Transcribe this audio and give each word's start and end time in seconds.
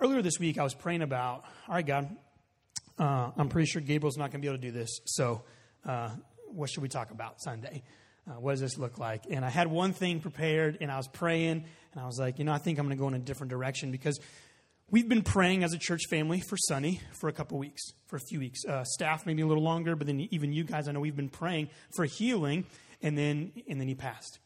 earlier 0.00 0.22
this 0.22 0.38
week, 0.38 0.58
I 0.58 0.64
was 0.64 0.74
praying 0.74 1.02
about, 1.02 1.44
all 1.68 1.74
right, 1.74 1.86
God, 1.86 2.16
uh, 2.98 3.30
I'm 3.36 3.48
pretty 3.48 3.66
sure 3.66 3.80
Gabriel's 3.80 4.16
not 4.16 4.30
going 4.30 4.40
to 4.40 4.46
be 4.46 4.48
able 4.48 4.58
to 4.58 4.62
do 4.62 4.72
this. 4.72 5.00
So, 5.04 5.42
uh, 5.86 6.10
what 6.50 6.70
should 6.70 6.82
we 6.82 6.88
talk 6.88 7.10
about 7.10 7.40
Sunday? 7.40 7.82
Uh, 8.28 8.32
what 8.40 8.52
does 8.52 8.60
this 8.60 8.78
look 8.78 8.98
like? 8.98 9.24
And 9.30 9.44
I 9.44 9.50
had 9.50 9.68
one 9.68 9.92
thing 9.92 10.20
prepared, 10.20 10.78
and 10.80 10.90
I 10.90 10.96
was 10.96 11.08
praying, 11.08 11.64
and 11.92 12.02
I 12.02 12.06
was 12.06 12.18
like, 12.18 12.38
you 12.38 12.44
know, 12.44 12.52
I 12.52 12.58
think 12.58 12.78
I'm 12.78 12.86
going 12.86 12.96
to 12.96 13.00
go 13.00 13.08
in 13.08 13.14
a 13.14 13.18
different 13.18 13.50
direction 13.50 13.90
because 13.90 14.18
we've 14.90 15.08
been 15.08 15.22
praying 15.22 15.64
as 15.64 15.72
a 15.72 15.78
church 15.78 16.02
family 16.10 16.40
for 16.40 16.56
Sunny 16.56 17.00
for 17.12 17.28
a 17.28 17.32
couple 17.32 17.58
weeks, 17.58 17.82
for 18.06 18.16
a 18.16 18.20
few 18.20 18.38
weeks. 18.38 18.64
Uh, 18.64 18.84
staff 18.84 19.26
maybe 19.26 19.42
a 19.42 19.46
little 19.46 19.62
longer, 19.62 19.96
but 19.96 20.06
then 20.06 20.20
even 20.30 20.52
you 20.52 20.64
guys, 20.64 20.88
I 20.88 20.92
know 20.92 21.00
we've 21.00 21.16
been 21.16 21.28
praying 21.28 21.68
for 21.94 22.04
healing, 22.04 22.66
and 23.02 23.16
then 23.16 23.52
and 23.68 23.80
then 23.80 23.88
he 23.88 23.94
passed. 23.94 24.38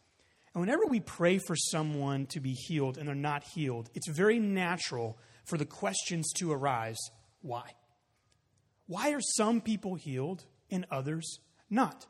And 0.55 0.61
whenever 0.61 0.85
we 0.87 1.01
pray 1.01 1.39
for 1.39 1.57
someone 1.57 2.27
to 2.27 2.41
be 2.41 2.53
healed 2.53 2.99
and 2.99 3.09
they're 3.09 3.15
not 3.15 3.43
healed, 3.55 3.89
it's 3.95 4.09
very 4.09 4.39
natural 4.39 5.19
for 5.45 5.59
the 5.59 5.65
questions 5.65 6.33
to 6.39 6.53
arise 6.53 6.99
why? 7.43 7.71
Why 8.87 9.13
are 9.13 9.21
some 9.21 9.61
people 9.61 9.95
healed 9.95 10.45
and 10.71 10.87
others 10.91 11.39
not? 11.71 12.07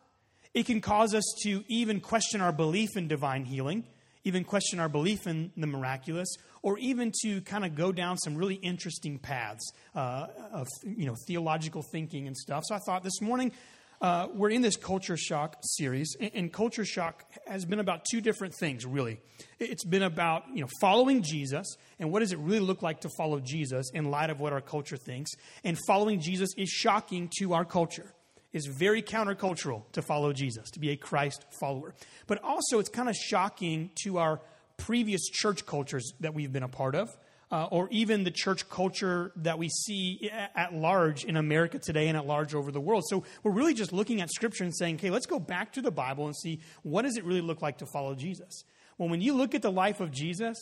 It 0.55 0.66
can 0.66 0.80
cause 0.80 1.15
us 1.15 1.25
to 1.45 1.65
even 1.69 2.01
question 2.01 2.41
our 2.41 2.53
belief 2.53 2.91
in 2.97 3.09
divine 3.09 3.45
healing, 3.45 3.84
even 4.25 4.45
question 4.45 4.79
our 4.79 4.89
belief 4.89 5.27
in 5.27 5.51
the 5.56 5.66
miraculous, 5.66 6.29
or 6.61 6.79
even 6.79 7.11
to 7.23 7.41
kind 7.42 7.65
of 7.65 7.75
go 7.75 7.91
down 7.91 8.19
some 8.19 8.37
really 8.37 8.56
interesting 8.56 9.19
paths 9.19 9.73
uh, 9.95 10.27
of 10.53 10.67
you 10.84 11.06
know 11.06 11.14
theological 11.27 11.83
thinking 11.91 12.27
and 12.27 12.37
stuff. 12.37 12.62
So 12.67 12.75
I 12.75 12.78
thought 12.87 13.03
this 13.03 13.20
morning 13.20 13.53
uh, 14.02 14.27
we're 14.34 14.51
in 14.51 14.62
this 14.62 14.74
culture 14.74 15.16
shock 15.16 15.56
series, 15.62 16.16
and, 16.20 16.33
and, 16.34 16.52
culture 16.52 16.84
shock 16.84 17.24
has 17.47 17.65
been 17.65 17.79
about 17.79 18.05
two 18.11 18.20
different 18.20 18.52
things, 18.52 18.84
really. 18.84 19.20
It's 19.61 19.84
been 19.84 20.02
about 20.02 20.42
you 20.52 20.61
know 20.61 20.69
following 20.80 21.23
Jesus 21.23 21.77
and 22.01 22.11
what 22.11 22.19
does 22.19 22.33
it 22.33 22.38
really 22.41 22.59
look 22.59 22.83
like 22.83 23.02
to 23.02 23.09
follow 23.16 23.38
Jesus 23.38 23.91
in 23.95 24.11
light 24.11 24.28
of 24.28 24.41
what 24.41 24.52
our 24.52 24.61
culture 24.61 24.97
thinks. 24.97 25.30
And 25.62 25.78
following 25.87 26.19
Jesus 26.19 26.51
is 26.59 26.69
shocking 26.69 27.30
to 27.39 27.55
our 27.55 27.64
culture. 27.64 28.12
It's 28.53 28.67
very 28.67 29.03
countercultural 29.03 29.84
to 29.92 30.03
follow 30.03 30.33
Jesus, 30.33 30.69
to 30.73 30.80
be 30.80 30.91
a 30.91 30.97
Christ 30.97 31.47
follower. 31.61 31.95
But 32.27 32.42
also, 32.42 32.80
it's 32.80 32.89
kind 32.89 33.08
of 33.08 33.14
shocking 33.14 33.91
to 34.03 34.19
our 34.19 34.41
previous 34.78 35.28
church 35.28 35.64
cultures 35.64 36.12
that 36.19 36.34
we've 36.34 36.53
been 36.53 36.64
a 36.64 36.69
part 36.69 36.97
of 36.97 37.17
uh, 37.53 37.69
or 37.70 37.86
even 37.91 38.25
the 38.25 38.31
church 38.31 38.67
culture 38.70 39.31
that 39.36 39.58
we 39.58 39.69
see 39.69 40.31
at 40.33 40.72
large 40.72 41.25
in 41.25 41.36
America 41.36 41.78
today 41.78 42.08
and 42.08 42.17
at 42.17 42.27
large 42.27 42.55
over 42.55 42.72
the 42.72 42.81
world. 42.81 43.05
So 43.08 43.25
we're 43.42 43.53
really 43.53 43.75
just 43.75 43.92
looking 43.92 44.22
at 44.22 44.31
Scripture 44.31 44.64
and 44.64 44.75
saying, 44.75 44.95
okay, 44.97 45.11
let's 45.11 45.27
go 45.27 45.39
back 45.39 45.75
to 45.75 45.83
the 45.83 45.91
Bible 45.91 46.25
and 46.27 46.34
see 46.34 46.61
what 46.83 47.03
does 47.03 47.19
it 47.19 47.25
really 47.25 47.42
look 47.42 47.61
like 47.61 47.78
to 47.78 47.86
follow 47.92 48.14
Jesus. 48.14 48.64
Well, 48.97 49.11
when 49.11 49.20
you 49.20 49.34
look 49.34 49.55
at 49.55 49.61
the 49.61 49.70
life 49.70 50.00
of 50.00 50.11
Jesus, 50.11 50.56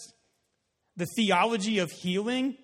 the 0.96 1.06
theology 1.16 1.78
of 1.78 1.92
healing 1.92 2.56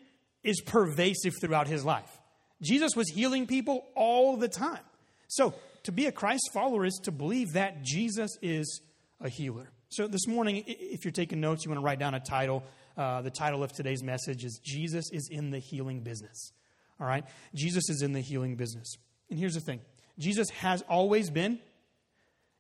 is 0.43 0.61
pervasive 0.61 1.35
throughout 1.41 1.69
his 1.69 1.85
life. 1.85 2.19
Jesus 2.61 2.97
was 2.97 3.09
healing 3.09 3.47
people 3.47 3.87
all 3.95 4.37
the 4.37 4.49
time. 4.49 4.83
So 5.29 5.55
to 5.85 5.93
be 5.93 6.07
a 6.07 6.13
Christ 6.13 6.51
follower 6.53 6.85
is 6.85 6.99
to 7.05 7.13
believe 7.13 7.53
that 7.53 7.85
Jesus 7.85 8.37
is 8.43 8.81
a 9.21 9.29
healer. 9.29 9.71
So 9.91 10.09
this 10.09 10.27
morning, 10.27 10.65
if 10.67 11.05
you're 11.05 11.13
taking 11.13 11.41
notes, 11.41 11.65
you 11.65 11.71
want 11.71 11.81
to 11.81 11.85
write 11.85 12.01
down 12.01 12.15
a 12.15 12.21
title. 12.21 12.65
Uh, 12.97 13.21
the 13.23 13.31
title 13.31 13.63
of 13.63 13.73
today's 13.73 14.03
message 14.03 14.45
is 14.45 14.59
Jesus 14.65 15.11
is 15.13 15.29
in 15.31 15.51
the 15.51 15.59
healing 15.59 16.01
business. 16.01 16.53
All 16.99 17.07
right? 17.07 17.25
Jesus 17.55 17.91
is 17.91 18.03
in 18.03 18.13
the 18.13 18.21
healing 18.21 18.57
business. 18.57 18.97
And 19.31 19.39
here's 19.39 19.55
the 19.55 19.61
thing 19.61 19.81
Jesus 20.19 20.49
has 20.51 20.83
always 20.83 21.31
been 21.31 21.59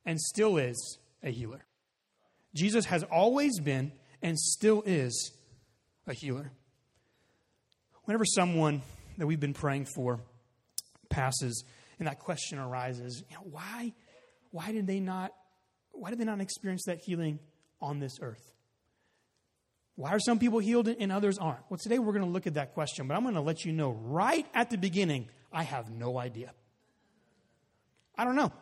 and 0.04 0.20
still 0.20 0.58
is 0.58 0.98
a 1.22 1.30
healer. 1.30 1.64
Jesus 2.54 2.86
has 2.86 3.02
always 3.04 3.60
been 3.60 3.92
and 4.22 4.38
still 4.38 4.82
is 4.86 5.32
a 6.06 6.14
healer. 6.14 6.50
Whenever 8.04 8.24
someone 8.24 8.82
that 9.18 9.26
we've 9.26 9.40
been 9.40 9.54
praying 9.54 9.86
for 9.86 10.20
passes 11.08 11.64
and 11.98 12.06
that 12.08 12.18
question 12.18 12.58
arises, 12.58 13.22
you 13.28 13.36
know, 13.36 13.42
why, 13.50 13.92
why 14.50 14.72
did 14.72 14.86
they 14.86 15.00
not 15.00 15.32
why 15.98 16.10
did 16.10 16.18
they 16.18 16.24
not 16.24 16.40
experience 16.40 16.84
that 16.86 16.98
healing 16.98 17.38
on 17.80 18.00
this 18.00 18.18
earth? 18.20 18.52
Why 19.96 20.10
are 20.10 20.20
some 20.20 20.38
people 20.38 20.58
healed 20.58 20.88
and 20.88 21.10
others 21.10 21.38
aren't? 21.38 21.60
Well, 21.70 21.78
today 21.78 21.98
we're 21.98 22.12
going 22.12 22.24
to 22.24 22.30
look 22.30 22.46
at 22.46 22.54
that 22.54 22.74
question, 22.74 23.08
but 23.08 23.16
I'm 23.16 23.22
going 23.22 23.34
to 23.34 23.40
let 23.40 23.64
you 23.64 23.72
know 23.72 23.90
right 23.90 24.46
at 24.54 24.70
the 24.70 24.76
beginning 24.76 25.28
I 25.52 25.62
have 25.62 25.90
no 25.90 26.18
idea. 26.18 26.52
I 28.16 28.24
don't 28.24 28.36
know. 28.36 28.52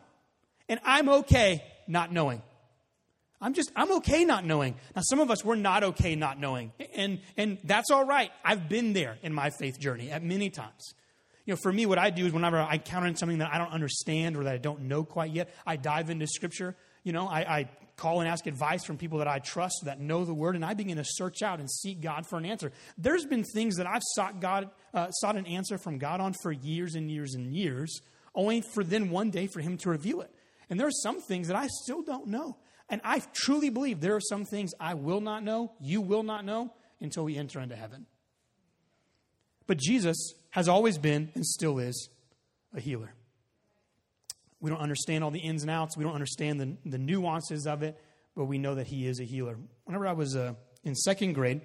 And 0.69 0.79
I'm 0.85 1.09
okay 1.09 1.63
not 1.87 2.11
knowing. 2.11 2.41
I'm 3.41 3.53
just, 3.53 3.71
I'm 3.75 3.91
okay 3.97 4.23
not 4.23 4.45
knowing. 4.45 4.75
Now, 4.95 5.01
some 5.03 5.19
of 5.19 5.29
us, 5.29 5.43
we're 5.43 5.55
not 5.55 5.83
okay 5.83 6.15
not 6.15 6.39
knowing. 6.39 6.71
And, 6.95 7.19
and 7.35 7.57
that's 7.65 7.91
all 7.91 8.05
right. 8.05 8.31
I've 8.43 8.69
been 8.69 8.93
there 8.93 9.17
in 9.21 9.33
my 9.33 9.49
faith 9.49 9.77
journey 9.77 10.09
at 10.09 10.23
many 10.23 10.49
times. 10.49 10.93
You 11.45 11.53
know, 11.53 11.59
for 11.61 11.71
me, 11.71 11.85
what 11.85 11.99
I 11.99 12.09
do 12.09 12.25
is 12.25 12.33
whenever 12.33 12.57
I 12.57 12.75
encounter 12.75 13.13
something 13.15 13.39
that 13.39 13.53
I 13.53 13.57
don't 13.57 13.71
understand 13.71 14.37
or 14.37 14.45
that 14.45 14.53
I 14.53 14.57
don't 14.57 14.83
know 14.83 15.03
quite 15.03 15.31
yet, 15.31 15.53
I 15.67 15.75
dive 15.75 16.09
into 16.09 16.27
Scripture. 16.27 16.75
You 17.03 17.11
know, 17.11 17.27
I, 17.27 17.39
I 17.41 17.69
call 17.97 18.19
and 18.19 18.29
ask 18.29 18.45
advice 18.47 18.83
from 18.83 18.97
people 18.97 19.19
that 19.19 19.27
I 19.27 19.39
trust 19.39 19.81
that 19.85 19.99
know 19.99 20.25
the 20.25 20.33
word, 20.33 20.55
and 20.55 20.65
I 20.65 20.73
begin 20.73 20.97
to 20.97 21.05
search 21.05 21.41
out 21.41 21.59
and 21.59 21.69
seek 21.69 22.01
God 22.01 22.25
for 22.27 22.37
an 22.37 22.45
answer. 22.45 22.71
There's 22.97 23.25
been 23.25 23.43
things 23.43 23.77
that 23.77 23.87
I've 23.87 24.03
sought 24.15 24.39
God, 24.39 24.69
uh, 24.93 25.09
sought 25.11 25.35
an 25.35 25.45
answer 25.45 25.77
from 25.77 25.97
God 25.97 26.19
on 26.19 26.33
for 26.41 26.51
years 26.51 26.95
and 26.95 27.09
years 27.09 27.33
and 27.33 27.53
years, 27.55 28.01
only 28.33 28.61
for 28.61 28.83
then 28.83 29.09
one 29.09 29.29
day 29.29 29.47
for 29.47 29.61
Him 29.61 29.77
to 29.79 29.89
reveal 29.89 30.21
it. 30.21 30.31
And 30.69 30.79
there 30.79 30.87
are 30.87 30.91
some 31.03 31.21
things 31.21 31.47
that 31.47 31.55
I 31.55 31.67
still 31.67 32.01
don't 32.01 32.27
know. 32.27 32.57
And 32.89 33.01
I 33.03 33.21
truly 33.33 33.69
believe 33.69 34.01
there 34.01 34.15
are 34.15 34.21
some 34.21 34.45
things 34.45 34.73
I 34.79 34.93
will 34.93 35.21
not 35.21 35.43
know, 35.43 35.71
you 35.79 36.01
will 36.01 36.23
not 36.23 36.45
know, 36.45 36.73
until 36.99 37.23
we 37.23 37.37
enter 37.37 37.59
into 37.59 37.75
heaven. 37.75 38.05
But 39.67 39.77
Jesus 39.77 40.33
has 40.51 40.67
always 40.67 40.97
been 40.97 41.31
and 41.33 41.45
still 41.45 41.79
is 41.79 42.09
a 42.73 42.79
healer. 42.79 43.13
We 44.65 44.71
don't 44.71 44.81
understand 44.81 45.23
all 45.23 45.29
the 45.29 45.37
ins 45.37 45.61
and 45.61 45.69
outs. 45.69 45.95
We 45.95 46.03
don't 46.03 46.15
understand 46.15 46.59
the, 46.59 46.75
the 46.89 46.97
nuances 46.97 47.67
of 47.67 47.83
it, 47.83 48.01
but 48.35 48.45
we 48.45 48.57
know 48.57 48.73
that 48.73 48.87
He 48.87 49.05
is 49.05 49.19
a 49.19 49.23
healer. 49.23 49.59
Whenever 49.83 50.07
I 50.07 50.13
was 50.13 50.35
uh, 50.35 50.53
in 50.83 50.95
second 50.95 51.33
grade, 51.33 51.61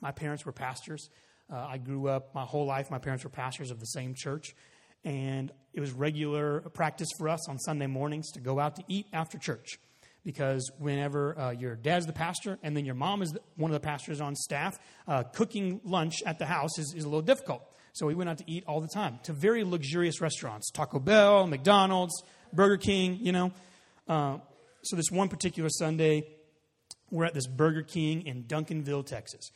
my 0.00 0.10
parents 0.10 0.44
were 0.44 0.50
pastors. 0.50 1.10
Uh, 1.48 1.64
I 1.64 1.78
grew 1.78 2.08
up 2.08 2.34
my 2.34 2.42
whole 2.42 2.66
life, 2.66 2.90
my 2.90 2.98
parents 2.98 3.22
were 3.22 3.30
pastors 3.30 3.70
of 3.70 3.78
the 3.78 3.86
same 3.86 4.14
church. 4.16 4.56
And 5.04 5.52
it 5.74 5.78
was 5.78 5.92
regular 5.92 6.62
practice 6.70 7.08
for 7.18 7.28
us 7.28 7.48
on 7.48 7.56
Sunday 7.60 7.86
mornings 7.86 8.32
to 8.32 8.40
go 8.40 8.58
out 8.58 8.74
to 8.76 8.82
eat 8.88 9.06
after 9.12 9.38
church. 9.38 9.78
Because 10.24 10.72
whenever 10.76 11.38
uh, 11.38 11.50
your 11.52 11.76
dad's 11.76 12.06
the 12.06 12.12
pastor 12.12 12.58
and 12.64 12.76
then 12.76 12.84
your 12.84 12.96
mom 12.96 13.22
is 13.22 13.32
one 13.54 13.70
of 13.70 13.80
the 13.80 13.86
pastors 13.86 14.20
on 14.20 14.34
staff, 14.34 14.76
uh, 15.06 15.22
cooking 15.22 15.80
lunch 15.84 16.20
at 16.26 16.40
the 16.40 16.46
house 16.46 16.80
is, 16.80 16.94
is 16.94 17.04
a 17.04 17.08
little 17.08 17.22
difficult. 17.22 17.62
So 17.94 18.06
we 18.06 18.14
went 18.14 18.28
out 18.28 18.38
to 18.38 18.50
eat 18.50 18.64
all 18.66 18.80
the 18.80 18.88
time 18.88 19.20
to 19.22 19.32
very 19.32 19.62
luxurious 19.62 20.20
restaurants 20.20 20.68
Taco 20.72 20.98
Bell, 20.98 21.46
McDonald's, 21.46 22.24
Burger 22.52 22.76
King, 22.76 23.18
you 23.20 23.30
know. 23.30 23.52
Uh, 24.08 24.38
so 24.82 24.96
this 24.96 25.12
one 25.12 25.28
particular 25.28 25.70
Sunday, 25.70 26.26
we're 27.12 27.24
at 27.24 27.34
this 27.34 27.46
Burger 27.46 27.82
King 27.82 28.26
in 28.26 28.42
Duncanville, 28.44 29.06
Texas. 29.06 29.50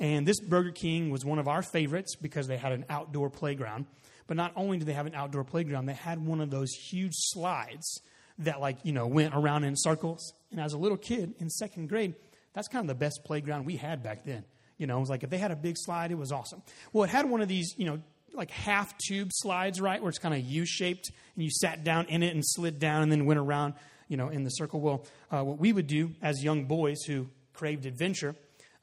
And 0.00 0.26
this 0.26 0.40
Burger 0.40 0.72
King 0.72 1.10
was 1.10 1.24
one 1.24 1.38
of 1.38 1.46
our 1.46 1.62
favorites 1.62 2.16
because 2.16 2.48
they 2.48 2.56
had 2.56 2.72
an 2.72 2.84
outdoor 2.90 3.30
playground. 3.30 3.86
But 4.26 4.36
not 4.36 4.52
only 4.56 4.78
did 4.78 4.88
they 4.88 4.92
have 4.94 5.06
an 5.06 5.14
outdoor 5.14 5.44
playground, 5.44 5.86
they 5.86 5.94
had 5.94 6.18
one 6.18 6.40
of 6.40 6.50
those 6.50 6.72
huge 6.72 7.12
slides 7.14 8.00
that, 8.38 8.60
like, 8.60 8.78
you 8.82 8.92
know, 8.92 9.06
went 9.06 9.34
around 9.36 9.62
in 9.62 9.76
circles. 9.76 10.32
And 10.50 10.60
as 10.60 10.72
a 10.72 10.78
little 10.78 10.98
kid 10.98 11.34
in 11.38 11.48
second 11.48 11.88
grade, 11.88 12.16
that's 12.54 12.66
kind 12.66 12.82
of 12.82 12.88
the 12.88 12.98
best 12.98 13.20
playground 13.24 13.66
we 13.66 13.76
had 13.76 14.02
back 14.02 14.24
then. 14.24 14.44
You 14.78 14.86
know, 14.86 14.96
it 14.96 15.00
was 15.00 15.10
like 15.10 15.22
if 15.22 15.30
they 15.30 15.38
had 15.38 15.50
a 15.50 15.56
big 15.56 15.76
slide, 15.78 16.10
it 16.10 16.18
was 16.18 16.32
awesome. 16.32 16.62
Well, 16.92 17.04
it 17.04 17.10
had 17.10 17.28
one 17.28 17.40
of 17.40 17.48
these, 17.48 17.74
you 17.76 17.86
know, 17.86 18.00
like 18.32 18.50
half 18.50 18.96
tube 18.98 19.30
slides, 19.32 19.80
right, 19.80 20.02
where 20.02 20.08
it's 20.08 20.18
kind 20.18 20.34
of 20.34 20.40
U 20.40 20.66
shaped, 20.66 21.10
and 21.34 21.44
you 21.44 21.50
sat 21.50 21.84
down 21.84 22.06
in 22.06 22.22
it 22.22 22.34
and 22.34 22.44
slid 22.44 22.78
down 22.78 23.02
and 23.02 23.12
then 23.12 23.26
went 23.26 23.38
around, 23.38 23.74
you 24.08 24.16
know, 24.16 24.28
in 24.28 24.42
the 24.42 24.50
circle. 24.50 24.80
Well, 24.80 25.04
uh, 25.30 25.44
what 25.44 25.58
we 25.58 25.72
would 25.72 25.86
do 25.86 26.12
as 26.20 26.42
young 26.42 26.64
boys 26.64 27.02
who 27.04 27.28
craved 27.52 27.86
adventure, 27.86 28.34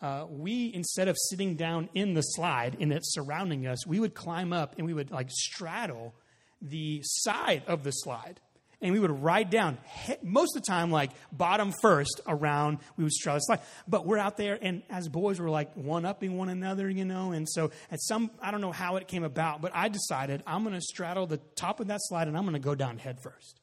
uh, 0.01 0.25
we 0.29 0.71
instead 0.73 1.07
of 1.07 1.17
sitting 1.29 1.55
down 1.55 1.89
in 1.93 2.13
the 2.13 2.21
slide 2.21 2.77
and 2.79 2.91
it 2.91 3.01
surrounding 3.03 3.67
us, 3.67 3.85
we 3.85 3.99
would 3.99 4.13
climb 4.13 4.53
up 4.53 4.75
and 4.77 4.87
we 4.87 4.93
would 4.93 5.11
like 5.11 5.29
straddle 5.29 6.13
the 6.61 7.01
side 7.03 7.63
of 7.67 7.83
the 7.83 7.91
slide 7.91 8.39
and 8.81 8.93
we 8.93 8.99
would 8.99 9.11
ride 9.11 9.49
down 9.49 9.77
most 10.21 10.55
of 10.55 10.63
the 10.63 10.67
time 10.67 10.91
like 10.91 11.11
bottom 11.31 11.73
first 11.81 12.21
around 12.27 12.79
we 12.97 13.03
would 13.03 13.13
to 13.13 13.39
slide. 13.39 13.59
But 13.87 14.05
we're 14.05 14.17
out 14.17 14.37
there 14.37 14.57
and 14.61 14.83
as 14.89 15.07
boys 15.07 15.39
we're 15.39 15.49
like 15.49 15.73
one 15.75 16.05
upping 16.05 16.37
one 16.37 16.49
another 16.49 16.89
you 16.89 17.05
know? 17.05 17.31
And 17.31 17.47
so 17.47 17.71
at 17.91 18.01
some 18.01 18.31
i 18.41 18.51
don't 18.51 18.61
know 18.61 18.71
how 18.71 18.95
it 18.95 19.07
came 19.07 19.23
about 19.23 19.61
but 19.61 19.71
i 19.75 19.87
decided 19.87 20.43
i'm 20.47 20.63
going 20.63 20.75
to 20.75 20.81
straddle 20.81 21.27
the 21.27 21.37
top 21.55 21.79
of 21.79 21.87
that 21.87 21.99
slide 22.03 22.27
and 22.27 22.37
i'm 22.37 22.43
going 22.43 22.53
to 22.53 22.59
go 22.59 22.75
down 22.75 22.97
head 22.97 23.19
first. 23.21 23.59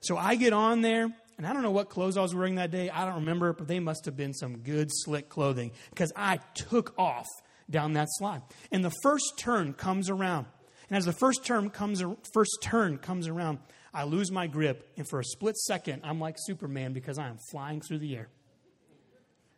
So 0.00 0.16
i 0.16 0.34
get 0.34 0.52
on 0.52 0.80
there 0.80 1.08
and 1.38 1.46
i 1.46 1.52
don't 1.52 1.62
know 1.62 1.70
what 1.70 1.88
clothes 1.88 2.16
i 2.16 2.22
was 2.22 2.34
wearing 2.34 2.56
that 2.56 2.70
day. 2.70 2.90
I 2.90 3.04
don't 3.04 3.16
remember 3.16 3.52
but 3.52 3.68
they 3.68 3.80
must 3.80 4.04
have 4.06 4.16
been 4.16 4.34
some 4.34 4.58
good 4.58 4.88
slick 4.90 5.28
clothing 5.28 5.72
because 5.90 6.12
i 6.16 6.38
took 6.54 6.94
off 6.98 7.26
down 7.70 7.92
that 7.94 8.08
slide. 8.10 8.42
And 8.72 8.84
the 8.84 8.92
first 9.02 9.38
turn 9.38 9.72
comes 9.74 10.10
around. 10.10 10.46
And 10.88 10.96
as 10.96 11.04
the 11.04 11.12
first 11.12 11.44
turn 11.44 11.70
comes 11.70 12.02
first 12.34 12.58
turn 12.62 12.98
comes 12.98 13.28
around 13.28 13.60
I 13.92 14.04
lose 14.04 14.30
my 14.30 14.46
grip, 14.46 14.88
and 14.96 15.08
for 15.08 15.20
a 15.20 15.24
split 15.24 15.56
second, 15.56 16.02
I'm 16.04 16.20
like 16.20 16.36
Superman 16.38 16.92
because 16.92 17.18
I 17.18 17.28
am 17.28 17.38
flying 17.50 17.80
through 17.80 17.98
the 17.98 18.16
air. 18.16 18.28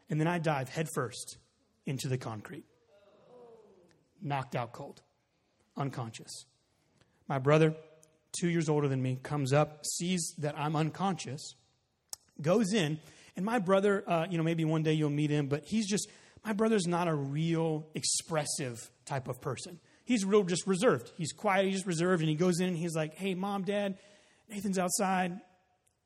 And 0.09 0.21
then 0.21 0.27
I 0.27 0.39
dive 0.39 0.69
headfirst 0.69 1.39
into 1.87 2.09
the 2.09 2.19
concrete. 2.19 2.65
knocked 4.21 4.55
out 4.55 4.73
cold, 4.73 5.03
unconscious. 5.77 6.47
My 7.29 7.39
brother, 7.39 7.75
two 8.39 8.49
years 8.49 8.69
older 8.69 8.89
than 8.89 9.03
me, 9.03 9.19
comes 9.23 9.53
up, 9.53 9.85
sees 9.85 10.35
that 10.39 10.59
I'm 10.59 10.77
unconscious, 10.77 11.55
goes 12.41 12.73
in, 12.73 12.99
and 13.37 13.45
my 13.45 13.59
brother, 13.59 14.05
uh, 14.07 14.27
you 14.31 14.39
know, 14.39 14.45
maybe 14.45 14.65
one 14.65 14.83
day 14.83 14.93
you'll 14.93 15.11
meet 15.11 15.31
him, 15.31 15.47
but 15.47 15.65
he's 15.65 15.89
just, 15.89 16.09
my 16.45 16.53
brother's 16.53 16.87
not 16.87 17.09
a 17.09 17.15
real 17.15 17.87
expressive 17.95 18.91
type 19.07 19.29
of 19.29 19.41
person. 19.41 19.81
He's 20.05 20.25
real 20.25 20.43
just 20.43 20.67
reserved. 20.67 21.11
He's 21.17 21.33
quiet, 21.33 21.67
he's 21.67 21.87
reserved, 21.87 22.23
and 22.23 22.29
he 22.29 22.35
goes 22.35 22.61
in 22.61 22.69
and 22.69 22.77
he's 22.77 22.95
like, 22.95 23.15
hey, 23.15 23.35
mom, 23.35 23.63
dad, 23.63 23.99
Nathan's 24.53 24.79
outside. 24.79 25.41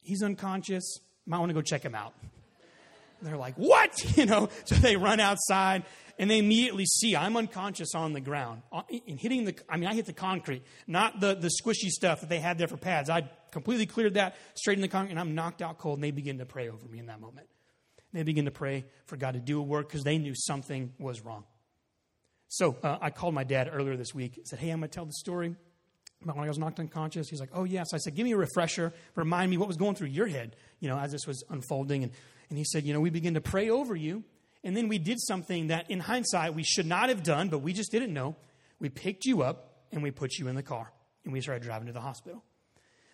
He's 0.00 0.22
unconscious. 0.22 1.00
Might 1.26 1.40
want 1.40 1.50
to 1.50 1.54
go 1.54 1.62
check 1.62 1.82
him 1.82 1.94
out. 1.94 2.14
And 2.22 3.28
they're 3.28 3.36
like, 3.36 3.56
what? 3.56 3.92
You 4.16 4.26
know, 4.26 4.48
so 4.64 4.76
they 4.76 4.96
run 4.96 5.20
outside 5.20 5.84
and 6.18 6.30
they 6.30 6.38
immediately 6.38 6.86
see 6.86 7.16
I'm 7.16 7.36
unconscious 7.36 7.94
on 7.94 8.12
the 8.12 8.20
ground 8.20 8.62
uh, 8.72 8.82
and 9.06 9.18
hitting 9.20 9.44
the, 9.44 9.54
I 9.68 9.76
mean, 9.76 9.88
I 9.88 9.94
hit 9.94 10.06
the 10.06 10.12
concrete, 10.12 10.62
not 10.86 11.20
the, 11.20 11.34
the 11.34 11.48
squishy 11.48 11.88
stuff 11.88 12.20
that 12.20 12.28
they 12.28 12.38
had 12.38 12.56
there 12.56 12.68
for 12.68 12.76
pads. 12.76 13.10
I 13.10 13.28
completely 13.50 13.86
cleared 13.86 14.14
that 14.14 14.36
straight 14.54 14.78
in 14.78 14.82
the 14.82 14.88
concrete 14.88 15.10
and 15.10 15.20
I'm 15.20 15.34
knocked 15.34 15.60
out 15.60 15.78
cold 15.78 15.98
and 15.98 16.04
they 16.04 16.12
begin 16.12 16.38
to 16.38 16.46
pray 16.46 16.68
over 16.68 16.86
me 16.86 16.98
in 16.98 17.06
that 17.06 17.20
moment. 17.20 17.48
They 18.12 18.22
begin 18.22 18.46
to 18.46 18.50
pray 18.50 18.86
for 19.06 19.16
God 19.16 19.34
to 19.34 19.40
do 19.40 19.58
a 19.58 19.62
work 19.62 19.88
because 19.88 20.04
they 20.04 20.16
knew 20.18 20.34
something 20.34 20.94
was 20.98 21.20
wrong. 21.22 21.44
So 22.48 22.76
uh, 22.82 22.98
I 23.02 23.10
called 23.10 23.34
my 23.34 23.44
dad 23.44 23.68
earlier 23.70 23.96
this 23.96 24.14
week 24.14 24.36
and 24.38 24.46
said, 24.46 24.60
Hey, 24.60 24.70
I'm 24.70 24.78
going 24.78 24.88
to 24.88 24.94
tell 24.94 25.04
the 25.04 25.12
story 25.12 25.56
about 26.22 26.36
when 26.36 26.44
I 26.44 26.48
was 26.48 26.58
knocked 26.58 26.80
unconscious. 26.80 27.28
He's 27.28 27.40
like, 27.40 27.50
Oh, 27.52 27.64
yes. 27.64 27.92
I 27.94 27.98
said, 27.98 28.14
Give 28.14 28.24
me 28.24 28.32
a 28.32 28.36
refresher. 28.36 28.92
Remind 29.14 29.50
me 29.50 29.58
what 29.58 29.68
was 29.68 29.76
going 29.76 29.94
through 29.94 30.08
your 30.08 30.26
head, 30.26 30.56
you 30.80 30.88
know, 30.88 30.98
as 30.98 31.12
this 31.12 31.26
was 31.26 31.44
unfolding. 31.50 32.02
And, 32.02 32.12
and 32.48 32.58
he 32.58 32.64
said, 32.64 32.84
You 32.84 32.92
know, 32.92 33.00
we 33.00 33.10
begin 33.10 33.34
to 33.34 33.40
pray 33.40 33.70
over 33.70 33.94
you. 33.94 34.24
And 34.64 34.76
then 34.76 34.88
we 34.88 34.98
did 34.98 35.20
something 35.20 35.68
that, 35.68 35.90
in 35.90 36.00
hindsight, 36.00 36.54
we 36.54 36.64
should 36.64 36.86
not 36.86 37.08
have 37.08 37.22
done, 37.22 37.48
but 37.48 37.58
we 37.58 37.72
just 37.72 37.92
didn't 37.92 38.12
know. 38.12 38.34
We 38.80 38.88
picked 38.88 39.24
you 39.24 39.42
up 39.42 39.84
and 39.92 40.02
we 40.02 40.10
put 40.10 40.34
you 40.38 40.48
in 40.48 40.56
the 40.56 40.62
car 40.62 40.92
and 41.24 41.32
we 41.32 41.40
started 41.40 41.62
driving 41.62 41.86
to 41.86 41.92
the 41.92 42.00
hospital. 42.00 42.42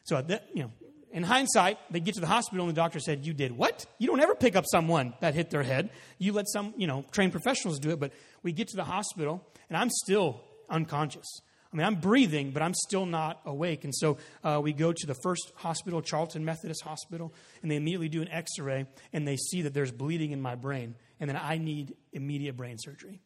So, 0.05 0.21
that, 0.21 0.49
you 0.55 0.63
know, 0.63 0.71
in 1.13 1.23
hindsight, 1.23 1.79
they 1.91 2.01
get 2.01 2.15
to 2.15 2.21
the 2.21 2.27
hospital 2.27 2.65
and 2.67 2.75
the 2.75 2.81
doctor 2.81 2.99
said, 2.99 3.27
You 3.27 3.35
did 3.35 3.53
what? 3.53 3.85
You 3.99 4.09
don't 4.09 4.21
ever 4.21 4.35
pick 4.35 4.57
up 4.57 4.65
someone 4.67 5.13
that 5.21 5.35
hit 5.35 5.51
their 5.51 5.63
head. 5.63 5.91
You 6.19 6.33
let 6.33 6.49
some, 6.49 6.73
you 6.77 6.87
know, 6.87 7.05
trained 7.13 7.33
professionals 7.33 7.79
do 7.79 7.91
it. 7.91 8.01
But 8.01 8.13
we 8.43 8.53
get 8.53 8.69
to 8.69 8.77
the 8.77 8.85
hospital 8.85 9.47
and 9.69 9.77
I'm 9.77 9.91
still 9.91 10.41
unconscious. 10.71 11.27
I 11.73 11.77
mean, 11.77 11.87
I'm 11.87 11.95
breathing, 11.95 12.51
but 12.51 12.63
I'm 12.63 12.75
still 12.75 13.07
not 13.07 13.41
awake. 13.47 13.85
And 13.85 13.95
so 13.95 14.19
uh, 14.45 14.61
we 14.63 14.75
go 14.75 14.93
to 14.93 15.07
the 15.07 15.15
first 15.23 15.53
hospital, 15.57 16.03
Charlton 16.03 16.45
Methodist 16.45 16.83
Hospital, 16.83 17.33
and 17.63 17.71
they 17.71 17.77
immediately 17.77 18.11
do 18.11 18.21
an 18.21 18.29
x 18.29 18.59
ray 18.59 18.87
and 19.13 19.27
they 19.27 19.37
see 19.37 19.63
that 19.63 19.73
there's 19.73 19.91
bleeding 19.91 20.33
in 20.33 20.43
my 20.43 20.55
brain 20.55 20.95
and 21.19 21.31
then 21.31 21.39
I 21.41 21.59
need 21.59 21.95
immediate 22.13 22.57
brain 22.57 22.77
surgery. 22.79 23.23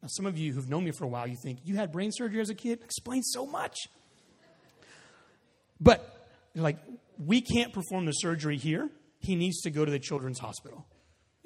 Now, 0.00 0.08
some 0.08 0.26
of 0.26 0.38
you 0.38 0.52
who've 0.52 0.68
known 0.68 0.84
me 0.84 0.92
for 0.92 1.04
a 1.04 1.08
while, 1.08 1.26
you 1.26 1.36
think, 1.42 1.58
You 1.64 1.76
had 1.76 1.92
brain 1.92 2.12
surgery 2.12 2.40
as 2.40 2.50
a 2.50 2.54
kid? 2.54 2.80
Explains 2.82 3.30
so 3.32 3.44
much. 3.46 3.76
But, 5.80 6.28
like, 6.54 6.78
we 7.18 7.40
can't 7.40 7.72
perform 7.72 8.06
the 8.06 8.12
surgery 8.12 8.56
here. 8.56 8.88
He 9.18 9.34
needs 9.34 9.60
to 9.62 9.70
go 9.70 9.84
to 9.84 9.90
the 9.90 9.98
children's 9.98 10.38
hospital. 10.38 10.86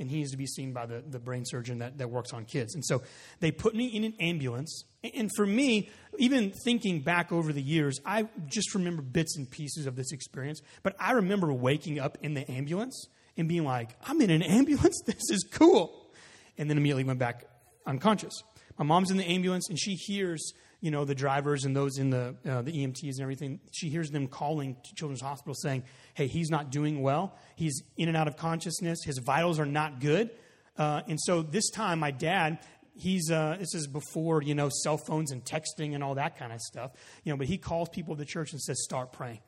And 0.01 0.11
he 0.11 0.17
needs 0.17 0.31
to 0.31 0.37
be 0.37 0.47
seen 0.47 0.73
by 0.73 0.87
the, 0.87 1.05
the 1.07 1.19
brain 1.19 1.45
surgeon 1.45 1.79
that, 1.79 1.99
that 1.99 2.11
works 2.11 2.33
on 2.33 2.47
kids. 2.47 2.75
And 2.75 2.85
so 2.85 3.03
they 3.39 3.53
put 3.53 3.75
me 3.75 3.87
in 3.87 4.03
an 4.03 4.15
ambulance. 4.19 4.85
And 5.15 5.31
for 5.37 5.47
me, 5.47 5.91
even 6.19 6.53
thinking 6.65 7.01
back 7.01 7.31
over 7.31 7.53
the 7.53 7.63
years, 7.63 8.01
I 8.05 8.27
just 8.47 8.75
remember 8.75 9.03
bits 9.03 9.37
and 9.37 9.49
pieces 9.49 9.87
of 9.87 9.97
this 9.97 10.11
experience. 10.11 10.63
But 10.83 10.97
I 10.99 11.13
remember 11.13 11.53
waking 11.53 12.01
up 12.01 12.19
in 12.23 12.35
the 12.35 12.51
ambulance 12.51 13.09
and 13.37 13.47
being 13.47 13.65
like, 13.65 13.91
I'm 14.07 14.21
in 14.21 14.31
an 14.31 14.43
ambulance? 14.43 15.03
This 15.07 15.31
is 15.31 15.47
cool. 15.53 16.11
And 16.59 16.69
then 16.69 16.77
immediately 16.77 17.05
went 17.05 17.19
back 17.19 17.45
unconscious. 17.87 18.43
My 18.79 18.85
mom's 18.85 19.11
in 19.11 19.19
the 19.19 19.25
ambulance 19.25 19.69
and 19.69 19.79
she 19.79 19.95
hears 19.95 20.55
you 20.81 20.91
know, 20.91 21.05
the 21.05 21.15
drivers 21.15 21.65
and 21.65 21.77
those 21.77 21.99
in 21.99 22.11
the, 22.11 22.35
uh, 22.49 22.63
the 22.63 22.73
EMTs 22.73 23.13
and 23.13 23.21
everything, 23.21 23.61
she 23.71 23.89
hears 23.89 24.11
them 24.11 24.27
calling 24.27 24.77
to 24.83 24.95
Children's 24.95 25.21
Hospital 25.21 25.55
saying, 25.55 25.85
hey, 26.15 26.27
he's 26.27 26.51
not 26.51 26.71
doing 26.71 27.03
well. 27.03 27.37
He's 27.57 27.83
in 27.97 28.09
and 28.09 28.17
out 28.17 28.29
of 28.29 28.37
consciousness. 28.37 29.01
His 29.05 29.19
vitals 29.19 29.59
are 29.59 29.67
not 29.67 30.01
good. 30.01 30.31
Uh, 30.79 31.03
and 31.09 31.21
so 31.21 31.43
this 31.43 31.69
time, 31.71 31.99
my 31.99 32.11
dad, 32.11 32.59
he's, 32.95 33.31
uh, 33.31 33.57
this 33.59 33.75
is 33.75 33.87
before, 33.87 34.43
you 34.43 34.55
know, 34.55 34.71
cell 34.83 34.97
phones 34.97 35.33
and 35.33 35.45
texting 35.45 35.95
and 35.95 36.03
all 36.03 36.15
that 36.15 36.39
kind 36.39 36.53
of 36.53 36.61
stuff, 36.61 36.93
you 37.25 37.33
know, 37.33 37.37
but 37.37 37.47
he 37.47 37.59
calls 37.59 37.89
people 37.91 38.13
of 38.13 38.19
the 38.19 38.25
church 38.25 38.53
and 38.53 38.61
says, 38.61 38.83
start 38.83 39.13
praying. 39.13 39.41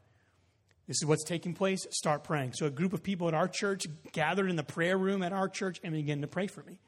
This 0.88 0.96
is 0.96 1.06
what's 1.06 1.24
taking 1.24 1.54
place. 1.54 1.86
Start 1.90 2.24
praying. 2.24 2.52
So 2.54 2.66
a 2.66 2.70
group 2.70 2.92
of 2.92 3.02
people 3.02 3.28
at 3.28 3.34
our 3.34 3.48
church 3.48 3.86
gathered 4.12 4.50
in 4.50 4.56
the 4.56 4.64
prayer 4.64 4.98
room 4.98 5.22
at 5.22 5.32
our 5.32 5.48
church 5.48 5.80
and 5.82 5.94
began 5.94 6.20
to 6.20 6.26
pray 6.26 6.48
for 6.48 6.62
me. 6.64 6.78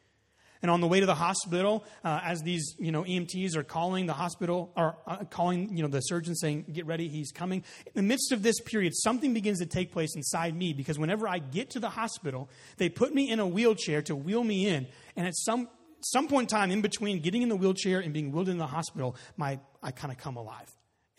And 0.64 0.70
on 0.70 0.80
the 0.80 0.86
way 0.86 0.98
to 0.98 1.04
the 1.04 1.14
hospital, 1.14 1.84
uh, 2.04 2.20
as 2.24 2.40
these 2.40 2.74
you 2.78 2.90
know 2.90 3.02
EMTs 3.02 3.54
are 3.54 3.62
calling 3.62 4.06
the 4.06 4.14
hospital 4.14 4.72
or 4.74 4.96
uh, 5.06 5.18
calling 5.24 5.76
you 5.76 5.82
know 5.82 5.90
the 5.90 6.00
surgeon 6.00 6.34
saying, 6.34 6.64
"Get 6.72 6.86
ready, 6.86 7.06
he's 7.06 7.32
coming." 7.32 7.62
In 7.84 7.92
the 7.92 8.02
midst 8.02 8.32
of 8.32 8.42
this 8.42 8.58
period, 8.62 8.94
something 8.96 9.34
begins 9.34 9.58
to 9.58 9.66
take 9.66 9.92
place 9.92 10.16
inside 10.16 10.56
me 10.56 10.72
because 10.72 10.98
whenever 10.98 11.28
I 11.28 11.38
get 11.38 11.68
to 11.72 11.80
the 11.80 11.90
hospital, 11.90 12.48
they 12.78 12.88
put 12.88 13.14
me 13.14 13.30
in 13.30 13.40
a 13.40 13.46
wheelchair 13.46 14.00
to 14.04 14.16
wheel 14.16 14.42
me 14.42 14.66
in, 14.66 14.86
and 15.16 15.26
at 15.26 15.36
some 15.36 15.68
some 16.00 16.28
point 16.28 16.50
in 16.50 16.56
time 16.56 16.70
in 16.70 16.80
between 16.80 17.20
getting 17.20 17.42
in 17.42 17.50
the 17.50 17.56
wheelchair 17.56 18.00
and 18.00 18.14
being 18.14 18.32
wheeled 18.32 18.48
in 18.48 18.56
the 18.56 18.66
hospital, 18.66 19.16
my 19.36 19.60
I 19.82 19.90
kind 19.90 20.10
of 20.10 20.16
come 20.16 20.38
alive, 20.38 20.74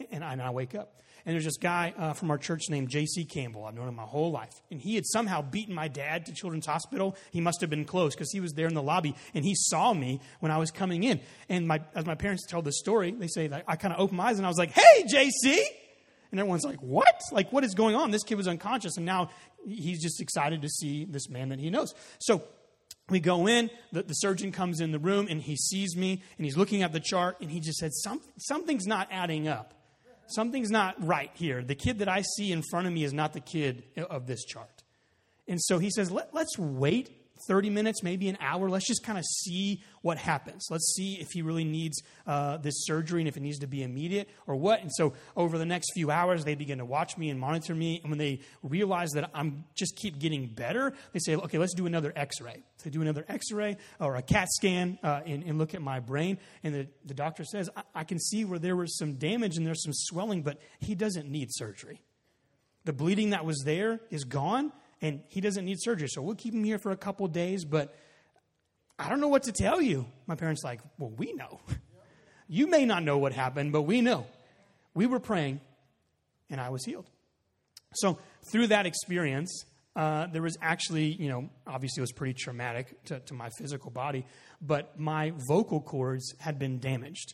and 0.10 0.24
I, 0.24 0.32
and 0.32 0.42
I 0.42 0.50
wake 0.50 0.74
up. 0.74 1.02
And 1.26 1.34
there's 1.34 1.46
this 1.46 1.58
guy 1.58 1.94
uh, 1.98 2.14
from 2.14 2.30
our 2.30 2.38
church 2.38 2.70
named 2.70 2.90
J.C. 2.90 3.26
Campbell. 3.26 3.66
I've 3.66 3.74
known 3.74 3.88
him 3.88 3.96
my 3.96 4.04
whole 4.04 4.32
life. 4.32 4.54
And 4.70 4.80
he 4.80 4.94
had 4.94 5.06
somehow 5.08 5.42
beaten 5.42 5.74
my 5.74 5.88
dad 5.88 6.28
to 6.28 6.34
Children's 6.34 6.68
Hospital. 6.68 7.16
He 7.32 7.42
must 7.42 7.62
have 7.62 7.70
been 7.70 7.86
close 7.86 8.14
because 8.14 8.32
he 8.32 8.40
was 8.40 8.54
there 8.54 8.68
in 8.68 8.76
the 8.76 8.84
lobby 8.84 9.16
and 9.34 9.44
he 9.44 9.56
saw 9.56 9.94
me 9.94 10.22
when 10.40 10.52
I 10.52 10.58
was 10.58 10.70
coming 10.70 11.04
in. 11.04 11.20
And 11.50 11.68
my, 11.68 11.82
as 11.96 12.06
my 12.06 12.14
parents 12.14 12.46
tell 12.48 12.62
the 12.62 12.72
story, 12.72 13.12
they 13.12 13.28
say 13.28 13.48
that 13.48 13.64
I 13.68 13.76
kind 13.76 13.94
of 13.94 14.00
opened 14.00 14.18
my 14.18 14.26
eyes 14.26 14.38
and 14.38 14.46
I 14.46 14.50
was 14.50 14.60
like, 14.60 14.72
hey, 14.72 15.06
J.C. 15.08 15.68
And 16.30 16.40
everyone's 16.40 16.64
like, 16.64 16.80
what? 16.80 17.22
Like, 17.32 17.52
what 17.52 17.64
is 17.64 17.74
going 17.74 17.96
on? 17.96 18.12
This 18.12 18.24
kid 18.24 18.36
was 18.36 18.48
unconscious. 18.48 18.98
And 18.98 19.06
now 19.06 19.30
he's 19.66 20.04
just 20.04 20.22
excited 20.22 20.62
to 20.62 20.70
see 20.70 21.06
this 21.06 21.28
man 21.28 21.50
that 21.50 21.60
he 21.60 21.72
knows. 21.72 21.96
So 22.20 22.44
we 23.10 23.20
go 23.20 23.48
in, 23.48 23.72
the, 23.92 24.04
the, 24.04 24.14
surgeon 24.14 24.52
comes 24.52 24.80
in 24.80 24.92
the 24.92 25.00
room 25.00 25.28
and 25.30 25.42
he 25.42 25.56
sees 25.56 25.96
me 25.96 26.22
and 26.38 26.46
he's 26.46 26.58
looking 26.58 26.84
at 26.84 26.92
the 26.94 27.00
chart 27.00 27.38
and 27.42 27.50
he 27.50 27.60
just 27.60 27.80
said, 27.80 27.94
Some, 27.94 28.22
Something's 28.38 28.86
not 28.86 29.08
adding 29.12 29.48
up 29.48 29.74
something's 30.28 30.70
not 30.70 30.96
right 31.06 31.32
here. 31.34 31.64
The 31.64 31.76
kid 31.76 32.00
that 32.00 32.10
I 32.10 32.24
see 32.36 32.52
in 32.52 32.64
front 32.70 32.88
of 32.88 32.94
me 32.94 33.04
is 33.04 33.14
not 33.14 33.34
the 33.34 33.40
kid 33.40 33.84
of 33.98 34.28
this 34.28 34.44
chart. 34.46 34.84
And 35.48 35.62
so 35.62 35.78
he 35.78 35.90
says, 35.90 36.12
Let, 36.12 36.34
us 36.36 36.58
wait 36.58 37.10
30 37.48 37.70
minutes, 37.70 38.04
maybe 38.04 38.30
an 38.30 38.38
hour. 38.40 38.70
Let's 38.70 38.88
just 38.88 39.04
kind 39.04 39.18
of 39.18 39.26
see 39.26 39.82
what 40.02 40.18
happens. 40.18 40.68
Let's 40.70 40.94
see 40.96 41.18
if 41.20 41.32
he 41.32 41.42
really 41.42 41.64
needs 41.64 42.02
uh, 42.26 42.58
this 42.58 42.86
surgery 42.86 43.22
and 43.22 43.28
if 43.28 43.38
it 43.38 43.42
needs 43.42 43.60
to 43.60 43.68
be 43.68 43.84
immediate 43.84 44.30
or 44.48 44.56
what. 44.56 44.82
And 44.82 44.92
so 44.94 45.14
over 45.36 45.58
the 45.58 45.66
next 45.66 45.92
few 45.94 46.12
hours, 46.12 46.46
they 46.46 46.56
begin 46.56 46.78
to 46.78 46.86
watch 46.86 47.18
me 47.18 47.30
and 47.30 47.40
monitor 47.40 47.76
me. 47.76 48.00
And 48.02 48.12
when 48.12 48.20
they 48.20 48.40
realize 48.64 49.12
that 49.12 49.30
I'm 49.34 49.66
just 49.76 49.96
keep 49.96 50.20
getting 50.20 50.48
better, 50.48 50.94
they 51.14 51.20
say, 51.20 51.36
okay, 51.36 51.58
let's 51.58 51.74
do 51.74 51.86
another 51.86 52.14
x-ray. 52.16 52.64
So 52.78 52.84
they 52.86 52.90
do 52.92 53.02
another 53.02 53.26
x-ray 53.28 53.78
or 54.00 54.16
a 54.16 54.22
CAT 54.22 54.48
scan 54.52 55.00
uh, 55.04 55.22
and, 55.26 55.44
and, 55.44 55.58
look 55.58 55.74
at 55.74 55.82
my 55.82 56.00
brain. 56.00 56.38
And 56.64 56.76
the, 56.76 56.88
the 57.06 57.14
doctor 57.14 57.44
says, 57.44 57.70
I, 57.76 57.84
I 57.96 58.04
can 58.04 58.20
see 58.20 58.46
where 58.46 58.60
there 58.60 58.76
was 58.76 58.98
some 58.98 59.14
damage 59.14 59.58
and 59.58 59.66
there's 59.66 59.84
some 59.84 59.94
swelling, 59.94 60.42
but 60.42 60.60
he 60.80 60.96
doesn't 60.96 61.30
need 61.30 61.50
surgery. 61.52 62.02
The 62.86 62.94
bleeding 62.94 63.32
that 63.32 63.46
was 63.46 63.64
there 63.66 64.00
is 64.12 64.24
gone 64.24 64.72
and 65.06 65.22
he 65.28 65.40
doesn't 65.40 65.66
need 65.66 65.78
surgery. 65.80 66.08
So 66.10 66.22
we'll 66.22 66.36
keep 66.36 66.54
him 66.54 66.64
here 66.64 66.80
for 66.80 66.92
a 66.92 66.98
couple 66.98 67.28
days, 67.28 67.64
but 67.64 67.96
I 68.98 69.08
don't 69.08 69.22
know 69.22 69.28
what 69.28 69.44
to 69.44 69.52
tell 69.52 69.82
you. 69.82 70.08
My 70.26 70.36
parents 70.36 70.64
like, 70.64 70.82
well, 70.98 71.12
we 71.12 71.34
know. 71.34 71.60
You 72.48 72.68
may 72.68 72.86
not 72.86 73.02
know 73.02 73.18
what 73.18 73.34
happened, 73.34 73.72
but 73.72 73.82
we 73.82 74.02
know. 74.02 74.28
We 74.94 75.08
were 75.08 75.20
praying, 75.20 75.62
and 76.48 76.62
I 76.62 76.70
was 76.70 76.86
healed. 76.86 77.10
So 77.96 78.20
through 78.52 78.68
that 78.68 78.86
experience, 78.86 79.66
uh, 79.96 80.28
there 80.28 80.44
was 80.44 80.56
actually, 80.62 81.06
you 81.06 81.28
know, 81.28 81.50
obviously 81.66 82.02
it 82.02 82.04
was 82.04 82.12
pretty 82.12 82.36
traumatic 82.36 83.04
to, 83.06 83.20
to 83.22 83.34
my 83.34 83.50
physical 83.58 83.90
body, 83.90 84.28
but 84.62 85.00
my 85.00 85.34
vocal 85.48 85.82
cords 85.82 86.36
had 86.38 86.60
been 86.60 86.78
damaged. 86.78 87.34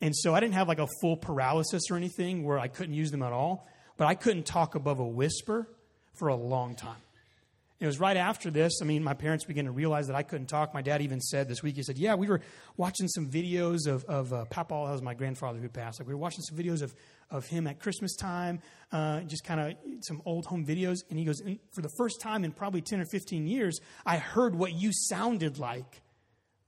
And 0.00 0.14
so 0.14 0.36
I 0.36 0.38
didn't 0.38 0.54
have 0.54 0.68
like 0.68 0.78
a 0.78 0.88
full 1.00 1.16
paralysis 1.16 1.90
or 1.90 1.96
anything 1.96 2.44
where 2.44 2.60
I 2.60 2.68
couldn't 2.68 2.94
use 2.94 3.10
them 3.10 3.24
at 3.24 3.32
all, 3.32 3.66
but 3.96 4.06
I 4.06 4.14
couldn't 4.14 4.46
talk 4.46 4.76
above 4.76 5.00
a 5.00 5.04
whisper 5.04 5.66
for 6.14 6.28
a 6.28 6.34
long 6.36 6.74
time. 6.74 6.96
It 7.82 7.86
was 7.86 7.98
right 7.98 8.16
after 8.16 8.48
this. 8.48 8.78
I 8.80 8.84
mean, 8.84 9.02
my 9.02 9.12
parents 9.12 9.44
began 9.44 9.64
to 9.64 9.72
realize 9.72 10.06
that 10.06 10.14
I 10.14 10.22
couldn't 10.22 10.46
talk. 10.46 10.72
My 10.72 10.82
dad 10.82 11.02
even 11.02 11.20
said 11.20 11.48
this 11.48 11.64
week, 11.64 11.74
he 11.74 11.82
said, 11.82 11.98
Yeah, 11.98 12.14
we 12.14 12.28
were 12.28 12.40
watching 12.76 13.08
some 13.08 13.28
videos 13.28 13.88
of, 13.88 14.04
of 14.04 14.32
uh, 14.32 14.44
Papa, 14.44 14.72
that 14.86 14.92
was 14.92 15.02
my 15.02 15.14
grandfather 15.14 15.58
who 15.58 15.68
passed. 15.68 15.98
Like, 15.98 16.06
we 16.06 16.14
were 16.14 16.20
watching 16.20 16.42
some 16.42 16.56
videos 16.56 16.80
of, 16.80 16.94
of 17.28 17.44
him 17.46 17.66
at 17.66 17.80
Christmas 17.80 18.14
time, 18.14 18.62
uh, 18.92 19.22
just 19.22 19.42
kind 19.42 19.60
of 19.60 19.76
some 20.02 20.22
old 20.24 20.46
home 20.46 20.64
videos. 20.64 20.98
And 21.10 21.18
he 21.18 21.24
goes, 21.24 21.40
and 21.40 21.58
For 21.72 21.82
the 21.82 21.90
first 21.98 22.20
time 22.20 22.44
in 22.44 22.52
probably 22.52 22.82
10 22.82 23.00
or 23.00 23.04
15 23.04 23.48
years, 23.48 23.80
I 24.06 24.18
heard 24.18 24.54
what 24.54 24.72
you 24.72 24.92
sounded 24.92 25.58
like 25.58 26.02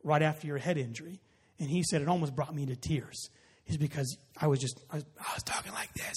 right 0.03 0.21
after 0.21 0.49
your 0.49 0.59
head 0.59 0.79
injury. 0.79 1.21
And 1.61 1.71
he 1.71 1.85
said, 1.85 2.03
It 2.03 2.09
almost 2.09 2.35
brought 2.35 2.57
me 2.57 2.67
to 2.67 2.75
tears. 2.75 3.31
Is 3.69 3.77
because 3.77 4.19
I 4.37 4.49
was 4.49 4.59
just, 4.59 4.83
I 4.91 4.97
was, 4.97 5.05
I 5.17 5.33
was 5.33 5.45
talking 5.45 5.73
like 5.75 5.95
this, 5.95 6.17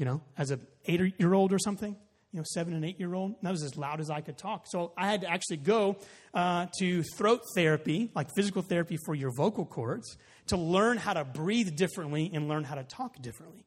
you 0.00 0.06
know, 0.06 0.22
as 0.38 0.50
a 0.50 0.58
eight 0.86 1.14
year 1.18 1.34
old 1.34 1.52
or 1.52 1.58
something 1.58 1.94
you 2.32 2.38
know, 2.38 2.44
seven 2.46 2.74
and 2.74 2.84
eight 2.84 2.98
year 2.98 3.14
old. 3.14 3.34
That 3.42 3.50
was 3.50 3.62
as 3.62 3.76
loud 3.76 4.00
as 4.00 4.08
I 4.08 4.20
could 4.20 4.38
talk. 4.38 4.66
So 4.66 4.92
I 4.96 5.08
had 5.08 5.22
to 5.22 5.30
actually 5.30 5.58
go 5.58 5.96
uh, 6.32 6.66
to 6.78 7.02
throat 7.02 7.42
therapy, 7.54 8.10
like 8.14 8.28
physical 8.36 8.62
therapy 8.62 8.96
for 9.04 9.14
your 9.14 9.30
vocal 9.36 9.66
cords, 9.66 10.16
to 10.46 10.56
learn 10.56 10.96
how 10.96 11.12
to 11.12 11.24
breathe 11.24 11.76
differently 11.76 12.30
and 12.32 12.48
learn 12.48 12.64
how 12.64 12.76
to 12.76 12.84
talk 12.84 13.20
differently. 13.20 13.66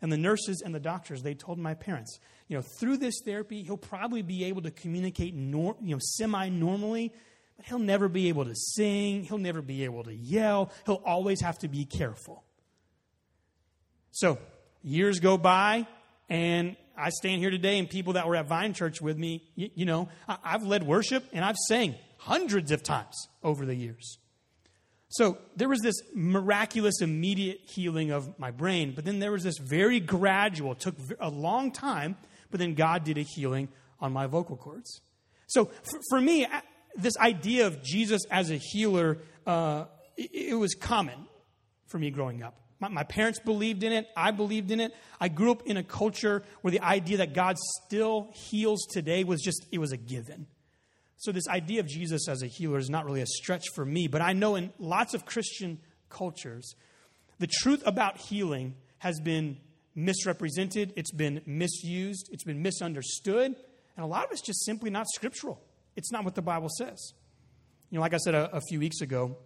And 0.00 0.10
the 0.10 0.16
nurses 0.16 0.62
and 0.64 0.74
the 0.74 0.80
doctors, 0.80 1.22
they 1.22 1.34
told 1.34 1.58
my 1.58 1.74
parents, 1.74 2.18
you 2.48 2.56
know, 2.56 2.62
through 2.80 2.96
this 2.96 3.20
therapy, 3.24 3.62
he'll 3.62 3.76
probably 3.76 4.22
be 4.22 4.44
able 4.44 4.62
to 4.62 4.70
communicate 4.70 5.34
nor- 5.34 5.76
you 5.82 5.94
know, 5.94 6.00
semi 6.00 6.48
normally, 6.48 7.12
but 7.56 7.66
he'll 7.66 7.78
never 7.78 8.08
be 8.08 8.28
able 8.28 8.46
to 8.46 8.54
sing. 8.54 9.24
He'll 9.24 9.38
never 9.38 9.60
be 9.60 9.84
able 9.84 10.04
to 10.04 10.14
yell. 10.14 10.72
He'll 10.86 11.02
always 11.04 11.40
have 11.42 11.58
to 11.58 11.68
be 11.68 11.84
careful. 11.84 12.42
So 14.12 14.38
years 14.82 15.20
go 15.20 15.36
by, 15.38 15.86
and 16.28 16.76
I 16.96 17.10
stand 17.10 17.40
here 17.40 17.50
today, 17.50 17.78
and 17.78 17.88
people 17.88 18.14
that 18.14 18.26
were 18.26 18.36
at 18.36 18.46
Vine 18.46 18.74
Church 18.74 19.00
with 19.00 19.16
me, 19.16 19.44
you, 19.54 19.70
you 19.74 19.84
know, 19.84 20.08
I, 20.28 20.38
I've 20.44 20.64
led 20.64 20.82
worship 20.82 21.24
and 21.32 21.44
I've 21.44 21.56
sang 21.68 21.94
hundreds 22.18 22.72
of 22.72 22.82
times 22.82 23.28
over 23.42 23.64
the 23.64 23.74
years. 23.74 24.18
So 25.10 25.38
there 25.56 25.68
was 25.68 25.80
this 25.80 25.94
miraculous 26.14 27.00
immediate 27.00 27.60
healing 27.64 28.10
of 28.10 28.38
my 28.38 28.50
brain, 28.50 28.92
but 28.94 29.04
then 29.04 29.20
there 29.20 29.32
was 29.32 29.42
this 29.42 29.56
very 29.58 30.00
gradual, 30.00 30.74
took 30.74 30.96
a 31.18 31.30
long 31.30 31.72
time, 31.72 32.16
but 32.50 32.60
then 32.60 32.74
God 32.74 33.04
did 33.04 33.16
a 33.16 33.22
healing 33.22 33.68
on 34.00 34.12
my 34.12 34.26
vocal 34.26 34.56
cords. 34.56 35.00
So 35.46 35.66
for, 35.82 36.00
for 36.10 36.20
me, 36.20 36.46
this 36.94 37.16
idea 37.16 37.66
of 37.66 37.82
Jesus 37.82 38.22
as 38.30 38.50
a 38.50 38.56
healer, 38.56 39.18
uh, 39.46 39.84
it, 40.16 40.50
it 40.50 40.58
was 40.58 40.74
common 40.74 41.26
for 41.86 41.98
me 41.98 42.10
growing 42.10 42.42
up. 42.42 42.54
My, 42.80 42.88
my, 42.88 43.02
parents 43.02 43.40
believed 43.40 43.82
in 43.82 43.92
it. 43.92 44.06
I 44.16 44.30
believed 44.30 44.70
in 44.70 44.80
it. 44.80 44.94
I 45.20 45.28
grew 45.28 45.50
up 45.50 45.62
in 45.66 45.76
a 45.76 45.82
culture 45.82 46.44
where 46.60 46.70
the 46.70 46.80
idea 46.80 47.18
that 47.18 47.34
God 47.34 47.56
still 47.84 48.30
heals 48.32 48.86
today 48.86 49.24
was 49.24 49.42
just, 49.42 49.66
it 49.72 49.78
was 49.78 49.92
a 49.92 49.96
given. 49.96 50.46
So, 51.16 51.32
this 51.32 51.48
idea 51.48 51.80
of 51.80 51.88
Jesus 51.88 52.28
as 52.28 52.42
a 52.42 52.46
healer 52.46 52.78
is 52.78 52.88
not 52.88 53.04
really 53.04 53.20
a 53.20 53.26
stretch 53.26 53.64
for 53.74 53.84
me, 53.84 54.06
but 54.06 54.20
I 54.20 54.32
know 54.32 54.54
in 54.54 54.72
lots 54.78 55.14
of 55.14 55.26
Christian 55.26 55.80
cultures, 56.08 56.76
the 57.40 57.48
truth 57.48 57.82
about 57.84 58.18
healing 58.18 58.76
has 58.98 59.18
been 59.18 59.58
misrepresented, 59.96 60.92
it's 60.94 61.10
been 61.10 61.42
misused, 61.44 62.28
it's 62.32 62.44
been 62.44 62.62
misunderstood, 62.62 63.56
and 63.96 64.04
a 64.04 64.06
lot 64.06 64.26
of 64.26 64.30
it's 64.30 64.40
just 64.40 64.64
simply 64.64 64.90
not 64.90 65.06
scriptural. 65.08 65.60
It's 65.96 66.12
not 66.12 66.24
what 66.24 66.36
the 66.36 66.42
Bible 66.42 66.68
says. 66.78 67.14
You 67.90 67.96
know, 67.96 68.02
like 68.02 68.14
I 68.14 68.18
said 68.18 68.36
a, 68.36 68.54
a 68.54 68.60
few 68.60 68.78
weeks 68.78 69.00
ago, 69.00 69.36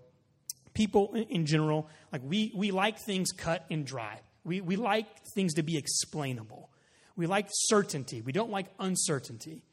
people 0.74 1.14
in 1.14 1.46
general, 1.46 1.88
like 2.12 2.22
we, 2.24 2.52
we 2.54 2.70
like 2.70 2.98
things 2.98 3.32
cut 3.32 3.64
and 3.70 3.86
dry. 3.86 4.20
We, 4.44 4.60
we 4.60 4.76
like 4.76 5.06
things 5.34 5.54
to 5.54 5.62
be 5.62 5.76
explainable. 5.76 6.70
We 7.16 7.26
like 7.26 7.48
certainty. 7.50 8.20
We 8.22 8.32
don't 8.32 8.50
like 8.50 8.66
uncertainty. 8.78 9.64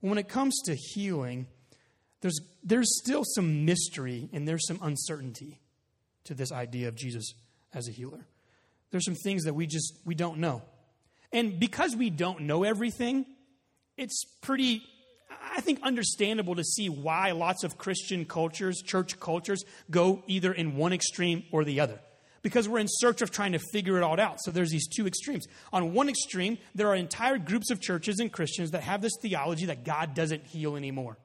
When 0.00 0.18
it 0.18 0.28
comes 0.28 0.60
to 0.66 0.74
healing, 0.74 1.46
there's, 2.20 2.38
there's 2.62 2.98
still 3.02 3.22
some 3.24 3.64
mystery 3.64 4.28
and 4.32 4.46
there's 4.46 4.66
some 4.66 4.78
uncertainty 4.82 5.60
to 6.24 6.34
this 6.34 6.52
idea 6.52 6.88
of 6.88 6.94
Jesus 6.94 7.32
as 7.72 7.88
a 7.88 7.90
healer. 7.90 8.26
There's 8.90 9.04
some 9.04 9.16
things 9.16 9.44
that 9.44 9.54
we 9.54 9.66
just 9.66 9.98
we 10.04 10.14
don't 10.14 10.38
know. 10.38 10.62
And 11.32 11.58
because 11.58 11.96
we 11.96 12.10
don't 12.10 12.42
know 12.42 12.62
everything, 12.62 13.26
it's 13.96 14.24
pretty 14.40 14.82
I 15.54 15.60
think, 15.60 15.80
understandable 15.82 16.54
to 16.56 16.64
see 16.64 16.88
why 16.88 17.32
lots 17.32 17.64
of 17.64 17.78
Christian 17.78 18.24
cultures, 18.24 18.82
church 18.82 19.18
cultures, 19.20 19.64
go 19.90 20.22
either 20.26 20.52
in 20.52 20.76
one 20.76 20.92
extreme 20.92 21.44
or 21.52 21.64
the 21.64 21.80
other. 21.80 22.00
Because 22.42 22.68
we're 22.68 22.78
in 22.78 22.88
search 22.88 23.22
of 23.22 23.30
trying 23.30 23.52
to 23.52 23.58
figure 23.72 23.96
it 23.96 24.02
all 24.02 24.20
out. 24.20 24.38
So 24.40 24.50
there's 24.50 24.70
these 24.70 24.86
two 24.86 25.06
extremes. 25.06 25.46
On 25.72 25.94
one 25.94 26.08
extreme, 26.08 26.58
there 26.74 26.88
are 26.88 26.94
entire 26.94 27.38
groups 27.38 27.70
of 27.70 27.80
churches 27.80 28.18
and 28.18 28.30
Christians 28.30 28.72
that 28.72 28.82
have 28.82 29.00
this 29.00 29.14
theology 29.22 29.66
that 29.66 29.84
God 29.84 30.14
doesn't 30.14 30.46
heal 30.46 30.76
anymore. 30.76 31.16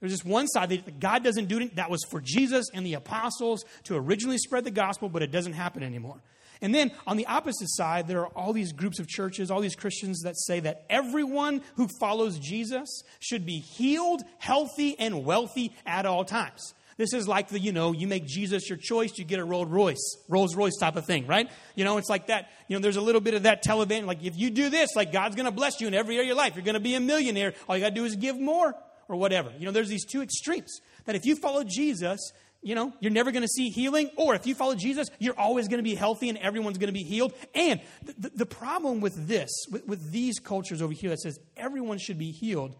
There's 0.00 0.12
this 0.12 0.24
one 0.24 0.46
side 0.48 0.70
that 0.70 0.98
God 0.98 1.22
doesn't 1.22 1.46
do 1.46 1.58
it. 1.58 1.76
That 1.76 1.90
was 1.90 2.02
for 2.10 2.20
Jesus 2.20 2.66
and 2.72 2.84
the 2.84 2.94
apostles 2.94 3.64
to 3.84 3.96
originally 3.96 4.38
spread 4.38 4.64
the 4.64 4.70
gospel, 4.70 5.08
but 5.08 5.22
it 5.22 5.30
doesn't 5.30 5.52
happen 5.52 5.82
anymore. 5.82 6.20
And 6.62 6.74
then 6.74 6.92
on 7.06 7.16
the 7.16 7.26
opposite 7.26 7.70
side, 7.70 8.06
there 8.06 8.20
are 8.20 8.28
all 8.28 8.52
these 8.52 8.72
groups 8.72 8.98
of 8.98 9.08
churches, 9.08 9.50
all 9.50 9.60
these 9.60 9.76
Christians 9.76 10.20
that 10.22 10.38
say 10.38 10.60
that 10.60 10.84
everyone 10.90 11.62
who 11.76 11.88
follows 11.98 12.38
Jesus 12.38 13.02
should 13.18 13.46
be 13.46 13.60
healed, 13.60 14.22
healthy, 14.38 14.98
and 14.98 15.24
wealthy 15.24 15.74
at 15.86 16.06
all 16.06 16.24
times. 16.24 16.74
This 17.00 17.14
is 17.14 17.26
like 17.26 17.48
the, 17.48 17.58
you 17.58 17.72
know, 17.72 17.92
you 17.92 18.06
make 18.06 18.26
Jesus 18.26 18.68
your 18.68 18.76
choice, 18.76 19.16
you 19.16 19.24
get 19.24 19.38
a 19.38 19.44
Rolls 19.44 19.68
Royce, 19.68 20.18
Rolls 20.28 20.54
Royce 20.54 20.76
type 20.78 20.96
of 20.96 21.06
thing, 21.06 21.26
right? 21.26 21.50
You 21.74 21.82
know, 21.82 21.96
it's 21.96 22.10
like 22.10 22.26
that. 22.26 22.50
You 22.68 22.76
know, 22.76 22.82
there's 22.82 22.96
a 22.96 23.00
little 23.00 23.22
bit 23.22 23.32
of 23.32 23.44
that 23.44 23.64
Taliban, 23.64 24.04
like 24.04 24.22
if 24.22 24.36
you 24.36 24.50
do 24.50 24.68
this, 24.68 24.94
like 24.94 25.10
God's 25.10 25.34
going 25.34 25.46
to 25.46 25.50
bless 25.50 25.80
you 25.80 25.88
in 25.88 25.94
every 25.94 26.16
area 26.16 26.24
of 26.24 26.26
your 26.26 26.36
life. 26.36 26.56
You're 26.56 26.64
going 26.64 26.74
to 26.74 26.80
be 26.80 26.94
a 26.96 27.00
millionaire. 27.00 27.54
All 27.66 27.74
you 27.74 27.82
got 27.82 27.88
to 27.88 27.94
do 27.94 28.04
is 28.04 28.16
give 28.16 28.38
more 28.38 28.74
or 29.08 29.16
whatever. 29.16 29.50
You 29.58 29.64
know, 29.64 29.72
there's 29.72 29.88
these 29.88 30.04
two 30.04 30.20
extremes 30.20 30.82
that 31.06 31.16
if 31.16 31.24
you 31.24 31.36
follow 31.36 31.64
Jesus, 31.64 32.32
you 32.62 32.74
know, 32.74 32.92
you're 33.00 33.12
never 33.12 33.32
going 33.32 33.42
to 33.42 33.48
see 33.48 33.70
healing. 33.70 34.10
Or 34.16 34.34
if 34.34 34.46
you 34.46 34.54
follow 34.54 34.74
Jesus, 34.74 35.08
you're 35.18 35.38
always 35.38 35.68
going 35.68 35.78
to 35.78 35.88
be 35.88 35.94
healthy 35.94 36.28
and 36.28 36.36
everyone's 36.38 36.78
going 36.78 36.88
to 36.88 36.98
be 36.98 37.04
healed. 37.04 37.32
And 37.54 37.80
the, 38.18 38.30
the 38.30 38.46
problem 38.46 39.00
with 39.00 39.26
this, 39.26 39.50
with, 39.70 39.86
with 39.86 40.10
these 40.10 40.38
cultures 40.38 40.82
over 40.82 40.92
here 40.92 41.10
that 41.10 41.20
says 41.20 41.38
everyone 41.56 41.98
should 41.98 42.18
be 42.18 42.32
healed, 42.32 42.76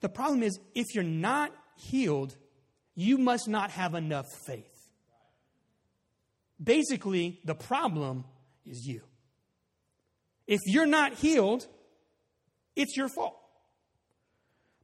the 0.00 0.08
problem 0.08 0.42
is 0.42 0.60
if 0.74 0.94
you're 0.94 1.02
not 1.02 1.52
healed, 1.76 2.36
you 2.94 3.18
must 3.18 3.48
not 3.48 3.70
have 3.70 3.94
enough 3.94 4.26
faith. 4.46 4.64
Basically, 6.62 7.40
the 7.44 7.54
problem 7.54 8.24
is 8.64 8.86
you. 8.86 9.02
If 10.46 10.60
you're 10.66 10.86
not 10.86 11.14
healed, 11.14 11.66
it's 12.76 12.96
your 12.96 13.08
fault. 13.08 13.36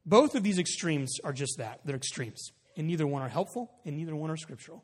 Both 0.05 0.35
of 0.35 0.43
these 0.43 0.59
extremes 0.59 1.19
are 1.23 1.33
just 1.33 1.57
that. 1.57 1.81
They're 1.85 1.95
extremes 1.95 2.51
and 2.77 2.87
neither 2.87 3.07
one 3.07 3.21
are 3.21 3.29
helpful, 3.29 3.71
and 3.85 3.95
neither 3.95 4.15
one 4.15 4.29
are 4.29 4.37
scriptural. 4.37 4.83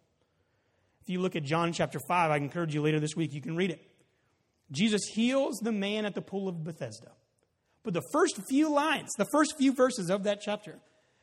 If 1.02 1.10
you 1.10 1.20
look 1.20 1.36
at 1.36 1.44
John 1.44 1.74
chapter 1.74 2.00
5, 2.08 2.32
I 2.32 2.38
encourage 2.38 2.74
you 2.74 2.82
later 2.82 3.00
this 3.00 3.16
week, 3.16 3.34
you 3.34 3.42
can 3.42 3.56
read 3.56 3.72
it. 3.72 3.82
Jesus 4.72 5.02
heals 5.14 5.58
the 5.60 5.72
man 5.72 6.06
at 6.06 6.16
the 6.16 6.22
pool 6.22 6.48
of 6.48 6.64
Bethesda. 6.64 7.12
But 7.84 7.94
the 7.94 8.04
first 8.14 8.40
few 8.48 8.70
lines, 8.70 9.10
the 9.18 9.28
first 9.32 9.58
few 9.58 9.74
verses 9.74 10.10
of 10.10 10.24
that 10.24 10.42
chapter, 10.42 10.78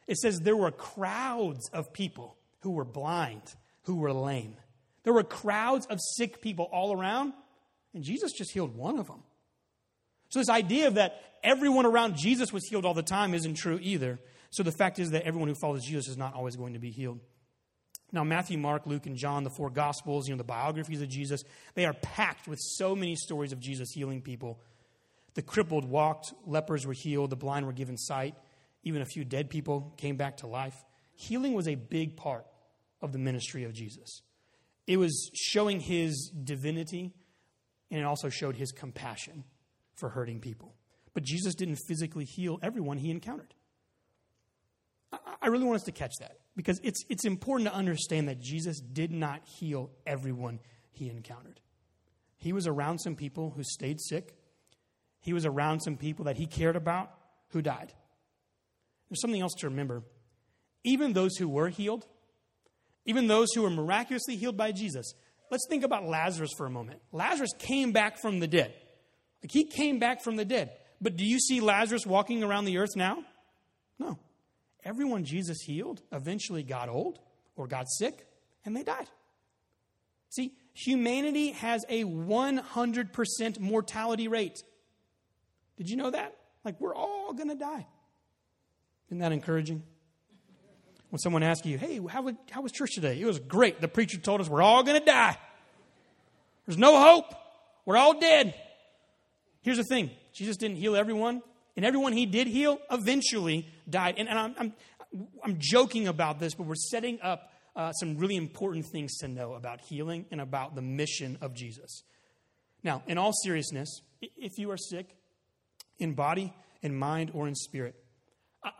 it 0.07 0.19
says 0.19 0.41
there 0.41 0.57
were 0.57 0.73
crowds 0.73 1.69
of 1.73 1.93
people 1.93 2.37
who 2.61 2.73
were 2.73 2.85
blind, 2.85 3.43
who 3.83 3.97
were 3.97 4.13
lame. 4.13 4.57
There 5.05 5.13
were 5.13 5.23
crowds 5.23 5.87
of 5.87 5.99
sick 6.17 6.43
people 6.43 6.69
all 6.73 6.93
around, 6.93 7.33
and 7.95 8.03
Jesus 8.03 8.33
just 8.33 8.53
healed 8.53 8.77
one 8.77 8.99
of 8.99 9.07
them. 9.07 9.23
So, 10.31 10.41
this 10.41 10.51
idea 10.51 10.91
that 10.91 11.23
everyone 11.43 11.87
around 11.87 12.17
Jesus 12.17 12.53
was 12.53 12.67
healed 12.69 12.85
all 12.85 12.95
the 12.95 13.03
time 13.03 13.33
isn't 13.33 13.55
true 13.55 13.79
either. 13.81 14.19
So 14.51 14.63
the 14.63 14.73
fact 14.73 14.99
is 14.99 15.11
that 15.11 15.25
everyone 15.25 15.49
who 15.49 15.55
follows 15.55 15.85
Jesus 15.85 16.09
is 16.09 16.17
not 16.17 16.35
always 16.35 16.57
going 16.57 16.73
to 16.73 16.79
be 16.79 16.91
healed. 16.91 17.21
Now, 18.11 18.25
Matthew, 18.25 18.57
Mark, 18.57 18.87
Luke, 18.87 19.07
and 19.07 19.17
John, 19.17 19.45
the 19.45 19.51
four 19.51 19.69
Gospels, 19.69 20.29
you 20.29 20.35
know, 20.35 20.39
the 20.39 20.45
biographies 20.45 21.03
of 21.03 21.09
Jesus, 21.09 21.45
they 21.75 21.85
are 21.85 21.93
packed 21.93 22.49
with 22.49 22.59
so 22.59 22.97
many 22.97 23.15
stories 23.17 23.53
of 23.53 23.61
Jesus 23.61 23.91
healing 23.91 24.23
people. 24.23 24.61
The 25.35 25.43
crippled 25.43 25.85
walked, 25.85 26.33
lepers 26.47 26.87
were 26.87 26.95
healed, 26.95 27.31
the 27.31 27.37
blind 27.37 27.67
were 27.67 27.73
given 27.73 27.99
sight, 27.99 28.35
even 28.83 29.03
a 29.03 29.07
few 29.07 29.25
dead 29.25 29.51
people 29.51 29.93
came 29.99 30.17
back 30.17 30.39
to 30.39 30.47
life. 30.47 30.75
Healing 31.17 31.53
was 31.53 31.69
a 31.69 31.75
big 31.75 32.17
part 32.17 32.47
of 33.03 33.13
the 33.13 33.19
ministry 33.19 33.65
of 33.65 33.75
Jesus. 33.75 34.23
It 34.87 34.97
was 34.97 35.31
showing 35.35 35.81
his 35.81 36.31
divinity, 36.31 37.13
and 37.91 38.01
it 38.01 38.05
also 38.05 38.31
showed 38.31 38.57
his 38.57 38.73
compassion 38.73 39.45
for 39.95 40.09
hurting 40.09 40.41
people. 40.41 40.75
But 41.13 41.25
Jesus 41.25 41.55
didn't 41.55 41.79
physically 41.87 42.25
heal 42.25 42.59
everyone 42.63 42.97
he 42.97 43.11
encountered. 43.11 43.53
I 45.41 45.49
really 45.49 45.65
want 45.65 45.77
us 45.77 45.85
to 45.85 45.93
catch 45.93 46.13
that 46.21 46.39
because 46.57 46.81
it's, 46.83 47.05
it's 47.09 47.25
important 47.25 47.69
to 47.71 47.75
understand 47.75 48.29
that 48.29 48.41
Jesus 48.41 48.81
did 48.81 49.11
not 49.11 49.43
heal 49.59 49.91
everyone 50.07 50.61
he 50.91 51.09
encountered. 51.09 51.61
He 52.37 52.53
was 52.53 52.67
around 52.67 52.99
some 52.99 53.17
people 53.17 53.51
who 53.51 53.63
stayed 53.65 54.01
sick, 54.01 54.35
he 55.21 55.33
was 55.33 55.47
around 55.47 55.81
some 55.81 55.97
people 55.97 56.27
that 56.27 56.37
he 56.37 56.47
cared 56.47 56.77
about 56.77 57.11
who 57.49 57.63
died. 57.63 57.93
There's 59.09 59.21
something 59.21 59.41
else 59.41 59.55
to 59.59 59.69
remember. 59.69 60.03
Even 60.85 61.13
those 61.13 61.37
who 61.37 61.49
were 61.49 61.69
healed, 61.69 62.07
even 63.05 63.27
those 63.27 63.49
who 63.55 63.63
were 63.63 63.71
miraculously 63.71 64.37
healed 64.37 64.57
by 64.57 64.73
Jesus, 64.73 65.13
let's 65.51 65.67
think 65.69 65.83
about 65.83 66.05
Lazarus 66.05 66.51
for 66.57 66.67
a 66.67 66.71
moment. 66.71 67.01
Lazarus 67.11 67.51
came 67.59 67.93
back 67.93 68.21
from 68.21 68.39
the 68.39 68.47
dead. 68.47 68.75
Like 69.43 69.51
he 69.51 69.65
came 69.65 69.99
back 69.99 70.23
from 70.23 70.37
the 70.37 70.45
dead. 70.45 70.73
But 71.01 71.17
do 71.17 71.25
you 71.25 71.39
see 71.39 71.61
Lazarus 71.61 72.07
walking 72.07 72.43
around 72.43 72.65
the 72.65 72.79
earth 72.79 72.97
now? 72.97 73.25
No. 73.99 74.19
Everyone 74.85 75.25
Jesus 75.25 75.61
healed 75.61 76.03
eventually 76.13 76.63
got 76.63 76.89
old 76.89 77.19
or 77.57 77.67
got 77.67 77.89
sick 77.89 78.27
and 78.65 78.77
they 78.77 78.83
died. 78.83 79.09
See, 80.31 80.53
humanity 80.75 81.53
has 81.53 81.85
a 81.89 82.05
100% 82.05 83.61
mortality 83.61 84.29
rate. 84.29 84.63
Did 85.77 85.89
you 85.89 85.97
know 85.97 86.11
that? 86.11 86.37
Like, 86.65 86.81
we're 86.81 86.95
all 86.95 87.33
going 87.33 87.49
to 87.49 87.55
die. 87.55 87.87
Isn't 89.09 89.19
that 89.21 89.33
encouraging? 89.33 89.83
When 91.11 91.19
someone 91.19 91.43
asks 91.43 91.67
you, 91.67 91.79
hey, 91.79 91.99
how 92.09 92.31
how 92.51 92.61
was 92.61 92.73
church 92.73 92.95
today? 92.95 93.19
It 93.19 93.25
was 93.25 93.39
great. 93.39 93.81
The 93.81 93.89
preacher 93.89 94.19
told 94.19 94.43
us 94.43 94.49
we're 94.49 94.61
all 94.61 94.83
going 94.83 95.01
to 95.01 95.07
die. 95.07 95.39
There's 96.67 96.77
no 96.77 97.01
hope. 97.01 97.35
We're 97.87 97.97
all 97.97 98.21
dead. 98.21 98.55
Here's 99.63 99.79
the 99.79 99.85
thing 99.85 100.11
Jesus 100.35 100.59
didn't 100.59 100.77
heal 100.77 100.95
everyone, 100.95 101.43
And 101.79 101.85
everyone 101.85 102.13
he 102.13 102.27
did 102.27 102.49
heal 102.49 102.81
eventually 102.91 103.65
died. 103.89 104.17
And, 104.19 104.29
and 104.29 104.37
I'm, 104.37 104.55
I'm, 104.59 104.73
I'm, 105.45 105.57
joking 105.61 106.09
about 106.09 106.41
this, 106.41 106.53
but 106.53 106.67
we're 106.67 106.75
setting 106.75 107.21
up 107.23 107.53
uh, 107.77 107.93
some 107.93 108.19
really 108.19 108.35
important 108.35 108.87
things 108.87 109.17
to 109.19 109.29
know 109.29 109.53
about 109.53 109.81
healing 109.83 110.27
and 110.33 110.41
about 110.41 110.75
the 110.75 110.83
mission 110.83 111.39
of 111.41 111.55
Jesus. 111.55 112.03
Now, 112.83 113.05
in 113.07 113.17
all 113.17 113.33
seriousness, 113.33 114.01
if 114.21 114.59
you 114.59 114.73
are 114.73 114.77
sick 114.77 115.15
in 116.01 116.15
body, 116.15 116.53
in 116.83 116.97
mind, 116.97 117.31
or 117.33 117.47
in 117.47 117.55
spirit, 117.55 117.95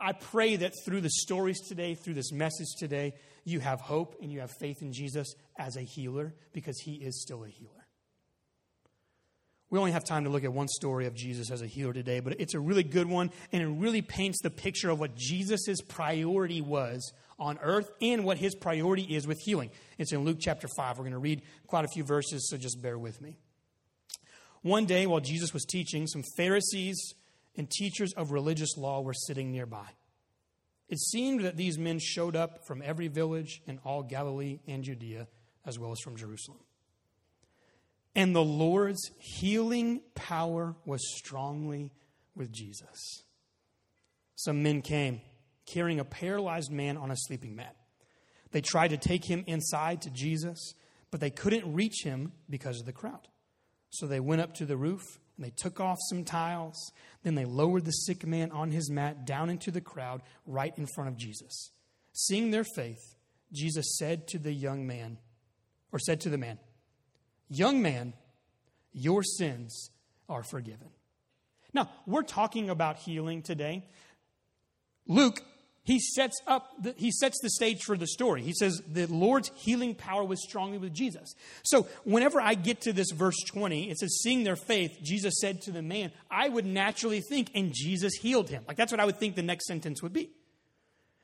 I 0.01 0.11
pray 0.11 0.57
that 0.57 0.73
through 0.83 0.99
the 0.99 1.09
stories 1.09 1.61
today, 1.69 1.95
through 1.95 2.15
this 2.15 2.33
message 2.33 2.67
today, 2.79 3.13
you 3.45 3.61
have 3.61 3.79
hope 3.79 4.17
and 4.21 4.29
you 4.29 4.41
have 4.41 4.51
faith 4.59 4.81
in 4.81 4.91
Jesus 4.91 5.35
as 5.57 5.77
a 5.77 5.83
healer 5.83 6.33
because 6.51 6.77
he 6.81 6.95
is 6.95 7.21
still 7.21 7.45
a 7.45 7.47
healer. 7.47 7.78
We 9.69 9.77
only 9.77 9.91
have 9.91 10.03
time 10.03 10.23
to 10.23 10.31
look 10.31 10.43
at 10.43 10.51
one 10.51 10.67
story 10.67 11.05
of 11.05 11.13
Jesus 11.13 11.51
as 11.51 11.61
a 11.61 11.67
healer 11.67 11.93
today, 11.93 12.21
but 12.21 12.39
it's 12.39 12.55
a 12.55 12.59
really 12.59 12.83
good 12.83 13.07
one, 13.07 13.29
and 13.51 13.61
it 13.61 13.67
really 13.67 14.01
paints 14.01 14.41
the 14.41 14.49
picture 14.49 14.89
of 14.89 14.99
what 14.99 15.15
Jesus' 15.15 15.81
priority 15.87 16.59
was 16.59 17.13
on 17.37 17.59
earth 17.61 17.89
and 18.01 18.25
what 18.25 18.37
his 18.37 18.55
priority 18.55 19.03
is 19.03 19.27
with 19.27 19.39
healing. 19.39 19.69
It's 19.99 20.11
in 20.11 20.25
Luke 20.25 20.37
chapter 20.39 20.67
5. 20.75 20.97
We're 20.97 21.03
going 21.03 21.11
to 21.11 21.19
read 21.19 21.43
quite 21.67 21.85
a 21.85 21.89
few 21.89 22.03
verses, 22.03 22.49
so 22.49 22.57
just 22.57 22.81
bear 22.81 22.97
with 22.97 23.21
me. 23.21 23.37
One 24.61 24.85
day, 24.85 25.05
while 25.05 25.21
Jesus 25.21 25.53
was 25.53 25.65
teaching, 25.65 26.07
some 26.07 26.23
Pharisees 26.35 27.13
and 27.55 27.69
teachers 27.69 28.11
of 28.13 28.31
religious 28.31 28.75
law 28.75 29.01
were 29.01 29.13
sitting 29.13 29.51
nearby. 29.51 29.87
It 30.89 30.99
seemed 30.99 31.41
that 31.41 31.55
these 31.55 31.77
men 31.77 31.99
showed 31.99 32.35
up 32.35 32.65
from 32.65 32.81
every 32.83 33.07
village 33.07 33.61
in 33.67 33.79
all 33.85 34.01
Galilee 34.01 34.59
and 34.67 34.83
Judea, 34.83 35.27
as 35.65 35.77
well 35.77 35.91
as 35.91 35.99
from 35.99 36.17
Jerusalem. 36.17 36.59
And 38.19 38.35
the 38.35 38.43
Lord's 38.43 39.11
healing 39.17 40.01
power 40.13 40.75
was 40.83 40.99
strongly 41.15 41.93
with 42.35 42.51
Jesus. 42.51 43.23
Some 44.35 44.61
men 44.61 44.81
came 44.81 45.21
carrying 45.65 46.01
a 46.01 46.03
paralyzed 46.03 46.69
man 46.69 46.97
on 46.97 47.11
a 47.11 47.15
sleeping 47.15 47.55
mat. 47.55 47.77
They 48.51 48.59
tried 48.59 48.89
to 48.89 48.97
take 48.97 49.23
him 49.23 49.45
inside 49.47 50.01
to 50.01 50.09
Jesus, 50.09 50.73
but 51.11 51.21
they 51.21 51.29
couldn't 51.29 51.73
reach 51.73 52.03
him 52.03 52.33
because 52.49 52.81
of 52.81 52.85
the 52.85 52.91
crowd. 52.91 53.29
So 53.89 54.05
they 54.05 54.19
went 54.19 54.41
up 54.41 54.53
to 54.55 54.65
the 54.65 54.75
roof 54.75 55.21
and 55.37 55.45
they 55.45 55.53
took 55.55 55.79
off 55.79 55.97
some 56.09 56.25
tiles. 56.25 56.91
Then 57.23 57.35
they 57.35 57.45
lowered 57.45 57.85
the 57.85 57.91
sick 57.91 58.27
man 58.27 58.51
on 58.51 58.71
his 58.71 58.91
mat 58.91 59.25
down 59.25 59.49
into 59.49 59.71
the 59.71 59.79
crowd 59.79 60.23
right 60.45 60.77
in 60.77 60.87
front 60.93 61.07
of 61.07 61.15
Jesus. 61.15 61.71
Seeing 62.11 62.51
their 62.51 62.65
faith, 62.65 63.15
Jesus 63.53 63.97
said 63.97 64.27
to 64.27 64.39
the 64.39 64.51
young 64.51 64.85
man, 64.85 65.19
or 65.93 65.99
said 65.99 66.19
to 66.19 66.29
the 66.29 66.37
man, 66.37 66.59
Young 67.49 67.81
man, 67.81 68.13
your 68.93 69.23
sins 69.23 69.89
are 70.27 70.43
forgiven. 70.43 70.89
Now, 71.73 71.89
we're 72.05 72.23
talking 72.23 72.69
about 72.69 72.97
healing 72.97 73.41
today. 73.41 73.85
Luke 75.07 75.41
he 75.89 75.99
sets 75.99 76.39
up 76.45 76.71
the, 76.79 76.93
he 76.97 77.09
sets 77.09 77.39
the 77.41 77.49
stage 77.49 77.81
for 77.81 77.97
the 77.97 78.05
story. 78.05 78.43
He 78.43 78.53
says 78.53 78.79
the 78.87 79.07
lord's 79.07 79.51
healing 79.55 79.95
power 79.95 80.23
was 80.23 80.39
strongly 80.43 80.77
with 80.77 80.93
jesus. 80.93 81.33
So 81.63 81.87
whenever 82.03 82.39
i 82.39 82.53
get 82.53 82.81
to 82.81 82.93
this 82.93 83.09
verse 83.11 83.37
20 83.47 83.89
it 83.89 83.97
says 83.97 84.19
seeing 84.21 84.43
their 84.43 84.55
faith 84.55 84.99
jesus 85.01 85.39
said 85.41 85.61
to 85.63 85.71
the 85.71 85.81
man 85.81 86.11
i 86.29 86.47
would 86.47 86.67
naturally 86.67 87.21
think 87.21 87.49
and 87.55 87.73
jesus 87.73 88.13
healed 88.13 88.49
him. 88.49 88.63
Like 88.67 88.77
that's 88.77 88.91
what 88.91 88.99
i 88.99 89.05
would 89.05 89.17
think 89.17 89.35
the 89.35 89.41
next 89.41 89.65
sentence 89.65 90.03
would 90.03 90.13
be. 90.13 90.29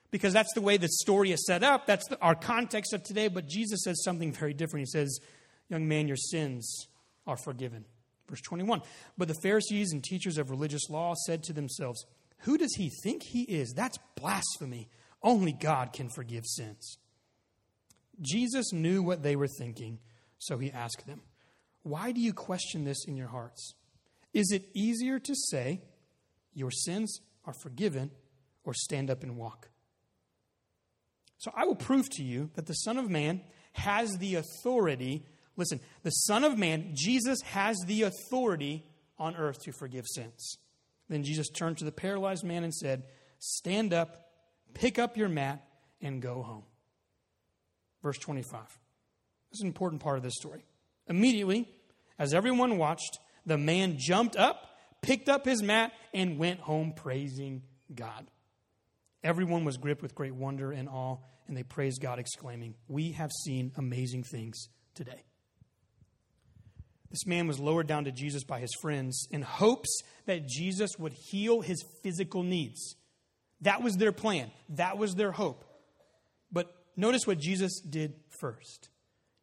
Because 0.10 0.34
that's 0.34 0.54
the 0.56 0.62
way 0.62 0.78
the 0.78 0.88
story 0.88 1.32
is 1.32 1.46
set 1.46 1.62
up. 1.62 1.86
That's 1.86 2.08
the, 2.08 2.18
our 2.20 2.36
context 2.36 2.92
of 2.94 3.04
today 3.04 3.28
but 3.28 3.48
jesus 3.48 3.84
says 3.84 4.04
something 4.04 4.34
very 4.34 4.56
different. 4.56 4.88
He 4.88 4.92
says 4.92 5.20
young 5.70 5.88
man 5.88 6.08
your 6.08 6.18
sins 6.18 6.88
are 7.28 7.38
forgiven 7.38 7.86
verse 8.30 8.42
21 8.42 8.82
but 9.18 9.28
the 9.28 9.36
pharisees 9.42 9.92
and 9.92 10.04
teachers 10.04 10.38
of 10.38 10.50
religious 10.50 10.90
law 10.90 11.14
said 11.26 11.44
to 11.44 11.54
themselves 11.54 12.06
who 12.40 12.58
does 12.58 12.76
he 12.76 12.92
think 13.04 13.24
he 13.24 13.42
is? 13.44 13.74
That's 13.74 13.98
blasphemy. 14.16 14.90
Only 15.24 15.52
God 15.52 15.94
can 15.94 16.10
forgive 16.10 16.46
sins. 16.46 16.98
Jesus 18.22 18.72
knew 18.72 19.02
what 19.02 19.24
they 19.24 19.36
were 19.36 19.48
thinking, 19.48 20.00
so 20.38 20.58
he 20.58 20.72
asked 20.72 21.08
them, 21.08 21.22
Why 21.84 22.12
do 22.12 22.22
you 22.22 22.34
question 22.34 22.84
this 22.84 23.04
in 23.08 23.18
your 23.18 23.28
hearts? 23.28 23.74
Is 24.34 24.52
it 24.52 24.70
easier 24.74 25.20
to 25.20 25.36
say, 25.36 25.82
Your 26.54 26.72
sins 26.72 27.20
are 27.46 27.56
forgiven, 27.62 28.12
or 28.64 28.74
stand 28.74 29.10
up 29.10 29.24
and 29.24 29.38
walk? 29.38 29.70
So 31.38 31.52
I 31.56 31.66
will 31.66 31.76
prove 31.76 32.10
to 32.12 32.24
you 32.24 32.52
that 32.54 32.68
the 32.68 32.74
Son 32.74 32.98
of 32.98 33.10
Man 33.10 33.42
has 33.74 34.18
the 34.20 34.36
authority. 34.36 35.26
Listen, 35.58 35.80
the 36.04 36.10
Son 36.10 36.44
of 36.44 36.58
Man, 36.58 36.92
Jesus, 36.94 37.42
has 37.42 37.78
the 37.86 38.04
authority 38.04 38.86
on 39.18 39.36
earth 39.36 39.64
to 39.64 39.72
forgive 39.72 40.06
sins. 40.08 40.58
Then 41.10 41.24
Jesus 41.24 41.50
turned 41.50 41.78
to 41.78 41.86
the 41.86 41.92
paralyzed 41.92 42.44
man 42.44 42.64
and 42.64 42.74
said, 42.74 43.04
Stand 43.40 43.94
up, 43.94 44.32
pick 44.74 45.00
up 45.00 45.18
your 45.18 45.30
mat, 45.30 45.66
and 46.02 46.22
go 46.22 46.42
home. 46.42 46.64
Verse 48.02 48.18
25. 48.18 48.62
This 49.52 49.60
is 49.60 49.62
an 49.62 49.68
important 49.68 50.02
part 50.02 50.18
of 50.18 50.24
this 50.24 50.36
story. 50.36 50.66
Immediately, 51.08 51.70
as 52.20 52.34
everyone 52.34 52.78
watched, 52.78 53.20
the 53.46 53.58
man 53.58 53.98
jumped 53.98 54.36
up, 54.36 54.70
picked 55.02 55.30
up 55.30 55.46
his 55.46 55.62
mat, 55.62 55.94
and 56.14 56.38
went 56.38 56.60
home 56.60 56.94
praising 56.94 57.62
God. 57.94 58.28
Everyone 59.24 59.64
was 59.64 59.78
gripped 59.78 60.02
with 60.02 60.16
great 60.16 60.36
wonder 60.36 60.72
and 60.72 60.90
awe, 60.90 61.18
and 61.48 61.56
they 61.56 61.64
praised 61.64 62.02
God, 62.02 62.20
exclaiming, 62.20 62.76
We 62.88 63.14
have 63.14 63.32
seen 63.32 63.72
amazing 63.76 64.24
things 64.24 64.70
today. 64.94 65.24
This 67.10 67.26
man 67.26 67.48
was 67.48 67.60
lowered 67.60 67.88
down 67.88 68.06
to 68.06 68.12
Jesus 68.12 68.44
by 68.44 68.60
his 68.60 68.74
friends 68.82 69.28
in 69.32 69.42
hopes 69.42 70.02
that 70.26 70.48
Jesus 70.48 70.98
would 70.98 71.14
heal 71.14 71.62
his 71.62 71.84
physical 72.04 72.44
needs. 72.44 72.96
That 73.62 73.82
was 73.82 73.96
their 73.96 74.12
plan, 74.12 74.52
that 74.70 74.98
was 74.98 75.16
their 75.16 75.32
hope. 75.32 75.64
But 76.52 76.74
notice 76.96 77.26
what 77.26 77.40
Jesus 77.40 77.80
did 77.80 78.14
first. 78.40 78.90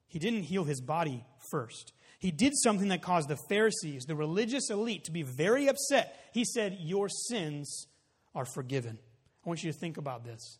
He 0.06 0.18
didn't 0.18 0.42
heal 0.42 0.64
his 0.64 0.80
body 0.80 1.24
first. 1.50 1.92
He 2.18 2.30
did 2.30 2.52
something 2.54 2.88
that 2.88 3.02
caused 3.02 3.28
the 3.28 3.38
Pharisees, 3.48 4.04
the 4.04 4.14
religious 4.14 4.70
elite, 4.70 5.04
to 5.04 5.10
be 5.10 5.22
very 5.22 5.68
upset. 5.68 6.30
He 6.32 6.44
said, 6.44 6.78
Your 6.80 7.08
sins 7.08 7.86
are 8.34 8.44
forgiven. 8.44 8.98
I 9.44 9.48
want 9.48 9.64
you 9.64 9.72
to 9.72 9.78
think 9.78 9.96
about 9.96 10.24
this. 10.24 10.58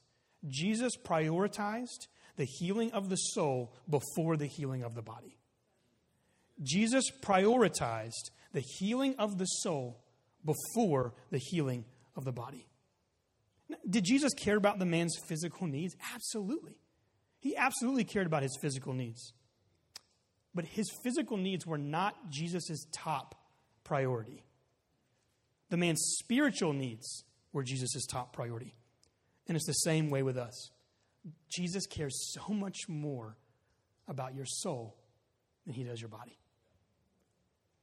Jesus 0.49 0.97
prioritized 0.97 2.09
the 2.37 2.45
healing 2.45 2.91
of 2.93 3.11
the 3.11 3.17
soul 3.17 3.73
before 3.89 4.37
the 4.37 4.47
healing 4.47 4.83
of 4.83 4.95
the 4.95 5.03
body. 5.03 5.37
Jesus 6.61 7.11
prioritized 7.23 8.31
the 8.53 8.65
healing 8.79 9.15
of 9.19 9.39
the 9.39 9.45
soul 9.45 10.03
before 10.45 11.15
the 11.31 11.39
healing 11.39 11.85
of 12.17 12.25
the 12.25 12.33
body. 12.33 12.67
Did 13.89 14.05
Jesus 14.05 14.35
care 14.35 14.57
about 14.57 14.79
the 14.79 14.85
man's 14.85 15.17
physical 15.29 15.67
needs? 15.67 15.95
Absolutely. 16.15 16.77
He 17.41 17.57
absolutely 17.57 18.05
cared 18.05 18.27
about 18.27 18.43
his 18.43 18.57
physical 18.61 18.93
needs. 18.93 19.33
But 20.55 20.67
his 20.67 20.91
physical 21.03 21.37
needs 21.37 21.67
were 21.67 21.79
not 21.79 22.31
Jesus' 22.31 22.87
top 22.93 23.35
priority. 23.85 24.45
The 25.71 25.77
man's 25.79 26.03
spiritual 26.19 26.75
needs 26.75 27.25
were 27.53 27.63
Jesus' 27.63 28.07
top 28.07 28.35
priority. 28.35 28.75
And 29.49 29.57
it's 29.57 29.67
the 29.67 29.73
same 29.73 30.11
way 30.11 30.23
with 30.23 30.37
us. 30.37 30.71
Jesus 31.49 31.87
cares 31.87 32.35
so 32.35 32.53
much 32.53 32.89
more 32.89 33.37
about 34.07 34.35
your 34.35 34.45
soul 34.47 34.97
than 35.65 35.75
he 35.75 35.85
does 35.85 36.01
your 36.01 36.11
body. 36.11 36.39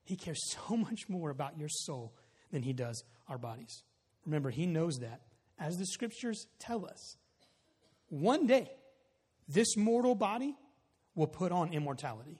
He 0.10 0.16
cares 0.16 0.42
so 0.68 0.76
much 0.76 1.08
more 1.08 1.30
about 1.30 1.58
your 1.58 1.70
soul 1.70 2.14
than 2.52 2.64
he 2.64 2.74
does 2.74 3.04
our 3.28 3.38
bodies. 3.38 3.84
Remember, 4.26 4.50
he 4.50 4.66
knows 4.66 4.98
that. 4.98 5.22
As 5.60 5.78
the 5.78 5.86
scriptures 5.86 6.48
tell 6.58 6.86
us, 6.86 7.18
one 8.10 8.48
day, 8.48 8.72
this 9.48 9.78
mortal 9.78 10.16
body 10.16 10.56
will 11.16 11.28
put 11.28 11.52
on 11.52 11.74
immortality. 11.74 12.40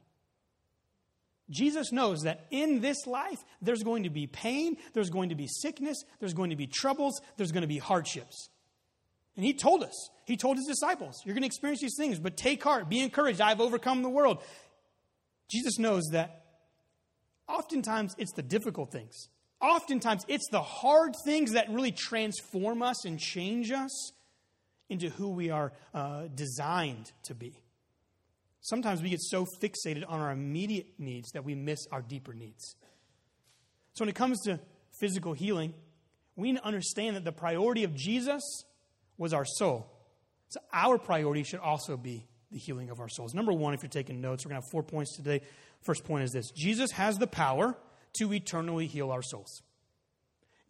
Jesus 1.50 1.92
knows 1.92 2.22
that 2.22 2.46
in 2.50 2.80
this 2.80 3.06
life, 3.06 3.44
there's 3.62 3.84
going 3.84 4.04
to 4.04 4.10
be 4.10 4.26
pain, 4.26 4.78
there's 4.94 5.10
going 5.10 5.30
to 5.30 5.36
be 5.36 5.48
sickness, 5.48 6.04
there's 6.20 6.34
going 6.34 6.52
to 6.52 6.56
be 6.56 6.68
troubles, 6.68 7.20
there's 7.38 7.52
going 7.52 7.62
to 7.62 7.68
be 7.68 7.78
hardships. 7.78 8.50
And 9.36 9.46
he 9.46 9.54
told 9.54 9.84
us, 9.84 10.10
he 10.26 10.38
told 10.38 10.58
his 10.58 10.68
disciples, 10.68 11.22
You're 11.26 11.34
going 11.34 11.44
to 11.44 11.48
experience 11.48 11.82
these 11.82 11.96
things, 11.98 12.20
but 12.20 12.38
take 12.38 12.64
heart, 12.64 12.90
be 12.90 13.02
encouraged, 13.02 13.42
I've 13.42 13.62
overcome 13.62 14.02
the 14.02 14.10
world. 14.10 14.42
Jesus 15.52 15.78
knows 15.78 16.06
that 16.12 16.39
Oftentimes, 17.50 18.16
it's 18.20 18.32
the 18.34 18.44
difficult 18.44 18.92
things. 18.92 19.28
Oftentimes, 19.60 20.24
it's 20.28 20.48
the 20.52 20.62
hard 20.62 21.14
things 21.26 21.54
that 21.54 21.70
really 21.70 21.92
transform 21.92 22.82
us 22.82 23.04
and 23.06 23.20
change 23.20 23.72
us 23.72 24.14
into 24.88 25.10
who 25.10 25.30
we 25.30 25.50
are 25.50 25.74
uh, 25.94 26.28
designed 26.34 27.12
to 27.24 27.36
be. 27.36 27.60
Sometimes 28.62 29.02
we 29.02 29.10
get 29.10 29.22
so 29.22 29.46
fixated 29.62 30.04
on 30.08 30.20
our 30.20 30.32
immediate 30.32 30.88
needs 30.98 31.32
that 31.32 31.44
we 31.44 31.56
miss 31.56 31.80
our 31.92 32.02
deeper 32.02 32.34
needs. 32.34 32.76
So, 33.94 34.04
when 34.04 34.10
it 34.10 34.16
comes 34.16 34.42
to 34.42 34.60
physical 35.00 35.34
healing, 35.34 35.74
we 36.36 36.52
need 36.52 36.60
to 36.60 36.66
understand 36.66 37.16
that 37.16 37.26
the 37.26 37.32
priority 37.32 37.84
of 37.84 37.96
Jesus 37.96 38.44
was 39.18 39.34
our 39.34 39.46
soul. 39.46 39.92
So, 40.50 40.60
our 40.72 40.98
priority 40.98 41.44
should 41.44 41.60
also 41.60 41.98
be 41.98 42.28
the 42.52 42.58
healing 42.58 42.90
of 42.90 43.00
our 43.00 43.10
souls. 43.10 43.34
Number 43.34 43.54
one, 43.54 43.74
if 43.74 43.84
you're 43.84 43.90
taking 43.90 44.22
notes, 44.22 44.46
we're 44.46 44.50
going 44.50 44.62
to 44.62 44.66
have 44.66 44.72
four 44.72 44.84
points 44.84 45.16
today. 45.16 45.42
First 45.82 46.04
point 46.04 46.24
is 46.24 46.32
this 46.32 46.52
Jesus 46.52 46.92
has 46.92 47.18
the 47.18 47.28
power 47.28 47.78
to 48.18 48.34
eternally 48.34 48.88
heal 48.88 49.12
our 49.12 49.22
souls. 49.22 49.62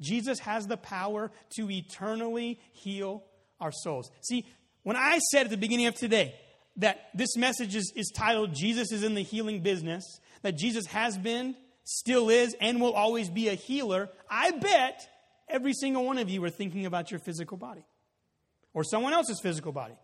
Jesus 0.01 0.39
has 0.39 0.67
the 0.67 0.77
power 0.77 1.31
to 1.55 1.69
eternally 1.69 2.59
heal 2.71 3.23
our 3.59 3.71
souls. 3.71 4.11
See, 4.21 4.45
when 4.83 4.95
I 4.95 5.19
said 5.31 5.45
at 5.45 5.49
the 5.49 5.57
beginning 5.57 5.87
of 5.87 5.95
today 5.95 6.35
that 6.77 7.09
this 7.13 7.35
message 7.35 7.75
is, 7.75 7.91
is 7.95 8.11
titled 8.15 8.53
Jesus 8.53 8.91
is 8.91 9.03
in 9.03 9.13
the 9.13 9.23
healing 9.23 9.61
business, 9.61 10.19
that 10.41 10.57
Jesus 10.57 10.85
has 10.87 11.17
been, 11.17 11.55
still 11.83 12.29
is, 12.29 12.55
and 12.61 12.79
will 12.79 12.93
always 12.93 13.29
be 13.29 13.49
a 13.49 13.55
healer, 13.55 14.09
I 14.29 14.51
bet 14.51 15.07
every 15.49 15.73
single 15.73 16.05
one 16.05 16.17
of 16.17 16.29
you 16.29 16.43
are 16.45 16.49
thinking 16.49 16.85
about 16.85 17.11
your 17.11 17.19
physical 17.19 17.57
body 17.57 17.83
or 18.73 18.83
someone 18.83 19.13
else's 19.13 19.39
physical 19.41 19.71
body. 19.71 19.95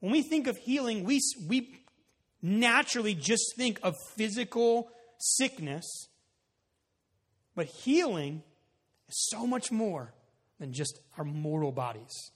When 0.00 0.12
we 0.12 0.22
think 0.22 0.46
of 0.46 0.56
healing, 0.56 1.04
we, 1.04 1.20
we 1.46 1.81
naturally 2.42 3.14
just 3.14 3.54
think 3.56 3.78
of 3.82 3.94
physical 4.16 4.90
sickness, 5.18 6.08
but 7.54 7.66
healing 7.66 8.42
is 9.08 9.28
so 9.30 9.46
much 9.46 9.70
more 9.70 10.12
than 10.58 10.72
just 10.72 11.00
our 11.16 11.24
mortal 11.24 11.72
bodies. 11.72 12.32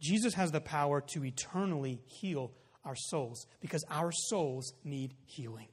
Jesus 0.00 0.34
has 0.34 0.50
the 0.50 0.60
power 0.60 1.00
to 1.00 1.24
eternally 1.24 2.02
heal 2.06 2.52
our 2.84 2.96
souls 2.96 3.46
because 3.60 3.84
our 3.90 4.12
souls 4.12 4.74
need 4.84 5.14
healing. 5.24 5.68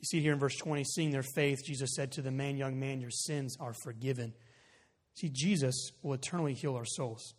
You 0.00 0.04
see 0.06 0.20
here 0.20 0.32
in 0.32 0.38
verse 0.38 0.56
20, 0.56 0.84
seeing 0.84 1.10
their 1.10 1.22
faith, 1.22 1.64
Jesus 1.64 1.94
said 1.94 2.12
to 2.12 2.22
the 2.22 2.30
man, 2.30 2.56
Young 2.56 2.78
man, 2.78 3.00
your 3.00 3.10
sins 3.10 3.56
are 3.58 3.72
forgiven. 3.72 4.34
See, 5.14 5.30
Jesus 5.32 5.90
will 6.02 6.14
eternally 6.14 6.54
heal 6.54 6.74
our 6.74 6.84
souls. 6.84 7.34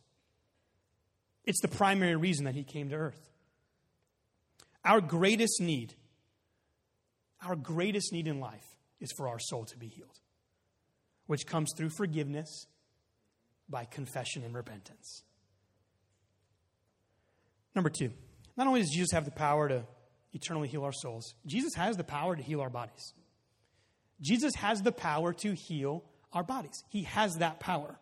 It's 1.47 1.62
the 1.62 1.69
primary 1.69 2.17
reason 2.17 2.43
that 2.43 2.55
he 2.55 2.63
came 2.65 2.89
to 2.89 2.95
earth. 2.95 3.29
Our 4.83 4.99
greatest 4.99 5.62
need, 5.62 5.93
our 7.43 7.55
greatest 7.55 8.12
need 8.12 8.27
in 8.27 8.41
life 8.41 8.65
is 8.99 9.13
for 9.15 9.29
our 9.29 9.39
soul 9.39 9.63
to 9.65 9.77
be 9.77 9.88
healed, 9.88 10.19
which 11.25 11.47
comes 11.47 11.71
through 11.75 11.91
forgiveness 11.91 12.67
by 13.69 13.86
confession 13.86 14.43
and 14.43 14.53
repentance. 14.53 15.23
Number 17.73 17.89
two, 17.89 18.12
not 18.57 18.67
only 18.67 18.81
does 18.81 18.91
Jesus 18.91 19.13
have 19.13 19.23
the 19.23 19.31
power 19.31 19.69
to 19.69 19.83
eternally 20.33 20.67
heal 20.67 20.83
our 20.83 20.91
souls, 20.91 21.33
Jesus 21.45 21.73
has 21.75 21.95
the 21.95 22.03
power 22.03 22.36
to 22.36 22.43
heal 22.43 22.60
our 22.60 22.69
bodies. 22.69 23.13
Jesus 24.19 24.53
has 24.55 24.81
the 24.81 24.91
power 24.91 25.31
to 25.31 25.53
heal 25.53 26.03
our 26.33 26.43
bodies. 26.43 26.83
He 26.89 27.03
has 27.03 27.36
that 27.36 27.62
power. 27.62 27.97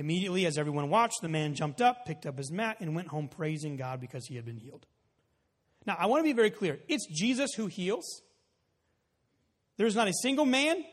Immediately, 0.00 0.46
as 0.46 0.56
everyone 0.56 0.88
watched, 0.88 1.20
the 1.20 1.28
man 1.28 1.54
jumped 1.54 1.82
up, 1.82 2.06
picked 2.06 2.24
up 2.24 2.38
his 2.38 2.50
mat, 2.50 2.78
and 2.80 2.94
went 2.94 3.08
home 3.08 3.28
praising 3.28 3.76
God 3.76 4.00
because 4.00 4.26
he 4.26 4.34
had 4.34 4.46
been 4.46 4.56
healed. 4.56 4.86
Now, 5.84 5.94
I 5.98 6.06
want 6.06 6.20
to 6.20 6.24
be 6.24 6.32
very 6.32 6.48
clear 6.48 6.78
it's 6.88 7.06
Jesus 7.06 7.50
who 7.54 7.66
heals. 7.66 8.22
There's 9.76 9.94
not 9.94 10.08
a 10.08 10.14
single 10.22 10.46
man, 10.46 10.86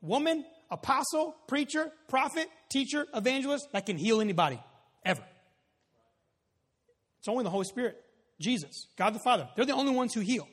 woman, 0.00 0.46
apostle, 0.70 1.36
preacher, 1.46 1.92
prophet, 2.08 2.48
teacher, 2.70 3.06
evangelist 3.14 3.68
that 3.74 3.84
can 3.84 3.98
heal 3.98 4.22
anybody, 4.22 4.58
ever. 5.04 5.22
It's 7.18 7.28
only 7.28 7.44
the 7.44 7.50
Holy 7.50 7.66
Spirit, 7.66 8.02
Jesus, 8.40 8.86
God 8.96 9.14
the 9.14 9.18
Father. 9.18 9.50
They're 9.54 9.66
the 9.66 9.74
only 9.74 9.92
ones 9.92 10.14
who 10.14 10.20
heal. 10.20 10.48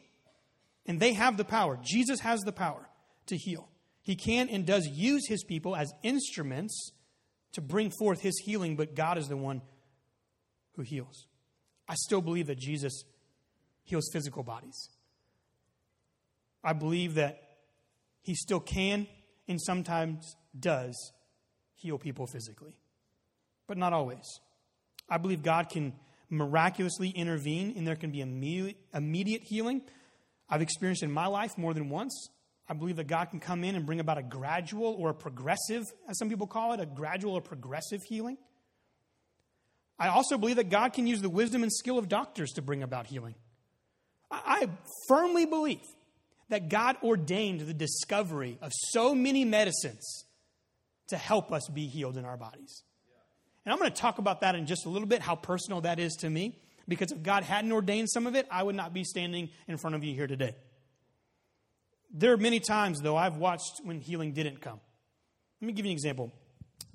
And 0.85 0.99
they 0.99 1.13
have 1.13 1.37
the 1.37 1.45
power. 1.45 1.79
Jesus 1.81 2.19
has 2.19 2.41
the 2.41 2.51
power 2.51 2.85
to 3.27 3.37
heal. 3.37 3.69
He 4.01 4.17
can 4.17 4.49
and 4.49 4.65
does 4.65 4.87
use 4.87 5.25
his 5.25 5.45
people 5.45 5.73
as 5.73 5.93
instruments 6.03 6.91
to 7.53 7.61
bring 7.61 7.91
forth 7.91 8.21
his 8.21 8.37
healing, 8.39 8.75
but 8.75 8.95
God 8.95 9.17
is 9.17 9.27
the 9.27 9.37
one 9.37 9.61
who 10.75 10.81
heals. 10.81 11.27
I 11.87 11.95
still 11.95 12.21
believe 12.21 12.47
that 12.47 12.57
Jesus 12.57 13.03
heals 13.83 14.09
physical 14.11 14.43
bodies. 14.43 14.89
I 16.63 16.73
believe 16.73 17.15
that 17.15 17.41
he 18.21 18.35
still 18.35 18.59
can 18.59 19.07
and 19.47 19.61
sometimes 19.61 20.35
does 20.57 21.11
heal 21.75 21.97
people 21.97 22.25
physically, 22.25 22.77
but 23.67 23.77
not 23.77 23.91
always. 23.91 24.39
I 25.09 25.17
believe 25.17 25.43
God 25.43 25.69
can 25.69 25.93
miraculously 26.29 27.09
intervene 27.09 27.73
and 27.75 27.85
there 27.85 27.97
can 27.97 28.11
be 28.11 28.21
immediate, 28.21 29.43
healing. 29.43 29.81
I've 30.49 30.61
experienced 30.61 31.03
in 31.03 31.11
my 31.11 31.27
life 31.27 31.57
more 31.57 31.73
than 31.73 31.89
once. 31.89 32.29
I 32.69 32.73
believe 32.73 32.95
that 32.95 33.07
God 33.07 33.25
can 33.25 33.39
come 33.39 33.63
in 33.63 33.75
and 33.75 33.85
bring 33.85 33.99
about 33.99 34.17
a 34.17 34.23
gradual 34.23 34.95
or 34.97 35.09
a 35.09 35.13
progressive, 35.13 35.91
as 36.07 36.17
some 36.17 36.29
people 36.29 36.47
call 36.47 36.73
it, 36.73 36.79
a 36.79 36.85
gradual 36.85 37.33
or 37.33 37.41
progressive 37.41 38.01
healing. 38.03 38.37
I 39.99 40.07
also 40.07 40.37
believe 40.37 40.55
that 40.55 40.69
God 40.69 40.93
can 40.93 41.05
use 41.05 41.21
the 41.21 41.29
wisdom 41.29 41.63
and 41.63 41.71
skill 41.71 41.97
of 41.97 42.09
doctors 42.09 42.51
to 42.53 42.61
bring 42.61 42.81
about 42.81 43.07
healing. 43.07 43.35
I 44.31 44.69
firmly 45.07 45.45
believe 45.45 45.85
that 46.49 46.69
God 46.69 46.97
ordained 47.03 47.61
the 47.61 47.73
discovery 47.73 48.57
of 48.61 48.71
so 48.73 49.13
many 49.13 49.45
medicines 49.45 50.25
to 51.09 51.17
help 51.17 51.51
us 51.51 51.67
be 51.71 51.87
healed 51.87 52.17
in 52.17 52.25
our 52.25 52.37
bodies. 52.37 52.83
And 53.65 53.71
I'm 53.71 53.79
going 53.79 53.91
to 53.91 54.01
talk 54.01 54.17
about 54.17 54.41
that 54.41 54.55
in 54.55 54.65
just 54.65 54.85
a 54.85 54.89
little 54.89 55.07
bit, 55.07 55.21
how 55.21 55.35
personal 55.35 55.81
that 55.81 55.99
is 55.99 56.13
to 56.21 56.29
me, 56.29 56.57
because 56.87 57.11
if 57.11 57.23
God 57.23 57.43
hadn't 57.43 57.71
ordained 57.71 58.09
some 58.09 58.27
of 58.27 58.35
it, 58.35 58.47
I 58.51 58.63
would 58.63 58.75
not 58.75 58.93
be 58.93 59.03
standing 59.03 59.49
in 59.67 59.77
front 59.77 59.95
of 59.95 60.03
you 60.03 60.13
here 60.13 60.27
today. 60.27 60.55
There 62.15 62.31
are 62.31 62.37
many 62.37 62.59
times, 62.59 63.01
though, 63.01 63.17
I've 63.17 63.37
watched 63.37 63.81
when 63.83 63.99
healing 63.99 64.33
didn't 64.33 64.61
come. 64.61 64.79
Let 65.59 65.67
me 65.67 65.73
give 65.73 65.85
you 65.85 65.91
an 65.91 65.95
example. 65.95 66.31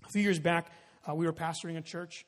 A 0.06 0.08
few 0.10 0.22
years 0.22 0.38
back, 0.38 0.70
uh, 1.08 1.14
we 1.14 1.26
were 1.26 1.32
pastoring 1.32 1.76
a 1.76 1.82
church, 1.82 2.24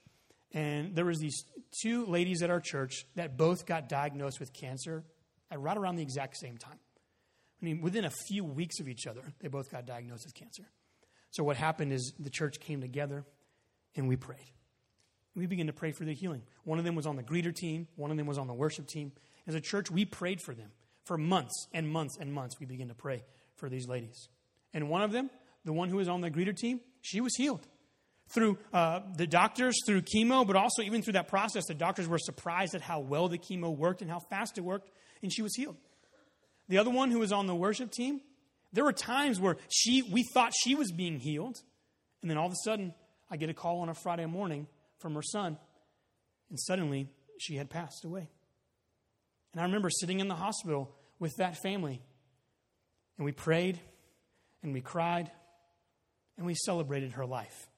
and 0.52 0.96
there 0.96 1.04
was 1.04 1.20
these 1.20 1.44
two 1.80 2.04
ladies 2.06 2.42
at 2.42 2.50
our 2.50 2.60
church 2.60 3.06
that 3.14 3.36
both 3.36 3.64
got 3.64 3.88
diagnosed 3.88 4.40
with 4.40 4.52
cancer 4.52 5.04
at 5.52 5.60
right 5.60 5.76
around 5.76 5.96
the 5.96 6.02
exact 6.02 6.36
same 6.36 6.56
time. 6.56 6.78
I 7.62 7.64
mean, 7.64 7.80
within 7.80 8.04
a 8.04 8.10
few 8.10 8.42
weeks 8.42 8.80
of 8.80 8.88
each 8.88 9.06
other, 9.06 9.22
they 9.40 9.48
both 9.48 9.70
got 9.70 9.86
diagnosed 9.86 10.24
with 10.24 10.34
cancer. 10.34 10.64
So 11.30 11.44
what 11.44 11.56
happened 11.56 11.92
is 11.92 12.12
the 12.18 12.30
church 12.30 12.58
came 12.58 12.80
together 12.80 13.24
and 13.94 14.08
we 14.08 14.16
prayed. 14.16 14.52
We 15.36 15.46
began 15.46 15.66
to 15.66 15.72
pray 15.72 15.92
for 15.92 16.04
their 16.04 16.14
healing. 16.14 16.42
One 16.64 16.78
of 16.78 16.84
them 16.84 16.94
was 16.96 17.06
on 17.06 17.16
the 17.16 17.22
greeter 17.22 17.54
team, 17.54 17.86
one 17.96 18.10
of 18.10 18.16
them 18.16 18.26
was 18.26 18.38
on 18.38 18.46
the 18.46 18.54
worship 18.54 18.88
team. 18.88 19.12
As 19.46 19.54
a 19.54 19.60
church, 19.60 19.90
we 19.90 20.04
prayed 20.04 20.40
for 20.40 20.54
them. 20.54 20.70
For 21.04 21.16
months 21.16 21.66
and 21.72 21.88
months 21.88 22.16
and 22.20 22.32
months, 22.32 22.60
we 22.60 22.66
began 22.66 22.88
to 22.88 22.94
pray 22.94 23.24
for 23.56 23.68
these 23.68 23.88
ladies. 23.88 24.28
And 24.72 24.88
one 24.88 25.02
of 25.02 25.12
them, 25.12 25.30
the 25.64 25.72
one 25.72 25.88
who 25.88 25.96
was 25.96 26.08
on 26.08 26.20
the 26.20 26.30
greeter 26.30 26.56
team, 26.56 26.80
she 27.00 27.20
was 27.20 27.34
healed. 27.36 27.66
Through 28.28 28.58
uh, 28.72 29.00
the 29.16 29.26
doctors, 29.26 29.76
through 29.84 30.02
chemo, 30.02 30.46
but 30.46 30.54
also 30.54 30.82
even 30.82 31.02
through 31.02 31.14
that 31.14 31.26
process, 31.26 31.66
the 31.66 31.74
doctors 31.74 32.06
were 32.06 32.18
surprised 32.18 32.74
at 32.74 32.80
how 32.80 33.00
well 33.00 33.28
the 33.28 33.38
chemo 33.38 33.76
worked 33.76 34.02
and 34.02 34.10
how 34.10 34.20
fast 34.20 34.56
it 34.56 34.60
worked, 34.60 34.90
and 35.22 35.32
she 35.32 35.42
was 35.42 35.54
healed. 35.56 35.76
The 36.68 36.78
other 36.78 36.90
one 36.90 37.10
who 37.10 37.18
was 37.18 37.32
on 37.32 37.48
the 37.48 37.54
worship 37.54 37.90
team, 37.90 38.20
there 38.72 38.84
were 38.84 38.92
times 38.92 39.40
where 39.40 39.56
she, 39.68 40.02
we 40.02 40.22
thought 40.32 40.52
she 40.56 40.76
was 40.76 40.92
being 40.92 41.18
healed, 41.18 41.56
and 42.22 42.30
then 42.30 42.38
all 42.38 42.46
of 42.46 42.52
a 42.52 42.62
sudden, 42.64 42.94
I 43.28 43.36
get 43.36 43.50
a 43.50 43.54
call 43.54 43.80
on 43.80 43.88
a 43.88 43.94
Friday 43.94 44.26
morning 44.26 44.68
from 44.98 45.14
her 45.14 45.22
son, 45.22 45.58
and 46.50 46.60
suddenly 46.60 47.08
she 47.38 47.56
had 47.56 47.68
passed 47.68 48.04
away. 48.04 48.28
And 49.52 49.60
I 49.60 49.64
remember 49.64 49.90
sitting 49.90 50.20
in 50.20 50.28
the 50.28 50.34
hospital 50.34 50.94
with 51.18 51.36
that 51.36 51.56
family. 51.62 52.00
And 53.16 53.24
we 53.24 53.32
prayed 53.32 53.78
and 54.62 54.72
we 54.72 54.80
cried 54.80 55.30
and 56.36 56.46
we 56.46 56.54
celebrated 56.54 57.12
her 57.12 57.26
life, 57.26 57.68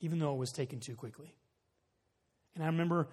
even 0.00 0.18
though 0.18 0.34
it 0.34 0.38
was 0.38 0.50
taken 0.50 0.80
too 0.80 0.96
quickly. 0.96 1.34
And 2.54 2.64
I 2.64 2.66
remember 2.66 3.08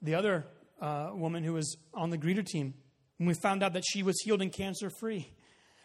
the 0.00 0.14
other 0.14 0.46
uh, 0.80 1.10
woman 1.12 1.44
who 1.44 1.52
was 1.52 1.76
on 1.92 2.10
the 2.10 2.18
greeter 2.18 2.44
team, 2.44 2.74
when 3.18 3.28
we 3.28 3.34
found 3.34 3.62
out 3.62 3.74
that 3.74 3.84
she 3.86 4.02
was 4.02 4.18
healed 4.22 4.40
and 4.40 4.52
cancer 4.52 4.90
free, 4.90 5.28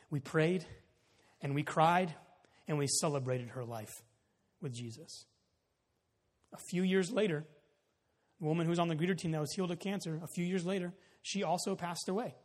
we 0.10 0.20
prayed 0.20 0.66
and 1.42 1.54
we 1.54 1.64
cried 1.64 2.14
and 2.68 2.78
we 2.78 2.88
celebrated 2.88 3.50
her 3.50 3.66
life 3.66 3.92
with 4.62 4.74
Jesus. 4.74 5.26
A 6.54 6.58
few 6.70 6.84
years 6.84 7.12
later, 7.12 7.46
the 8.44 8.50
woman 8.50 8.66
who 8.66 8.72
was 8.72 8.80
on 8.80 8.90
the 8.90 8.96
greeter 8.96 9.18
team 9.18 9.32
that 9.32 9.40
was 9.40 9.54
healed 9.54 9.72
of 9.72 9.80
cancer, 9.80 10.20
a 10.22 10.28
few 10.28 10.44
years 10.44 10.66
later, 10.66 10.94
she 11.22 11.44
also 11.44 11.78
passed 11.78 12.10
away. 12.10 12.36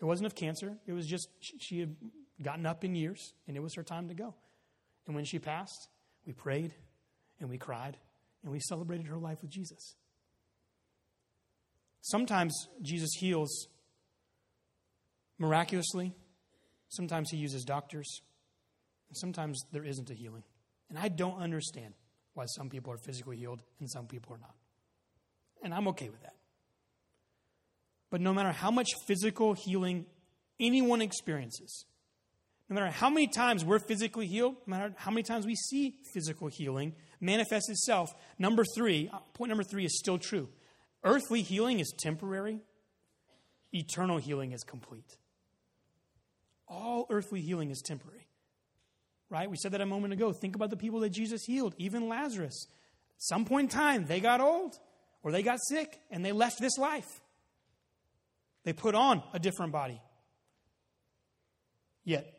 It 0.00 0.06
wasn't 0.06 0.26
of 0.26 0.34
cancer, 0.34 0.78
it 0.86 0.94
was 0.94 1.06
just 1.06 1.28
she 1.38 1.80
had 1.80 1.96
gotten 2.42 2.64
up 2.64 2.82
in 2.82 2.94
years 2.94 3.34
and 3.46 3.54
it 3.54 3.60
was 3.60 3.74
her 3.74 3.82
time 3.82 4.08
to 4.08 4.14
go. 4.14 4.34
And 5.06 5.14
when 5.14 5.26
she 5.26 5.38
passed, 5.38 5.90
we 6.24 6.32
prayed 6.32 6.72
and 7.40 7.50
we 7.50 7.58
cried 7.58 7.98
and 8.42 8.50
we 8.50 8.58
celebrated 8.58 9.06
her 9.08 9.18
life 9.18 9.42
with 9.42 9.50
Jesus. 9.50 9.96
Sometimes 12.00 12.68
Jesus 12.80 13.10
heals 13.18 13.68
miraculously, 15.36 16.14
sometimes 16.88 17.28
he 17.30 17.36
uses 17.36 17.64
doctors, 17.64 18.22
and 19.10 19.16
sometimes 19.18 19.60
there 19.72 19.84
isn't 19.84 20.08
a 20.08 20.14
healing. 20.14 20.44
And 20.88 20.98
I 20.98 21.08
don't 21.08 21.38
understand 21.38 21.92
why 22.32 22.46
some 22.46 22.70
people 22.70 22.94
are 22.94 22.98
physically 23.04 23.36
healed 23.36 23.62
and 23.78 23.90
some 23.90 24.06
people 24.06 24.34
are 24.34 24.38
not. 24.38 24.54
And 25.62 25.74
I'm 25.74 25.88
okay 25.88 26.08
with 26.08 26.22
that. 26.22 26.34
But 28.10 28.20
no 28.20 28.32
matter 28.32 28.52
how 28.52 28.70
much 28.70 28.88
physical 29.06 29.54
healing 29.54 30.06
anyone 30.58 31.02
experiences, 31.02 31.84
no 32.68 32.74
matter 32.74 32.90
how 32.90 33.08
many 33.08 33.26
times 33.26 33.64
we're 33.64 33.78
physically 33.78 34.26
healed, 34.26 34.56
no 34.66 34.76
matter 34.76 34.94
how 34.96 35.10
many 35.10 35.22
times 35.22 35.46
we 35.46 35.54
see 35.54 35.96
physical 36.12 36.48
healing 36.48 36.94
manifest 37.20 37.70
itself, 37.70 38.14
number 38.38 38.64
three, 38.74 39.10
uh, 39.12 39.18
point 39.34 39.48
number 39.48 39.64
three 39.64 39.84
is 39.84 39.98
still 39.98 40.18
true. 40.18 40.48
Earthly 41.02 41.42
healing 41.42 41.80
is 41.80 41.92
temporary, 41.98 42.60
eternal 43.72 44.18
healing 44.18 44.52
is 44.52 44.64
complete. 44.64 45.16
All 46.66 47.06
earthly 47.08 47.40
healing 47.40 47.70
is 47.70 47.80
temporary. 47.80 48.26
Right? 49.30 49.50
We 49.50 49.56
said 49.56 49.72
that 49.72 49.80
a 49.80 49.86
moment 49.86 50.14
ago. 50.14 50.32
Think 50.32 50.54
about 50.54 50.70
the 50.70 50.76
people 50.76 51.00
that 51.00 51.10
Jesus 51.10 51.44
healed, 51.44 51.74
even 51.78 52.08
Lazarus. 52.08 52.66
At 53.16 53.22
some 53.22 53.44
point 53.44 53.72
in 53.72 53.78
time, 53.78 54.06
they 54.06 54.20
got 54.20 54.40
old 54.40 54.78
or 55.22 55.32
they 55.32 55.42
got 55.42 55.58
sick 55.60 56.00
and 56.10 56.24
they 56.24 56.32
left 56.32 56.60
this 56.60 56.78
life. 56.78 57.20
They 58.64 58.72
put 58.72 58.94
on 58.94 59.22
a 59.32 59.38
different 59.38 59.72
body. 59.72 60.00
Yet, 62.04 62.38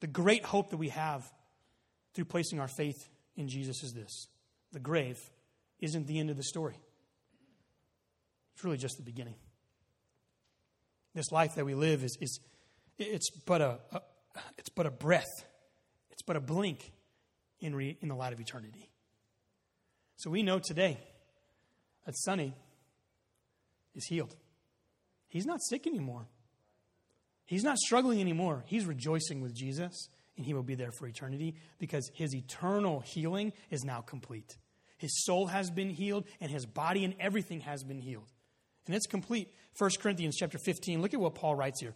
the 0.00 0.06
great 0.06 0.44
hope 0.44 0.70
that 0.70 0.76
we 0.76 0.88
have 0.90 1.24
through 2.14 2.26
placing 2.26 2.60
our 2.60 2.68
faith 2.68 3.08
in 3.36 3.48
Jesus 3.48 3.82
is 3.82 3.92
this 3.92 4.28
the 4.72 4.80
grave 4.80 5.18
isn't 5.80 6.06
the 6.06 6.18
end 6.18 6.30
of 6.30 6.36
the 6.36 6.42
story, 6.42 6.78
it's 8.54 8.64
really 8.64 8.78
just 8.78 8.96
the 8.96 9.02
beginning. 9.02 9.36
This 11.14 11.30
life 11.30 11.56
that 11.56 11.66
we 11.66 11.74
live 11.74 12.04
is, 12.04 12.16
is 12.20 12.40
it's 12.98 13.30
but 13.30 13.60
a, 13.60 13.78
a 13.92 14.00
it's 14.56 14.70
but 14.70 14.86
a 14.86 14.90
breath, 14.90 15.44
it's 16.10 16.22
but 16.22 16.36
a 16.36 16.40
blink 16.40 16.90
in, 17.60 17.74
re, 17.74 17.96
in 18.00 18.08
the 18.08 18.14
light 18.14 18.32
of 18.32 18.40
eternity. 18.40 18.90
So 20.16 20.30
we 20.30 20.42
know 20.42 20.58
today 20.58 20.98
that 22.04 22.16
Sonny 22.16 22.54
is 23.94 24.06
healed. 24.06 24.34
He's 25.28 25.46
not 25.46 25.62
sick 25.62 25.86
anymore. 25.86 26.26
He's 27.46 27.64
not 27.64 27.78
struggling 27.78 28.20
anymore. 28.20 28.64
He's 28.66 28.86
rejoicing 28.86 29.40
with 29.40 29.54
Jesus, 29.54 30.08
and 30.36 30.46
he 30.46 30.54
will 30.54 30.62
be 30.62 30.74
there 30.74 30.92
for 30.92 31.06
eternity 31.06 31.54
because 31.78 32.10
his 32.14 32.34
eternal 32.34 33.00
healing 33.00 33.52
is 33.70 33.84
now 33.84 34.00
complete. 34.00 34.56
His 34.98 35.24
soul 35.24 35.48
has 35.48 35.70
been 35.70 35.90
healed, 35.90 36.24
and 36.40 36.50
his 36.50 36.64
body 36.64 37.04
and 37.04 37.14
everything 37.18 37.60
has 37.60 37.82
been 37.82 37.98
healed. 37.98 38.30
And 38.86 38.94
it's 38.94 39.06
complete. 39.06 39.52
1 39.78 39.90
Corinthians 40.00 40.36
chapter 40.38 40.58
15, 40.58 41.02
look 41.02 41.14
at 41.14 41.20
what 41.20 41.34
Paul 41.34 41.54
writes 41.54 41.80
here. 41.80 41.94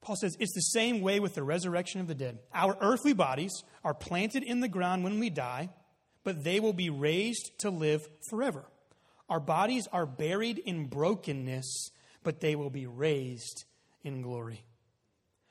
Paul 0.00 0.16
says, 0.16 0.36
It's 0.38 0.54
the 0.54 0.60
same 0.60 1.00
way 1.00 1.20
with 1.20 1.34
the 1.34 1.42
resurrection 1.42 2.00
of 2.00 2.06
the 2.06 2.14
dead. 2.14 2.38
Our 2.54 2.76
earthly 2.80 3.12
bodies 3.12 3.52
are 3.84 3.94
planted 3.94 4.42
in 4.42 4.60
the 4.60 4.68
ground 4.68 5.04
when 5.04 5.18
we 5.18 5.30
die, 5.30 5.70
but 6.24 6.44
they 6.44 6.60
will 6.60 6.72
be 6.72 6.90
raised 6.90 7.50
to 7.58 7.70
live 7.70 8.06
forever. 8.30 8.64
Our 9.28 9.40
bodies 9.40 9.86
are 9.92 10.06
buried 10.06 10.58
in 10.58 10.86
brokenness, 10.86 11.90
but 12.22 12.40
they 12.40 12.56
will 12.56 12.70
be 12.70 12.86
raised 12.86 13.64
in 14.02 14.22
glory. 14.22 14.64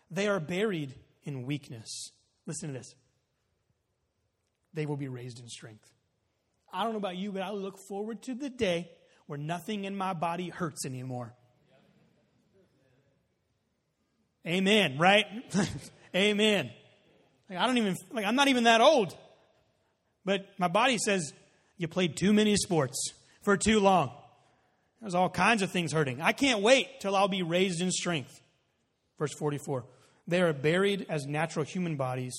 They 0.09 0.27
are 0.27 0.39
buried 0.39 0.95
in 1.23 1.45
weakness. 1.45 2.11
Listen 2.45 2.69
to 2.69 2.79
this. 2.79 2.95
They 4.73 4.85
will 4.85 4.97
be 4.97 5.07
raised 5.07 5.39
in 5.39 5.47
strength. 5.47 5.91
I 6.73 6.83
don't 6.83 6.93
know 6.93 6.97
about 6.97 7.17
you, 7.17 7.31
but 7.31 7.41
I 7.41 7.51
look 7.51 7.77
forward 7.77 8.21
to 8.23 8.33
the 8.33 8.49
day 8.49 8.89
where 9.27 9.37
nothing 9.37 9.85
in 9.85 9.95
my 9.95 10.13
body 10.13 10.49
hurts 10.49 10.85
anymore. 10.85 11.33
Amen, 14.45 14.97
right? 14.97 15.25
Amen. 16.15 16.71
Like, 17.49 17.59
I 17.59 17.67
don't 17.67 17.77
even, 17.77 17.95
like, 18.11 18.25
I'm 18.25 18.35
not 18.35 18.47
even 18.47 18.63
that 18.63 18.81
old. 18.81 19.15
But 20.23 20.47
my 20.57 20.67
body 20.67 20.97
says, 20.97 21.33
you 21.77 21.87
played 21.87 22.15
too 22.17 22.33
many 22.33 22.55
sports 22.55 23.13
for 23.47 23.55
too 23.55 23.79
long. 23.79 24.11
There's 24.99 25.15
all 25.15 25.29
kinds 25.29 25.61
of 25.61 25.71
things 25.71 25.93
hurting. 25.93 26.19
I 26.19 26.33
can't 26.33 26.59
wait 26.59 26.99
till 26.99 27.15
I'll 27.15 27.29
be 27.29 27.43
raised 27.43 27.79
in 27.79 27.91
strength. 27.91 28.41
Verse 29.17 29.33
44 29.33 29.85
They 30.27 30.41
are 30.41 30.51
buried 30.51 31.05
as 31.07 31.25
natural 31.25 31.63
human 31.63 31.95
bodies, 31.95 32.35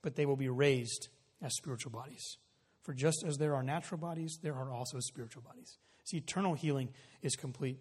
but 0.00 0.16
they 0.16 0.24
will 0.24 0.38
be 0.38 0.48
raised 0.48 1.08
as 1.42 1.54
spiritual 1.54 1.92
bodies. 1.92 2.38
For 2.80 2.94
just 2.94 3.22
as 3.22 3.36
there 3.36 3.54
are 3.54 3.62
natural 3.62 4.00
bodies, 4.00 4.38
there 4.42 4.54
are 4.54 4.72
also 4.72 4.98
spiritual 4.98 5.42
bodies. 5.42 5.76
See, 6.04 6.16
eternal 6.16 6.54
healing 6.54 6.88
is 7.20 7.36
complete. 7.36 7.78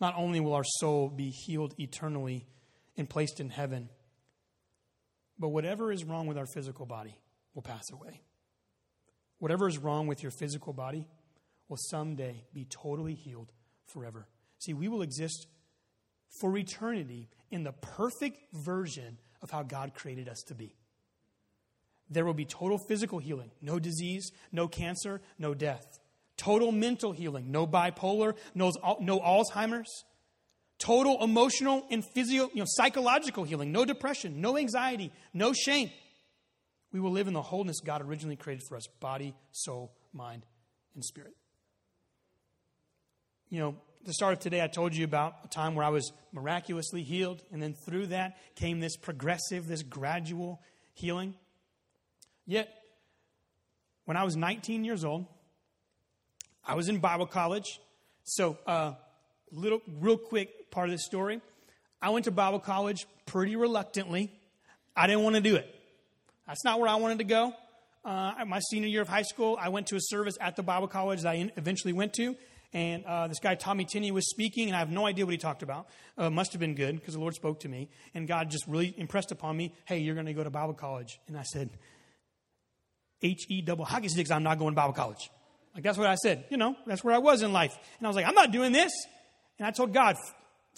Not 0.00 0.14
only 0.16 0.40
will 0.40 0.54
our 0.54 0.64
soul 0.64 1.08
be 1.08 1.30
healed 1.30 1.76
eternally 1.78 2.48
and 2.96 3.08
placed 3.08 3.38
in 3.38 3.50
heaven, 3.50 3.88
but 5.38 5.50
whatever 5.50 5.92
is 5.92 6.02
wrong 6.02 6.26
with 6.26 6.38
our 6.38 6.46
physical 6.46 6.86
body 6.86 7.16
will 7.54 7.62
pass 7.62 7.84
away. 7.92 8.22
Whatever 9.38 9.68
is 9.68 9.78
wrong 9.78 10.08
with 10.08 10.24
your 10.24 10.32
physical 10.32 10.72
body 10.72 11.06
will 11.68 11.76
someday 11.76 12.44
be 12.54 12.64
totally 12.64 13.14
healed 13.14 13.52
forever. 13.86 14.26
See, 14.58 14.74
we 14.74 14.88
will 14.88 15.02
exist 15.02 15.46
for 16.40 16.56
eternity 16.56 17.28
in 17.50 17.64
the 17.64 17.72
perfect 17.72 18.38
version 18.52 19.18
of 19.42 19.50
how 19.50 19.62
God 19.62 19.94
created 19.94 20.28
us 20.28 20.42
to 20.48 20.54
be. 20.54 20.74
There 22.10 22.24
will 22.24 22.34
be 22.34 22.44
total 22.44 22.78
physical 22.78 23.18
healing, 23.18 23.50
no 23.60 23.78
disease, 23.78 24.30
no 24.50 24.66
cancer, 24.66 25.20
no 25.38 25.54
death. 25.54 26.00
Total 26.36 26.72
mental 26.72 27.12
healing, 27.12 27.50
no 27.50 27.66
bipolar, 27.66 28.34
no, 28.54 28.72
no 29.00 29.20
Alzheimer's. 29.20 30.04
Total 30.78 31.22
emotional 31.22 31.84
and 31.90 32.04
physio, 32.14 32.48
you 32.54 32.60
know, 32.60 32.66
psychological 32.66 33.42
healing, 33.42 33.72
no 33.72 33.84
depression, 33.84 34.40
no 34.40 34.56
anxiety, 34.56 35.12
no 35.34 35.52
shame. 35.52 35.90
We 36.92 37.00
will 37.00 37.10
live 37.10 37.26
in 37.26 37.34
the 37.34 37.42
wholeness 37.42 37.80
God 37.80 38.00
originally 38.00 38.36
created 38.36 38.64
for 38.66 38.76
us 38.76 38.86
body, 39.00 39.34
soul, 39.50 39.92
mind, 40.12 40.46
and 40.94 41.04
spirit 41.04 41.34
you 43.50 43.58
know, 43.60 43.74
the 44.04 44.12
start 44.12 44.32
of 44.34 44.38
today, 44.38 44.62
I 44.62 44.68
told 44.68 44.94
you 44.94 45.04
about 45.04 45.34
a 45.44 45.48
time 45.48 45.74
where 45.74 45.84
I 45.84 45.90
was 45.90 46.12
miraculously 46.32 47.02
healed, 47.02 47.42
and 47.52 47.62
then 47.62 47.74
through 47.74 48.08
that 48.08 48.36
came 48.54 48.80
this 48.80 48.96
progressive, 48.96 49.66
this 49.66 49.82
gradual 49.82 50.60
healing. 50.94 51.34
Yet, 52.46 52.68
when 54.04 54.16
I 54.16 54.24
was 54.24 54.36
19 54.36 54.84
years 54.84 55.04
old, 55.04 55.26
I 56.66 56.74
was 56.74 56.88
in 56.88 56.98
Bible 56.98 57.26
college. 57.26 57.80
So, 58.24 58.58
uh, 58.66 58.92
little, 59.52 59.80
real 60.00 60.18
quick 60.18 60.70
part 60.70 60.88
of 60.88 60.92
this 60.92 61.04
story. 61.04 61.40
I 62.00 62.10
went 62.10 62.26
to 62.26 62.30
Bible 62.30 62.60
college 62.60 63.06
pretty 63.26 63.56
reluctantly. 63.56 64.32
I 64.96 65.06
didn't 65.06 65.24
want 65.24 65.36
to 65.36 65.42
do 65.42 65.56
it. 65.56 65.74
That's 66.46 66.64
not 66.64 66.80
where 66.80 66.88
I 66.88 66.96
wanted 66.96 67.18
to 67.18 67.24
go. 67.24 67.54
Uh, 68.04 68.32
my 68.46 68.60
senior 68.70 68.88
year 68.88 69.02
of 69.02 69.08
high 69.08 69.22
school, 69.22 69.58
I 69.60 69.68
went 69.68 69.88
to 69.88 69.96
a 69.96 70.00
service 70.00 70.38
at 70.40 70.56
the 70.56 70.62
Bible 70.62 70.88
college 70.88 71.22
that 71.22 71.28
I 71.28 71.50
eventually 71.56 71.92
went 71.92 72.14
to, 72.14 72.36
and 72.72 73.04
uh, 73.04 73.28
this 73.28 73.38
guy 73.38 73.54
Tommy 73.54 73.84
Tenney 73.84 74.10
was 74.10 74.28
speaking, 74.28 74.68
and 74.68 74.76
I 74.76 74.78
have 74.80 74.90
no 74.90 75.06
idea 75.06 75.24
what 75.24 75.32
he 75.32 75.38
talked 75.38 75.62
about. 75.62 75.88
Uh, 76.16 76.30
must 76.30 76.52
have 76.52 76.60
been 76.60 76.74
good 76.74 76.96
because 76.96 77.14
the 77.14 77.20
Lord 77.20 77.34
spoke 77.34 77.60
to 77.60 77.68
me, 77.68 77.88
and 78.14 78.28
God 78.28 78.50
just 78.50 78.66
really 78.66 78.94
impressed 78.96 79.32
upon 79.32 79.56
me. 79.56 79.74
Hey, 79.86 79.98
you're 79.98 80.14
going 80.14 80.26
to 80.26 80.34
go 80.34 80.44
to 80.44 80.50
Bible 80.50 80.74
college, 80.74 81.18
and 81.28 81.36
I 81.36 81.42
said, 81.42 81.70
H 83.22 83.46
E 83.48 83.62
double 83.62 83.84
hockey 83.84 84.08
sticks. 84.08 84.30
I'm 84.30 84.42
not 84.42 84.58
going 84.58 84.74
to 84.74 84.76
Bible 84.76 84.92
college. 84.92 85.30
Like 85.74 85.84
that's 85.84 85.98
what 85.98 86.06
I 86.06 86.16
said. 86.16 86.44
You 86.50 86.56
know, 86.56 86.76
that's 86.86 87.02
where 87.02 87.14
I 87.14 87.18
was 87.18 87.42
in 87.42 87.52
life, 87.52 87.76
and 87.98 88.06
I 88.06 88.08
was 88.08 88.16
like, 88.16 88.26
I'm 88.26 88.34
not 88.34 88.52
doing 88.52 88.72
this. 88.72 88.92
And 89.58 89.66
I 89.66 89.70
told 89.70 89.92
God, 89.92 90.16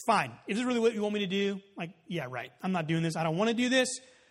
fine. 0.07 0.33
if 0.47 0.57
this 0.57 0.59
is 0.59 0.65
really 0.65 0.81
what 0.81 0.95
you 0.95 1.03
want 1.03 1.15
me 1.15 1.21
to 1.21 1.27
do? 1.27 1.61
Like, 1.77 1.91
yeah, 2.09 2.27
right. 2.31 2.51
I'm 2.63 2.73
not 2.73 2.87
doing 2.87 3.03
this. 3.03 3.17
I 3.17 3.25
don't 3.25 3.37
want 3.37 3.51
to 3.51 3.55
do 3.55 3.69
this, 3.69 3.89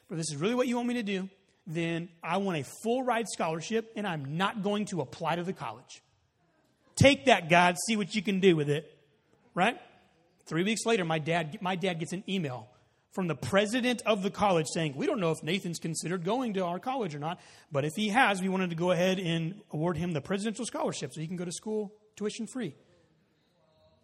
but 0.10 0.18
this 0.18 0.32
is 0.32 0.38
really 0.38 0.56
what 0.56 0.68
you 0.68 0.76
want 0.76 0.88
me 0.88 0.96
to 0.96 1.04
do. 1.04 1.30
Then 1.68 2.10
I 2.24 2.38
want 2.38 2.58
a 2.58 2.66
full 2.82 3.04
ride 3.04 3.28
scholarship, 3.28 3.92
and 3.96 4.08
I'm 4.08 4.38
not 4.38 4.64
going 4.64 4.86
to 4.86 5.02
apply 5.02 5.36
to 5.36 5.44
the 5.44 5.54
college. 5.54 6.02
Take 7.00 7.26
that, 7.26 7.50
God, 7.50 7.78
see 7.88 7.96
what 7.96 8.14
you 8.14 8.22
can 8.22 8.40
do 8.40 8.56
with 8.56 8.70
it. 8.70 8.96
Right? 9.56 9.80
Three 10.46 10.64
weeks 10.64 10.86
later, 10.86 11.06
my 11.06 11.20
dad, 11.20 11.60
my 11.62 11.76
dad 11.76 12.00
gets 12.00 12.12
an 12.12 12.24
email 12.28 12.68
from 13.12 13.28
the 13.28 13.36
president 13.36 14.02
of 14.06 14.24
the 14.24 14.30
college 14.30 14.68
saying, 14.74 14.94
We 14.96 15.06
don't 15.06 15.20
know 15.20 15.32
if 15.32 15.44
Nathan's 15.44 15.80
considered 15.80 16.24
going 16.24 16.54
to 16.56 16.66
our 16.66 16.80
college 16.80 17.16
or 17.16 17.20
not, 17.20 17.40
but 17.72 17.86
if 17.86 17.94
he 17.96 18.10
has, 18.10 18.42
we 18.42 18.50
wanted 18.50 18.70
to 18.70 18.76
go 18.76 18.92
ahead 18.92 19.20
and 19.20 19.62
award 19.72 19.98
him 19.98 20.14
the 20.14 20.22
presidential 20.22 20.66
scholarship 20.66 21.14
so 21.14 21.22
he 21.22 21.28
can 21.28 21.38
go 21.38 21.46
to 21.46 21.52
school 21.52 21.94
tuition 22.16 22.48
free. 22.48 22.76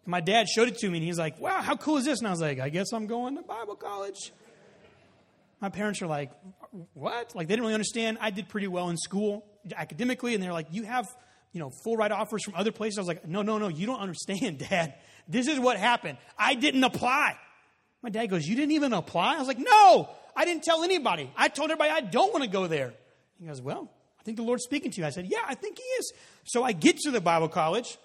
And 0.04 0.10
my 0.10 0.20
dad 0.20 0.48
showed 0.48 0.68
it 0.68 0.78
to 0.78 0.88
me 0.88 0.98
and 0.98 1.06
he's 1.06 1.18
like, 1.18 1.40
Wow, 1.40 1.62
how 1.62 1.76
cool 1.76 1.96
is 1.98 2.04
this? 2.04 2.18
And 2.18 2.28
I 2.28 2.30
was 2.30 2.40
like, 2.40 2.60
I 2.60 2.68
guess 2.68 2.92
I'm 2.92 3.06
going 3.06 3.36
to 3.36 3.42
Bible 3.42 3.76
college. 3.76 4.32
My 5.60 5.68
parents 5.68 6.02
are 6.02 6.06
like, 6.06 6.30
What? 6.94 7.34
Like, 7.34 7.48
they 7.48 7.54
didn't 7.54 7.62
really 7.62 7.74
understand. 7.74 8.18
I 8.20 8.30
did 8.30 8.48
pretty 8.48 8.68
well 8.68 8.88
in 8.88 8.96
school 8.96 9.44
academically, 9.74 10.34
and 10.34 10.42
they're 10.42 10.52
like, 10.52 10.68
You 10.70 10.82
have 10.84 11.06
you 11.56 11.60
know, 11.60 11.70
full 11.70 11.96
ride 11.96 12.12
offers 12.12 12.44
from 12.44 12.54
other 12.54 12.70
places. 12.70 12.98
I 12.98 13.00
was 13.00 13.08
like, 13.08 13.26
no, 13.26 13.40
no, 13.40 13.56
no, 13.56 13.68
you 13.68 13.86
don't 13.86 13.98
understand, 13.98 14.58
Dad. 14.70 14.92
This 15.26 15.48
is 15.48 15.58
what 15.58 15.78
happened. 15.78 16.18
I 16.38 16.54
didn't 16.54 16.84
apply. 16.84 17.34
My 18.02 18.10
dad 18.10 18.26
goes, 18.26 18.46
You 18.46 18.54
didn't 18.54 18.72
even 18.72 18.92
apply? 18.92 19.36
I 19.36 19.38
was 19.38 19.48
like, 19.48 19.58
No, 19.58 20.10
I 20.36 20.44
didn't 20.44 20.64
tell 20.64 20.84
anybody. 20.84 21.30
I 21.34 21.48
told 21.48 21.70
everybody 21.70 21.90
I 21.90 22.02
don't 22.02 22.30
want 22.30 22.44
to 22.44 22.50
go 22.50 22.66
there. 22.66 22.92
He 23.40 23.46
goes, 23.46 23.62
Well, 23.62 23.90
I 24.20 24.22
think 24.22 24.36
the 24.36 24.42
Lord's 24.42 24.64
speaking 24.64 24.90
to 24.90 25.00
you. 25.00 25.06
I 25.06 25.10
said, 25.10 25.26
Yeah, 25.28 25.40
I 25.46 25.54
think 25.54 25.78
He 25.78 25.82
is. 25.82 26.12
So 26.44 26.62
I 26.62 26.72
get 26.72 26.98
to 26.98 27.10
the 27.10 27.22
Bible 27.22 27.48
college. 27.48 27.96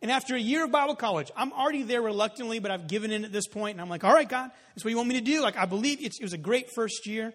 And 0.00 0.10
after 0.10 0.34
a 0.34 0.40
year 0.40 0.64
of 0.64 0.72
Bible 0.72 0.96
college, 0.96 1.30
I'm 1.36 1.52
already 1.52 1.82
there 1.82 2.00
reluctantly, 2.00 2.60
but 2.60 2.70
I've 2.70 2.86
given 2.86 3.10
in 3.10 3.24
at 3.26 3.32
this 3.32 3.46
point, 3.46 3.74
And 3.74 3.82
I'm 3.82 3.90
like, 3.90 4.04
All 4.04 4.14
right, 4.14 4.28
God, 4.28 4.50
that's 4.74 4.84
what 4.84 4.90
you 4.90 4.96
want 4.96 5.10
me 5.10 5.16
to 5.16 5.24
do. 5.24 5.42
Like, 5.42 5.58
I 5.58 5.66
believe 5.66 6.02
it 6.02 6.14
was 6.22 6.32
a 6.32 6.38
great 6.38 6.70
first 6.74 7.06
year. 7.06 7.34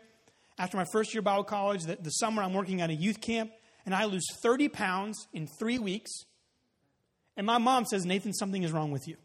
After 0.57 0.77
my 0.77 0.85
first 0.91 1.13
year 1.13 1.19
of 1.19 1.25
Bible 1.25 1.43
college, 1.43 1.83
the, 1.83 1.95
the 1.95 2.09
summer 2.09 2.41
I'm 2.41 2.53
working 2.53 2.81
at 2.81 2.89
a 2.89 2.95
youth 2.95 3.21
camp 3.21 3.51
and 3.85 3.95
I 3.95 4.05
lose 4.05 4.25
30 4.43 4.69
pounds 4.69 5.27
in 5.33 5.47
three 5.59 5.79
weeks. 5.79 6.11
And 7.37 7.45
my 7.45 7.57
mom 7.57 7.85
says, 7.85 8.05
Nathan, 8.05 8.33
something 8.33 8.63
is 8.63 8.71
wrong 8.71 8.91
with 8.91 9.07
you. 9.07 9.15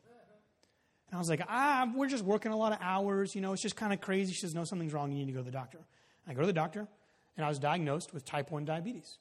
And 1.11 1.17
I 1.17 1.19
was 1.19 1.29
like, 1.29 1.43
ah, 1.49 1.91
we're 1.95 2.09
just 2.09 2.25
working 2.25 2.53
a 2.53 2.57
lot 2.57 2.73
of 2.73 2.79
hours. 2.81 3.35
You 3.35 3.41
know, 3.41 3.53
it's 3.53 3.63
just 3.63 3.77
kind 3.77 3.93
of 3.93 4.01
crazy. 4.01 4.33
She 4.33 4.41
says, 4.41 4.55
no, 4.55 4.65
something's 4.65 4.93
wrong. 4.93 5.13
You 5.13 5.19
need 5.19 5.27
to 5.27 5.33
go 5.33 5.39
to 5.39 5.45
the 5.45 5.51
doctor. 5.51 5.79
I 6.27 6.35
go 6.35 6.41
to 6.41 6.47
the 6.47 6.53
doctor, 6.53 6.89
and 7.37 7.47
I 7.47 7.49
was 7.49 7.59
diagnosed 7.59 8.13
with 8.13 8.25
type 8.25 8.51
1 8.51 8.65
diabetes. 8.65 9.19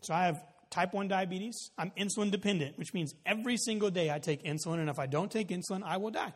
So 0.00 0.14
I 0.14 0.24
have 0.24 0.42
type 0.70 0.94
1 0.94 1.08
diabetes. 1.08 1.70
I'm 1.76 1.92
insulin 1.98 2.30
dependent, 2.30 2.78
which 2.78 2.94
means 2.94 3.14
every 3.26 3.58
single 3.58 3.90
day 3.90 4.10
I 4.10 4.18
take 4.18 4.42
insulin, 4.44 4.78
and 4.78 4.88
if 4.88 4.98
I 4.98 5.06
don't 5.06 5.30
take 5.30 5.48
insulin, 5.48 5.82
I 5.82 5.98
will 5.98 6.10
die. 6.10 6.32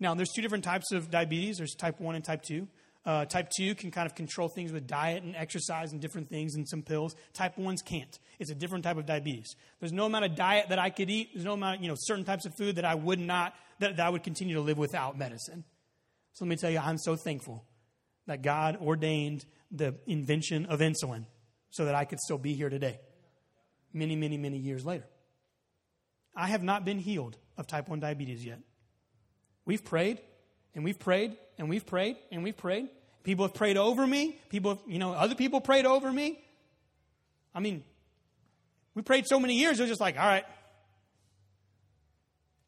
Now, 0.00 0.14
there's 0.14 0.32
two 0.32 0.42
different 0.42 0.64
types 0.64 0.90
of 0.92 1.10
diabetes 1.10 1.58
there's 1.58 1.74
type 1.74 2.00
1 2.00 2.16
and 2.16 2.24
type 2.24 2.42
2. 2.42 2.66
Uh, 3.06 3.26
type 3.26 3.50
2 3.54 3.74
can 3.74 3.90
kind 3.90 4.06
of 4.06 4.14
control 4.14 4.48
things 4.48 4.72
with 4.72 4.86
diet 4.86 5.22
and 5.22 5.36
exercise 5.36 5.92
and 5.92 6.00
different 6.00 6.28
things 6.28 6.54
and 6.54 6.66
some 6.66 6.82
pills. 6.82 7.14
Type 7.34 7.56
1s 7.56 7.84
can't. 7.84 8.18
It's 8.38 8.50
a 8.50 8.54
different 8.54 8.82
type 8.82 8.96
of 8.96 9.04
diabetes. 9.04 9.56
There's 9.78 9.92
no 9.92 10.06
amount 10.06 10.24
of 10.24 10.34
diet 10.34 10.70
that 10.70 10.78
I 10.78 10.88
could 10.88 11.10
eat. 11.10 11.30
There's 11.34 11.44
no 11.44 11.52
amount, 11.52 11.82
you 11.82 11.88
know, 11.88 11.96
certain 11.98 12.24
types 12.24 12.46
of 12.46 12.54
food 12.56 12.76
that 12.76 12.86
I 12.86 12.94
would 12.94 13.18
not, 13.18 13.54
that, 13.80 13.98
that 13.98 14.06
I 14.06 14.08
would 14.08 14.22
continue 14.22 14.54
to 14.54 14.62
live 14.62 14.78
without 14.78 15.18
medicine. 15.18 15.64
So 16.32 16.46
let 16.46 16.48
me 16.48 16.56
tell 16.56 16.70
you, 16.70 16.78
I'm 16.78 16.98
so 16.98 17.14
thankful 17.14 17.64
that 18.26 18.42
God 18.42 18.78
ordained 18.80 19.44
the 19.70 19.94
invention 20.06 20.64
of 20.66 20.80
insulin 20.80 21.26
so 21.70 21.84
that 21.84 21.94
I 21.94 22.06
could 22.06 22.20
still 22.20 22.38
be 22.38 22.54
here 22.54 22.70
today, 22.70 23.00
many, 23.92 24.16
many, 24.16 24.38
many 24.38 24.56
years 24.56 24.86
later. 24.86 25.04
I 26.34 26.46
have 26.46 26.62
not 26.62 26.84
been 26.84 26.98
healed 26.98 27.36
of 27.58 27.66
type 27.66 27.88
1 27.88 28.00
diabetes 28.00 28.44
yet. 28.44 28.60
We've 29.66 29.84
prayed 29.84 30.20
and 30.74 30.84
we've 30.84 30.98
prayed 30.98 31.36
and 31.58 31.68
we've 31.68 31.86
prayed 31.86 32.16
and 32.30 32.42
we've 32.42 32.56
prayed. 32.56 32.88
People 33.22 33.46
have 33.46 33.54
prayed 33.54 33.76
over 33.76 34.06
me. 34.06 34.38
People, 34.50 34.72
have, 34.72 34.80
you 34.86 34.98
know, 34.98 35.12
other 35.12 35.34
people 35.34 35.60
prayed 35.60 35.86
over 35.86 36.12
me. 36.12 36.38
I 37.54 37.60
mean, 37.60 37.82
we 38.94 39.02
prayed 39.02 39.26
so 39.26 39.40
many 39.40 39.54
years, 39.54 39.78
it 39.78 39.82
was 39.82 39.90
just 39.90 40.00
like, 40.00 40.18
all 40.18 40.26
right. 40.26 40.44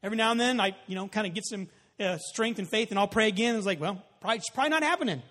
Every 0.03 0.17
now 0.17 0.31
and 0.31 0.39
then, 0.39 0.59
I, 0.59 0.75
you 0.87 0.95
know, 0.95 1.07
kind 1.07 1.27
of 1.27 1.33
get 1.33 1.45
some 1.45 1.67
uh, 1.99 2.17
strength 2.17 2.59
and 2.59 2.67
faith, 2.67 2.91
and 2.91 2.99
I'll 2.99 3.07
pray 3.07 3.27
again. 3.27 3.55
It's 3.55 3.65
like, 3.65 3.79
well, 3.79 4.03
probably, 4.21 4.37
it's 4.37 4.49
probably 4.49 4.69
not 4.69 4.83
happening. 4.83 5.21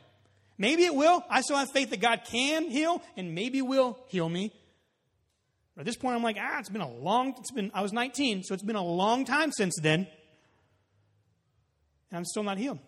Maybe 0.59 0.85
it 0.85 0.95
will. 0.95 1.25
I 1.29 1.43
still 1.43 1.57
have 1.57 1.71
faith 1.71 1.91
that 1.91 2.01
God 2.01 2.23
can 2.29 2.71
heal, 2.71 3.03
and 3.17 3.35
maybe 3.35 3.63
will 3.63 3.99
heal 4.09 4.29
me. 4.29 4.53
But 5.75 5.83
at 5.83 5.87
this 5.87 5.97
point, 5.97 6.17
I'm 6.17 6.23
like, 6.23 6.39
ah, 6.41 6.59
it's 6.59 6.71
been 6.71 6.81
a 6.81 6.91
long. 6.91 7.35
It's 7.39 7.53
been. 7.53 7.71
I 7.75 7.83
was 7.83 7.93
19, 7.93 8.43
so 8.43 8.55
it's 8.55 8.63
been 8.63 8.77
a 8.77 8.85
long 8.85 9.25
time 9.25 9.53
since 9.53 9.77
then, 9.81 10.07
and 12.11 12.19
I'm 12.19 12.25
still 12.25 12.43
not 12.43 12.59
healed. 12.59 12.79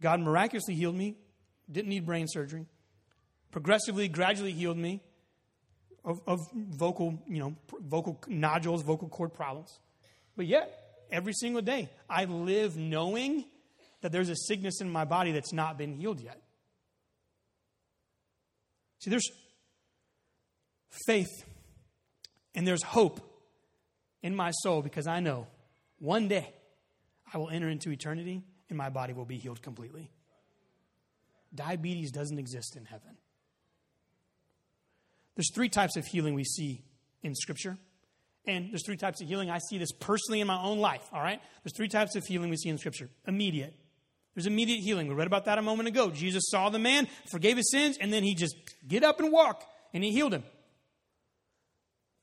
God 0.00 0.20
miraculously 0.20 0.74
healed 0.74 0.96
me. 0.96 1.16
Didn't 1.70 1.88
need 1.88 2.06
brain 2.06 2.26
surgery. 2.28 2.66
Progressively, 3.50 4.08
gradually 4.08 4.52
healed 4.52 4.76
me 4.76 5.00
of, 6.04 6.20
of 6.26 6.40
vocal, 6.54 7.22
you 7.28 7.38
know, 7.38 7.54
vocal 7.80 8.20
nodules, 8.26 8.82
vocal 8.82 9.08
cord 9.08 9.32
problems. 9.32 9.78
But 10.36 10.46
yet, 10.46 11.04
every 11.10 11.32
single 11.32 11.62
day, 11.62 11.90
I 12.08 12.24
live 12.24 12.76
knowing 12.76 13.44
that 14.00 14.10
there's 14.10 14.28
a 14.28 14.36
sickness 14.36 14.80
in 14.80 14.90
my 14.90 15.04
body 15.04 15.32
that's 15.32 15.52
not 15.52 15.78
been 15.78 15.94
healed 15.94 16.20
yet. 16.20 16.40
See, 18.98 19.10
there's 19.10 19.30
faith 21.06 21.44
and 22.54 22.66
there's 22.66 22.82
hope 22.82 23.20
in 24.22 24.34
my 24.34 24.50
soul 24.50 24.82
because 24.82 25.06
I 25.06 25.20
know 25.20 25.46
one 25.98 26.28
day 26.28 26.52
I 27.32 27.38
will 27.38 27.50
enter 27.50 27.68
into 27.68 27.90
eternity 27.90 28.42
and 28.72 28.78
my 28.78 28.88
body 28.88 29.12
will 29.12 29.26
be 29.26 29.36
healed 29.36 29.60
completely. 29.60 30.10
Diabetes 31.54 32.10
doesn't 32.10 32.38
exist 32.38 32.74
in 32.74 32.86
heaven. 32.86 33.18
There's 35.36 35.52
three 35.54 35.68
types 35.68 35.96
of 35.96 36.06
healing 36.06 36.32
we 36.32 36.44
see 36.44 36.82
in 37.22 37.34
Scripture. 37.34 37.76
And 38.46 38.72
there's 38.72 38.84
three 38.86 38.96
types 38.96 39.20
of 39.20 39.28
healing. 39.28 39.50
I 39.50 39.58
see 39.58 39.76
this 39.76 39.92
personally 39.92 40.40
in 40.40 40.46
my 40.46 40.58
own 40.58 40.78
life, 40.78 41.02
all 41.12 41.20
right? 41.20 41.38
There's 41.62 41.76
three 41.76 41.88
types 41.88 42.16
of 42.16 42.24
healing 42.24 42.48
we 42.48 42.56
see 42.56 42.70
in 42.70 42.78
Scripture 42.78 43.10
immediate. 43.28 43.74
There's 44.34 44.46
immediate 44.46 44.80
healing. 44.80 45.06
We 45.06 45.14
read 45.14 45.26
about 45.26 45.44
that 45.44 45.58
a 45.58 45.62
moment 45.62 45.88
ago. 45.90 46.10
Jesus 46.10 46.44
saw 46.48 46.70
the 46.70 46.78
man, 46.78 47.06
forgave 47.30 47.58
his 47.58 47.70
sins, 47.70 47.98
and 48.00 48.10
then 48.10 48.22
he 48.22 48.34
just 48.34 48.56
get 48.88 49.04
up 49.04 49.20
and 49.20 49.30
walk, 49.30 49.62
and 49.92 50.02
he 50.02 50.12
healed 50.12 50.32
him. 50.32 50.44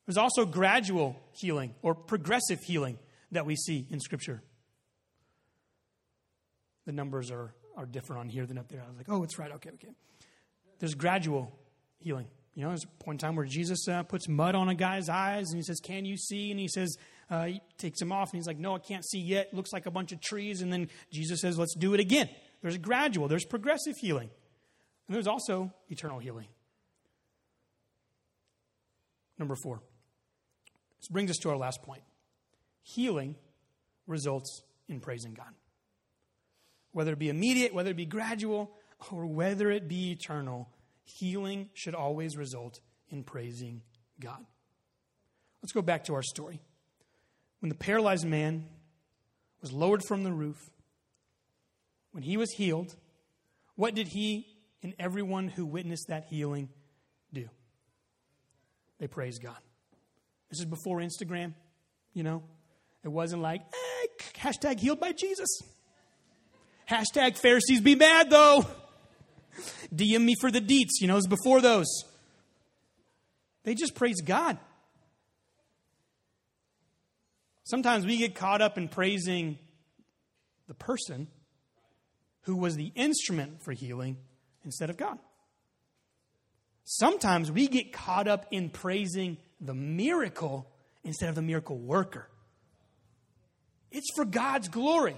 There's 0.06 0.18
also 0.18 0.44
gradual 0.44 1.14
healing 1.32 1.76
or 1.80 1.94
progressive 1.94 2.58
healing 2.58 2.98
that 3.30 3.46
we 3.46 3.54
see 3.54 3.86
in 3.88 4.00
Scripture. 4.00 4.42
The 6.86 6.92
numbers 6.92 7.30
are, 7.30 7.54
are 7.76 7.86
different 7.86 8.20
on 8.20 8.28
here 8.28 8.46
than 8.46 8.58
up 8.58 8.68
there. 8.68 8.82
I 8.82 8.88
was 8.88 8.96
like, 8.96 9.08
oh, 9.08 9.22
it's 9.22 9.38
right. 9.38 9.52
Okay, 9.52 9.70
okay. 9.74 9.90
There's 10.78 10.94
gradual 10.94 11.52
healing. 11.98 12.26
You 12.54 12.64
know, 12.64 12.70
there's 12.70 12.84
a 12.84 13.04
point 13.04 13.22
in 13.22 13.26
time 13.26 13.36
where 13.36 13.46
Jesus 13.46 13.86
uh, 13.86 14.02
puts 14.02 14.28
mud 14.28 14.54
on 14.54 14.68
a 14.68 14.74
guy's 14.74 15.08
eyes 15.08 15.50
and 15.50 15.56
he 15.56 15.62
says, 15.62 15.78
Can 15.80 16.04
you 16.04 16.16
see? 16.16 16.50
And 16.50 16.58
he 16.58 16.68
says, 16.68 16.96
uh, 17.30 17.44
He 17.44 17.60
takes 17.78 18.02
him 18.02 18.10
off 18.10 18.32
and 18.32 18.38
he's 18.38 18.46
like, 18.46 18.58
No, 18.58 18.74
I 18.74 18.80
can't 18.80 19.04
see 19.04 19.20
yet. 19.20 19.54
looks 19.54 19.72
like 19.72 19.86
a 19.86 19.90
bunch 19.90 20.10
of 20.12 20.20
trees. 20.20 20.60
And 20.60 20.72
then 20.72 20.88
Jesus 21.12 21.40
says, 21.40 21.58
Let's 21.58 21.74
do 21.74 21.94
it 21.94 22.00
again. 22.00 22.28
There's 22.60 22.76
gradual, 22.76 23.28
there's 23.28 23.44
progressive 23.44 23.96
healing. 23.96 24.30
And 25.06 25.14
there's 25.14 25.26
also 25.26 25.72
eternal 25.88 26.18
healing. 26.18 26.48
Number 29.38 29.56
four. 29.56 29.80
This 30.98 31.08
brings 31.08 31.30
us 31.30 31.38
to 31.38 31.50
our 31.50 31.56
last 31.56 31.82
point. 31.82 32.02
Healing 32.82 33.36
results 34.06 34.62
in 34.88 35.00
praising 35.00 35.32
God. 35.32 35.54
Whether 36.92 37.12
it 37.12 37.18
be 37.18 37.28
immediate, 37.28 37.72
whether 37.72 37.90
it 37.90 37.96
be 37.96 38.06
gradual, 38.06 38.70
or 39.10 39.26
whether 39.26 39.70
it 39.70 39.88
be 39.88 40.12
eternal, 40.12 40.68
healing 41.04 41.70
should 41.74 41.94
always 41.94 42.36
result 42.36 42.80
in 43.08 43.24
praising 43.24 43.82
God. 44.18 44.44
Let's 45.62 45.72
go 45.72 45.82
back 45.82 46.04
to 46.04 46.14
our 46.14 46.22
story. 46.22 46.60
When 47.60 47.68
the 47.68 47.74
paralyzed 47.74 48.26
man 48.26 48.66
was 49.60 49.72
lowered 49.72 50.02
from 50.04 50.24
the 50.24 50.32
roof, 50.32 50.70
when 52.12 52.22
he 52.22 52.36
was 52.36 52.50
healed, 52.52 52.96
what 53.76 53.94
did 53.94 54.08
he 54.08 54.46
and 54.82 54.94
everyone 54.98 55.48
who 55.48 55.66
witnessed 55.66 56.08
that 56.08 56.26
healing 56.30 56.70
do? 57.32 57.48
They 58.98 59.06
praised 59.06 59.42
God. 59.42 59.58
This 60.50 60.58
is 60.58 60.66
before 60.66 60.98
Instagram, 60.98 61.54
you 62.12 62.22
know? 62.22 62.42
It 63.02 63.08
wasn't 63.08 63.42
like, 63.42 63.62
eh, 63.62 64.06
hashtag 64.34 64.78
healed 64.78 65.00
by 65.00 65.12
Jesus. 65.12 65.62
Hashtag 66.90 67.38
Pharisees 67.38 67.80
be 67.80 67.94
mad 67.94 68.30
though. 68.30 68.66
DM 69.94 70.22
me 70.22 70.34
for 70.40 70.50
the 70.50 70.60
deets. 70.60 71.00
You 71.00 71.06
know, 71.06 71.14
it 71.14 71.18
was 71.18 71.26
before 71.28 71.60
those. 71.60 71.86
They 73.62 73.74
just 73.74 73.94
praise 73.94 74.20
God. 74.20 74.58
Sometimes 77.62 78.04
we 78.04 78.16
get 78.16 78.34
caught 78.34 78.60
up 78.60 78.76
in 78.76 78.88
praising 78.88 79.56
the 80.66 80.74
person 80.74 81.28
who 82.42 82.56
was 82.56 82.74
the 82.74 82.90
instrument 82.96 83.62
for 83.62 83.70
healing 83.70 84.16
instead 84.64 84.90
of 84.90 84.96
God. 84.96 85.18
Sometimes 86.82 87.52
we 87.52 87.68
get 87.68 87.92
caught 87.92 88.26
up 88.26 88.46
in 88.50 88.68
praising 88.68 89.36
the 89.60 89.74
miracle 89.74 90.68
instead 91.04 91.28
of 91.28 91.36
the 91.36 91.42
miracle 91.42 91.78
worker. 91.78 92.28
It's 93.92 94.08
for 94.16 94.24
God's 94.24 94.66
glory. 94.66 95.16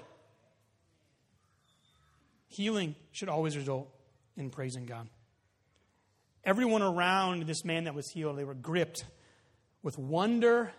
Healing 2.53 2.97
should 3.13 3.31
always 3.31 3.57
result 3.57 3.89
in 4.37 4.51
praising 4.51 4.85
God. 4.85 5.09
Everyone 6.45 6.83
around 6.83 7.47
this 7.47 7.65
man 7.65 7.85
that 7.85 7.95
was 7.95 8.11
healed, 8.11 8.37
they 8.37 8.45
were 8.45 8.53
gripped 8.53 9.07
with 9.83 9.97
wonder 9.97 10.71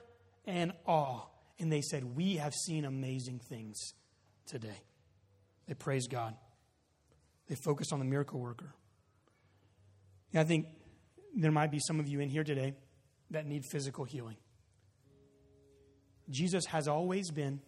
and 0.46 0.72
awe. 0.86 1.22
And 1.58 1.72
they 1.72 1.82
said, 1.82 2.16
We 2.16 2.36
have 2.36 2.54
seen 2.54 2.86
amazing 2.86 3.40
things 3.40 3.80
today. 4.46 4.84
They 5.68 5.74
praised 5.74 6.12
God. 6.12 6.36
They 7.48 7.56
focused 7.56 7.92
on 7.92 7.98
the 7.98 8.06
miracle 8.06 8.40
worker. 8.40 8.76
And 10.32 10.42
I 10.42 10.44
think 10.44 10.68
there 11.36 11.52
might 11.52 11.72
be 11.72 11.80
some 11.80 12.00
of 12.00 12.08
you 12.08 12.20
in 12.20 12.30
here 12.30 12.44
today 12.44 12.76
that 13.32 13.48
need 13.48 13.64
physical 13.66 14.06
healing. 14.06 14.38
Jesus 16.30 16.66
has 16.68 16.88
always 16.88 17.32
been 17.32 17.62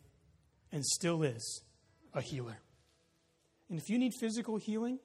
and 0.72 0.86
still 0.86 1.24
is 1.24 1.64
a 2.14 2.22
healer. 2.22 2.60
And 3.70 3.80
if 3.80 3.90
you 3.90 3.98
need 3.98 4.14
physical 4.20 4.58
healing, 4.58 5.00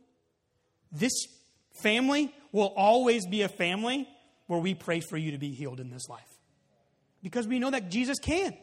this 0.92 1.12
family 1.83 2.35
will 2.53 2.73
always 2.77 3.27
be 3.27 3.42
a 3.42 3.49
family 3.49 4.09
where 4.46 4.59
we 4.61 4.75
pray 4.75 5.01
for 5.01 5.16
you 5.16 5.33
to 5.33 5.38
be 5.38 5.53
healed 5.53 5.81
in 5.81 5.90
this 5.90 6.09
life. 6.09 6.38
Because 7.23 7.46
we 7.46 7.59
know 7.59 7.70
that 7.70 7.90
Jesus 7.90 8.18
can, 8.18 8.57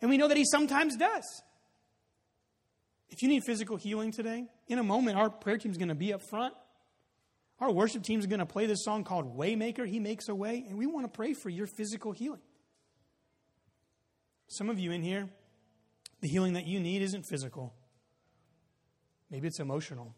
and 0.00 0.10
we 0.10 0.16
know 0.16 0.28
that 0.28 0.36
He 0.36 0.44
sometimes 0.44 0.96
does. 0.96 1.42
If 3.10 3.22
you 3.22 3.28
need 3.28 3.42
physical 3.44 3.76
healing 3.76 4.12
today, 4.12 4.46
in 4.68 4.78
a 4.78 4.82
moment, 4.82 5.16
our 5.16 5.30
prayer 5.30 5.58
team 5.58 5.70
is 5.70 5.78
going 5.78 5.88
to 5.88 5.94
be 5.94 6.12
up 6.12 6.22
front. 6.22 6.54
Our 7.60 7.72
worship 7.72 8.04
team 8.04 8.20
is 8.20 8.26
going 8.26 8.38
to 8.38 8.46
play 8.46 8.66
this 8.66 8.84
song 8.84 9.02
called 9.02 9.36
Waymaker. 9.36 9.86
He 9.86 9.98
makes 9.98 10.28
a 10.28 10.34
way, 10.34 10.64
and 10.68 10.78
we 10.78 10.86
want 10.86 11.04
to 11.06 11.08
pray 11.08 11.34
for 11.34 11.48
your 11.48 11.66
physical 11.66 12.12
healing. 12.12 12.40
Some 14.46 14.70
of 14.70 14.78
you 14.78 14.92
in 14.92 15.02
here, 15.02 15.28
the 16.20 16.28
healing 16.28 16.54
that 16.54 16.66
you 16.66 16.80
need 16.80 17.02
isn't 17.02 17.24
physical. 17.24 17.74
Maybe 19.30 19.46
it's 19.46 19.60
emotional. 19.60 20.14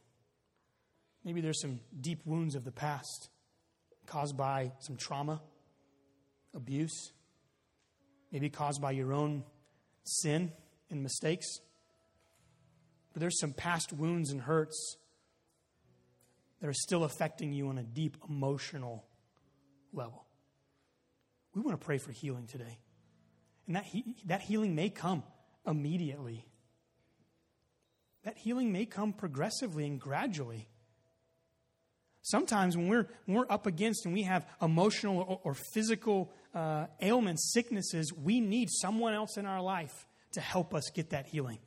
Maybe 1.25 1.41
there's 1.41 1.61
some 1.61 1.81
deep 2.01 2.21
wounds 2.25 2.55
of 2.55 2.65
the 2.65 2.73
past 2.73 3.29
caused 4.07 4.37
by 4.37 4.73
some 4.79 4.97
trauma, 4.97 5.41
abuse, 6.55 7.13
maybe 8.33 8.49
caused 8.49 8.81
by 8.81 8.93
your 8.93 9.13
own 9.13 9.45
sin 10.05 10.53
and 10.91 11.03
mistakes. 11.03 11.47
But 13.13 13.21
there's 13.21 13.39
some 13.39 13.53
past 13.53 13.93
wounds 13.93 14.31
and 14.31 14.41
hurts 14.41 14.97
that 16.61 16.69
are 16.69 16.75
still 16.75 17.05
affecting 17.05 17.53
you 17.53 17.69
on 17.69 17.79
a 17.79 17.83
deep 17.83 18.17
emotional 18.29 19.05
level. 19.93 20.27
We 21.55 21.63
want 21.63 21.81
to 21.81 21.85
pray 21.85 21.99
for 21.99 22.13
healing 22.13 22.47
today. 22.47 22.79
And 23.67 23.77
that, 23.77 23.85
he, 23.85 24.17
that 24.27 24.41
healing 24.43 24.75
may 24.75 24.91
come 24.91 25.23
immediately. 25.67 26.47
That 28.25 28.39
healing 28.39 28.73
may 28.73 28.87
come 28.87 29.13
progressively 29.13 29.87
and 29.87 30.01
gradually. 30.01 30.69
Sometimes 32.23 32.77
when 32.77 32.89
we're, 32.89 33.07
when 33.25 33.39
we're 33.39 33.51
up 33.51 33.67
against 33.67 34.05
and 34.05 34.13
we 34.13 34.23
have 34.23 34.47
emotional 34.61 35.19
or, 35.19 35.41
or 35.43 35.55
physical 35.55 36.31
uh, 36.55 36.87
ailments, 37.01 37.53
sicknesses, 37.53 38.13
we 38.13 38.41
need 38.41 38.69
someone 38.71 39.15
else 39.15 39.37
in 39.37 39.47
our 39.47 39.63
life 39.63 40.07
to 40.33 40.41
help 40.41 40.75
us 40.75 40.91
get 40.95 41.11
that 41.11 41.27
healing. 41.27 41.59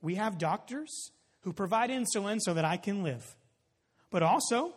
We 0.00 0.14
have 0.14 0.38
doctors 0.38 1.10
who 1.40 1.52
provide 1.52 1.90
insulin 1.90 2.38
so 2.40 2.54
that 2.54 2.64
I 2.64 2.76
can 2.76 3.02
live. 3.02 3.36
But 4.10 4.22
also, 4.22 4.74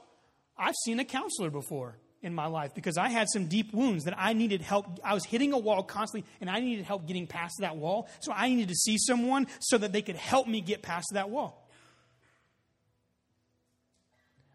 I've 0.58 0.76
seen 0.84 1.00
a 1.00 1.06
counselor 1.06 1.50
before 1.50 1.98
in 2.26 2.34
my 2.34 2.48
life 2.48 2.74
because 2.74 2.98
I 2.98 3.10
had 3.10 3.30
some 3.30 3.46
deep 3.46 3.72
wounds 3.72 4.06
that 4.06 4.16
I 4.18 4.34
needed 4.34 4.62
help. 4.62 5.00
I 5.04 5.14
was 5.14 5.24
hitting 5.24 5.54
a 5.54 5.60
wall 5.60 5.84
constantly 5.84 6.28
and 6.42 6.50
I 6.50 6.60
needed 6.60 6.84
help 6.84 7.06
getting 7.06 7.28
past 7.28 7.58
that 7.60 7.78
wall. 7.78 8.10
So 8.20 8.34
I 8.34 8.50
needed 8.50 8.70
to 8.70 8.76
see 8.76 8.98
someone 8.98 9.46
so 9.60 9.78
that 9.78 9.94
they 9.94 10.02
could 10.02 10.16
help 10.16 10.48
me 10.48 10.60
get 10.60 10.82
past 10.82 11.06
that 11.14 11.30
wall. 11.30 11.70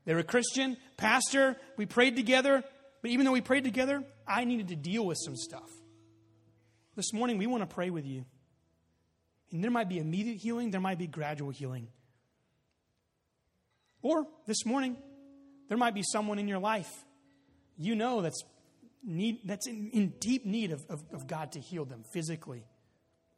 They're 0.04 0.18
a 0.18 0.24
Christian, 0.24 0.76
pastor, 0.96 1.56
we 1.76 1.86
prayed 1.86 2.16
together, 2.16 2.64
but 3.02 3.12
even 3.12 3.24
though 3.24 3.32
we 3.32 3.40
prayed 3.40 3.62
together, 3.62 4.02
I 4.26 4.44
needed 4.44 4.68
to 4.68 4.76
deal 4.76 5.06
with 5.06 5.18
some 5.24 5.36
stuff. 5.36 5.70
This 6.96 7.12
morning, 7.12 7.38
we 7.38 7.46
want 7.46 7.62
to 7.62 7.72
pray 7.72 7.90
with 7.90 8.04
you. 8.04 8.24
And 9.52 9.62
there 9.62 9.70
might 9.70 9.88
be 9.88 9.98
immediate 9.98 10.38
healing, 10.38 10.72
there 10.72 10.80
might 10.80 10.98
be 10.98 11.06
gradual 11.06 11.50
healing. 11.50 11.86
Or 14.02 14.26
this 14.46 14.66
morning, 14.66 14.96
there 15.68 15.78
might 15.78 15.94
be 15.94 16.02
someone 16.02 16.40
in 16.40 16.48
your 16.48 16.58
life 16.58 16.90
you 17.80 17.94
know 17.94 18.20
that's, 18.20 18.44
need, 19.02 19.40
that's 19.46 19.66
in, 19.66 19.90
in 19.92 20.12
deep 20.20 20.44
need 20.44 20.70
of, 20.70 20.84
of, 20.90 21.02
of 21.12 21.26
God 21.26 21.52
to 21.52 21.60
heal 21.60 21.86
them 21.86 22.04
physically 22.12 22.66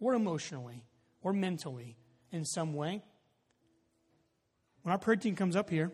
or 0.01 0.15
emotionally 0.15 0.83
or 1.23 1.33
mentally 1.33 1.97
in 2.33 2.45
some 2.45 2.75
way. 2.75 3.03
When 4.83 4.91
our 4.91 4.99
prayer 4.99 5.17
team 5.17 5.37
comes 5.37 5.55
up 5.55 5.71
here, 5.71 5.93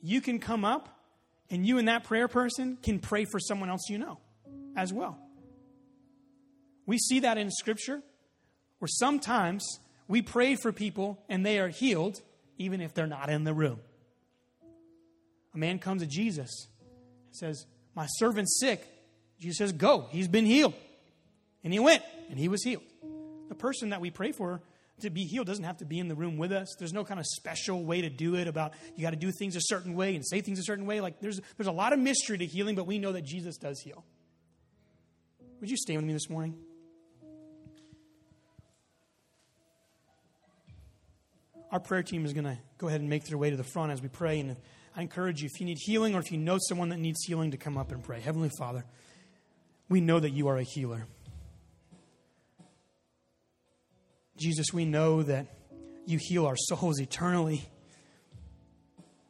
you 0.00 0.20
can 0.20 0.38
come 0.38 0.64
up 0.64 0.88
and 1.50 1.66
you 1.66 1.78
and 1.78 1.88
that 1.88 2.04
prayer 2.04 2.28
person 2.28 2.78
can 2.82 3.00
pray 3.00 3.24
for 3.24 3.40
someone 3.40 3.68
else 3.68 3.88
you 3.88 3.98
know 3.98 4.20
as 4.76 4.92
well. 4.92 5.18
We 6.86 6.98
see 6.98 7.20
that 7.20 7.36
in 7.36 7.50
Scripture 7.50 8.00
where 8.78 8.88
sometimes 8.88 9.80
we 10.06 10.22
pray 10.22 10.54
for 10.54 10.72
people 10.72 11.18
and 11.28 11.44
they 11.44 11.58
are 11.58 11.68
healed 11.68 12.22
even 12.58 12.80
if 12.80 12.94
they're 12.94 13.08
not 13.08 13.28
in 13.28 13.42
the 13.42 13.52
room. 13.52 13.80
A 15.52 15.58
man 15.58 15.80
comes 15.80 16.02
to 16.02 16.08
Jesus 16.08 16.68
and 17.26 17.34
says, 17.34 17.66
My 17.98 18.06
servant's 18.06 18.60
sick. 18.60 18.86
Jesus 19.40 19.58
says, 19.58 19.72
Go. 19.72 20.06
He's 20.10 20.28
been 20.28 20.46
healed. 20.46 20.74
And 21.64 21.72
he 21.72 21.80
went 21.80 22.04
and 22.30 22.38
he 22.38 22.46
was 22.46 22.62
healed. 22.62 22.84
The 23.48 23.56
person 23.56 23.88
that 23.88 24.00
we 24.00 24.08
pray 24.08 24.30
for 24.30 24.62
to 25.00 25.10
be 25.10 25.24
healed 25.24 25.48
doesn't 25.48 25.64
have 25.64 25.78
to 25.78 25.84
be 25.84 25.98
in 25.98 26.06
the 26.06 26.14
room 26.14 26.38
with 26.38 26.52
us. 26.52 26.76
There's 26.78 26.92
no 26.92 27.02
kind 27.02 27.18
of 27.18 27.26
special 27.26 27.82
way 27.82 28.02
to 28.02 28.08
do 28.08 28.36
it 28.36 28.46
about 28.46 28.74
you 28.94 29.02
got 29.02 29.10
to 29.10 29.16
do 29.16 29.32
things 29.32 29.56
a 29.56 29.60
certain 29.60 29.94
way 29.94 30.14
and 30.14 30.24
say 30.24 30.40
things 30.42 30.60
a 30.60 30.62
certain 30.62 30.86
way. 30.86 31.00
Like 31.00 31.18
there's 31.18 31.40
there's 31.56 31.66
a 31.66 31.72
lot 31.72 31.92
of 31.92 31.98
mystery 31.98 32.38
to 32.38 32.46
healing, 32.46 32.76
but 32.76 32.86
we 32.86 33.00
know 33.00 33.10
that 33.10 33.22
Jesus 33.22 33.56
does 33.56 33.80
heal. 33.80 34.04
Would 35.58 35.68
you 35.68 35.76
stand 35.76 35.96
with 35.96 36.06
me 36.06 36.12
this 36.12 36.30
morning? 36.30 36.54
Our 41.72 41.80
prayer 41.80 42.04
team 42.04 42.24
is 42.24 42.32
going 42.32 42.44
to 42.44 42.58
go 42.78 42.86
ahead 42.86 43.00
and 43.00 43.10
make 43.10 43.24
their 43.24 43.38
way 43.38 43.50
to 43.50 43.56
the 43.56 43.64
front 43.64 43.90
as 43.90 44.00
we 44.00 44.08
pray. 44.08 44.38
And 44.38 44.56
I 44.96 45.02
encourage 45.02 45.42
you, 45.42 45.48
if 45.52 45.60
you 45.60 45.66
need 45.66 45.78
healing 45.80 46.14
or 46.14 46.20
if 46.20 46.32
you 46.32 46.38
know 46.38 46.58
someone 46.60 46.88
that 46.88 46.98
needs 46.98 47.24
healing, 47.24 47.50
to 47.52 47.56
come 47.56 47.78
up 47.78 47.92
and 47.92 48.02
pray. 48.02 48.20
Heavenly 48.20 48.50
Father, 48.58 48.84
we 49.88 50.00
know 50.00 50.18
that 50.18 50.30
you 50.30 50.48
are 50.48 50.56
a 50.56 50.62
healer. 50.62 51.06
Jesus, 54.36 54.72
we 54.72 54.84
know 54.84 55.22
that 55.22 55.46
you 56.06 56.18
heal 56.20 56.46
our 56.46 56.56
souls 56.56 57.00
eternally. 57.00 57.68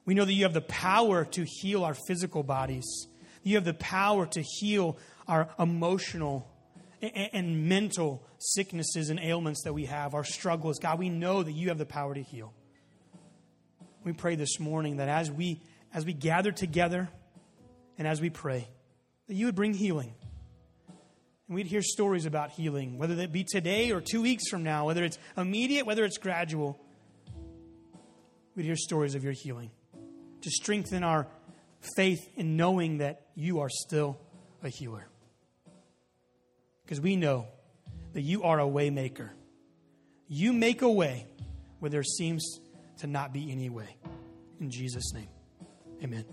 We 0.04 0.14
know 0.14 0.24
that 0.24 0.32
you 0.32 0.44
have 0.44 0.54
the 0.54 0.60
power 0.60 1.24
to 1.24 1.44
heal 1.44 1.84
our 1.84 1.94
physical 2.06 2.42
bodies. 2.42 3.06
You 3.42 3.56
have 3.56 3.64
the 3.64 3.74
power 3.74 4.26
to 4.26 4.42
heal 4.42 4.96
our 5.26 5.48
emotional 5.58 6.48
and 7.00 7.68
mental 7.68 8.22
sicknesses 8.38 9.10
and 9.10 9.20
ailments 9.20 9.62
that 9.64 9.72
we 9.72 9.86
have, 9.86 10.14
our 10.14 10.24
struggles. 10.24 10.78
God, 10.78 10.98
we 10.98 11.08
know 11.08 11.42
that 11.42 11.52
you 11.52 11.68
have 11.68 11.78
the 11.78 11.86
power 11.86 12.14
to 12.14 12.22
heal. 12.22 12.52
We 14.08 14.14
pray 14.14 14.36
this 14.36 14.58
morning 14.58 14.96
that 14.96 15.10
as 15.10 15.30
we 15.30 15.60
as 15.92 16.06
we 16.06 16.14
gather 16.14 16.50
together 16.50 17.10
and 17.98 18.08
as 18.08 18.22
we 18.22 18.30
pray, 18.30 18.66
that 19.26 19.34
you 19.34 19.44
would 19.44 19.54
bring 19.54 19.74
healing. 19.74 20.14
And 21.46 21.54
we'd 21.54 21.66
hear 21.66 21.82
stories 21.82 22.24
about 22.24 22.52
healing, 22.52 22.96
whether 22.96 23.16
that 23.16 23.32
be 23.32 23.44
today 23.44 23.90
or 23.90 24.00
two 24.00 24.22
weeks 24.22 24.48
from 24.48 24.62
now, 24.62 24.86
whether 24.86 25.04
it's 25.04 25.18
immediate, 25.36 25.84
whether 25.84 26.06
it's 26.06 26.16
gradual. 26.16 26.80
We'd 28.56 28.64
hear 28.64 28.76
stories 28.76 29.14
of 29.14 29.22
your 29.22 29.34
healing 29.34 29.70
to 30.40 30.50
strengthen 30.50 31.04
our 31.04 31.26
faith 31.94 32.30
in 32.34 32.56
knowing 32.56 32.98
that 32.98 33.26
you 33.34 33.60
are 33.60 33.68
still 33.68 34.18
a 34.64 34.70
healer. 34.70 35.06
Because 36.82 36.98
we 36.98 37.14
know 37.14 37.46
that 38.14 38.22
you 38.22 38.44
are 38.44 38.58
a 38.58 38.64
waymaker. 38.64 39.28
You 40.28 40.54
make 40.54 40.80
a 40.80 40.90
way 40.90 41.26
where 41.80 41.90
there 41.90 42.02
seems 42.02 42.58
to 42.98 43.06
not 43.06 43.32
be 43.32 43.50
any 43.50 43.70
way. 43.70 43.96
In 44.60 44.70
Jesus' 44.70 45.12
name, 45.14 45.28
amen. 46.02 46.24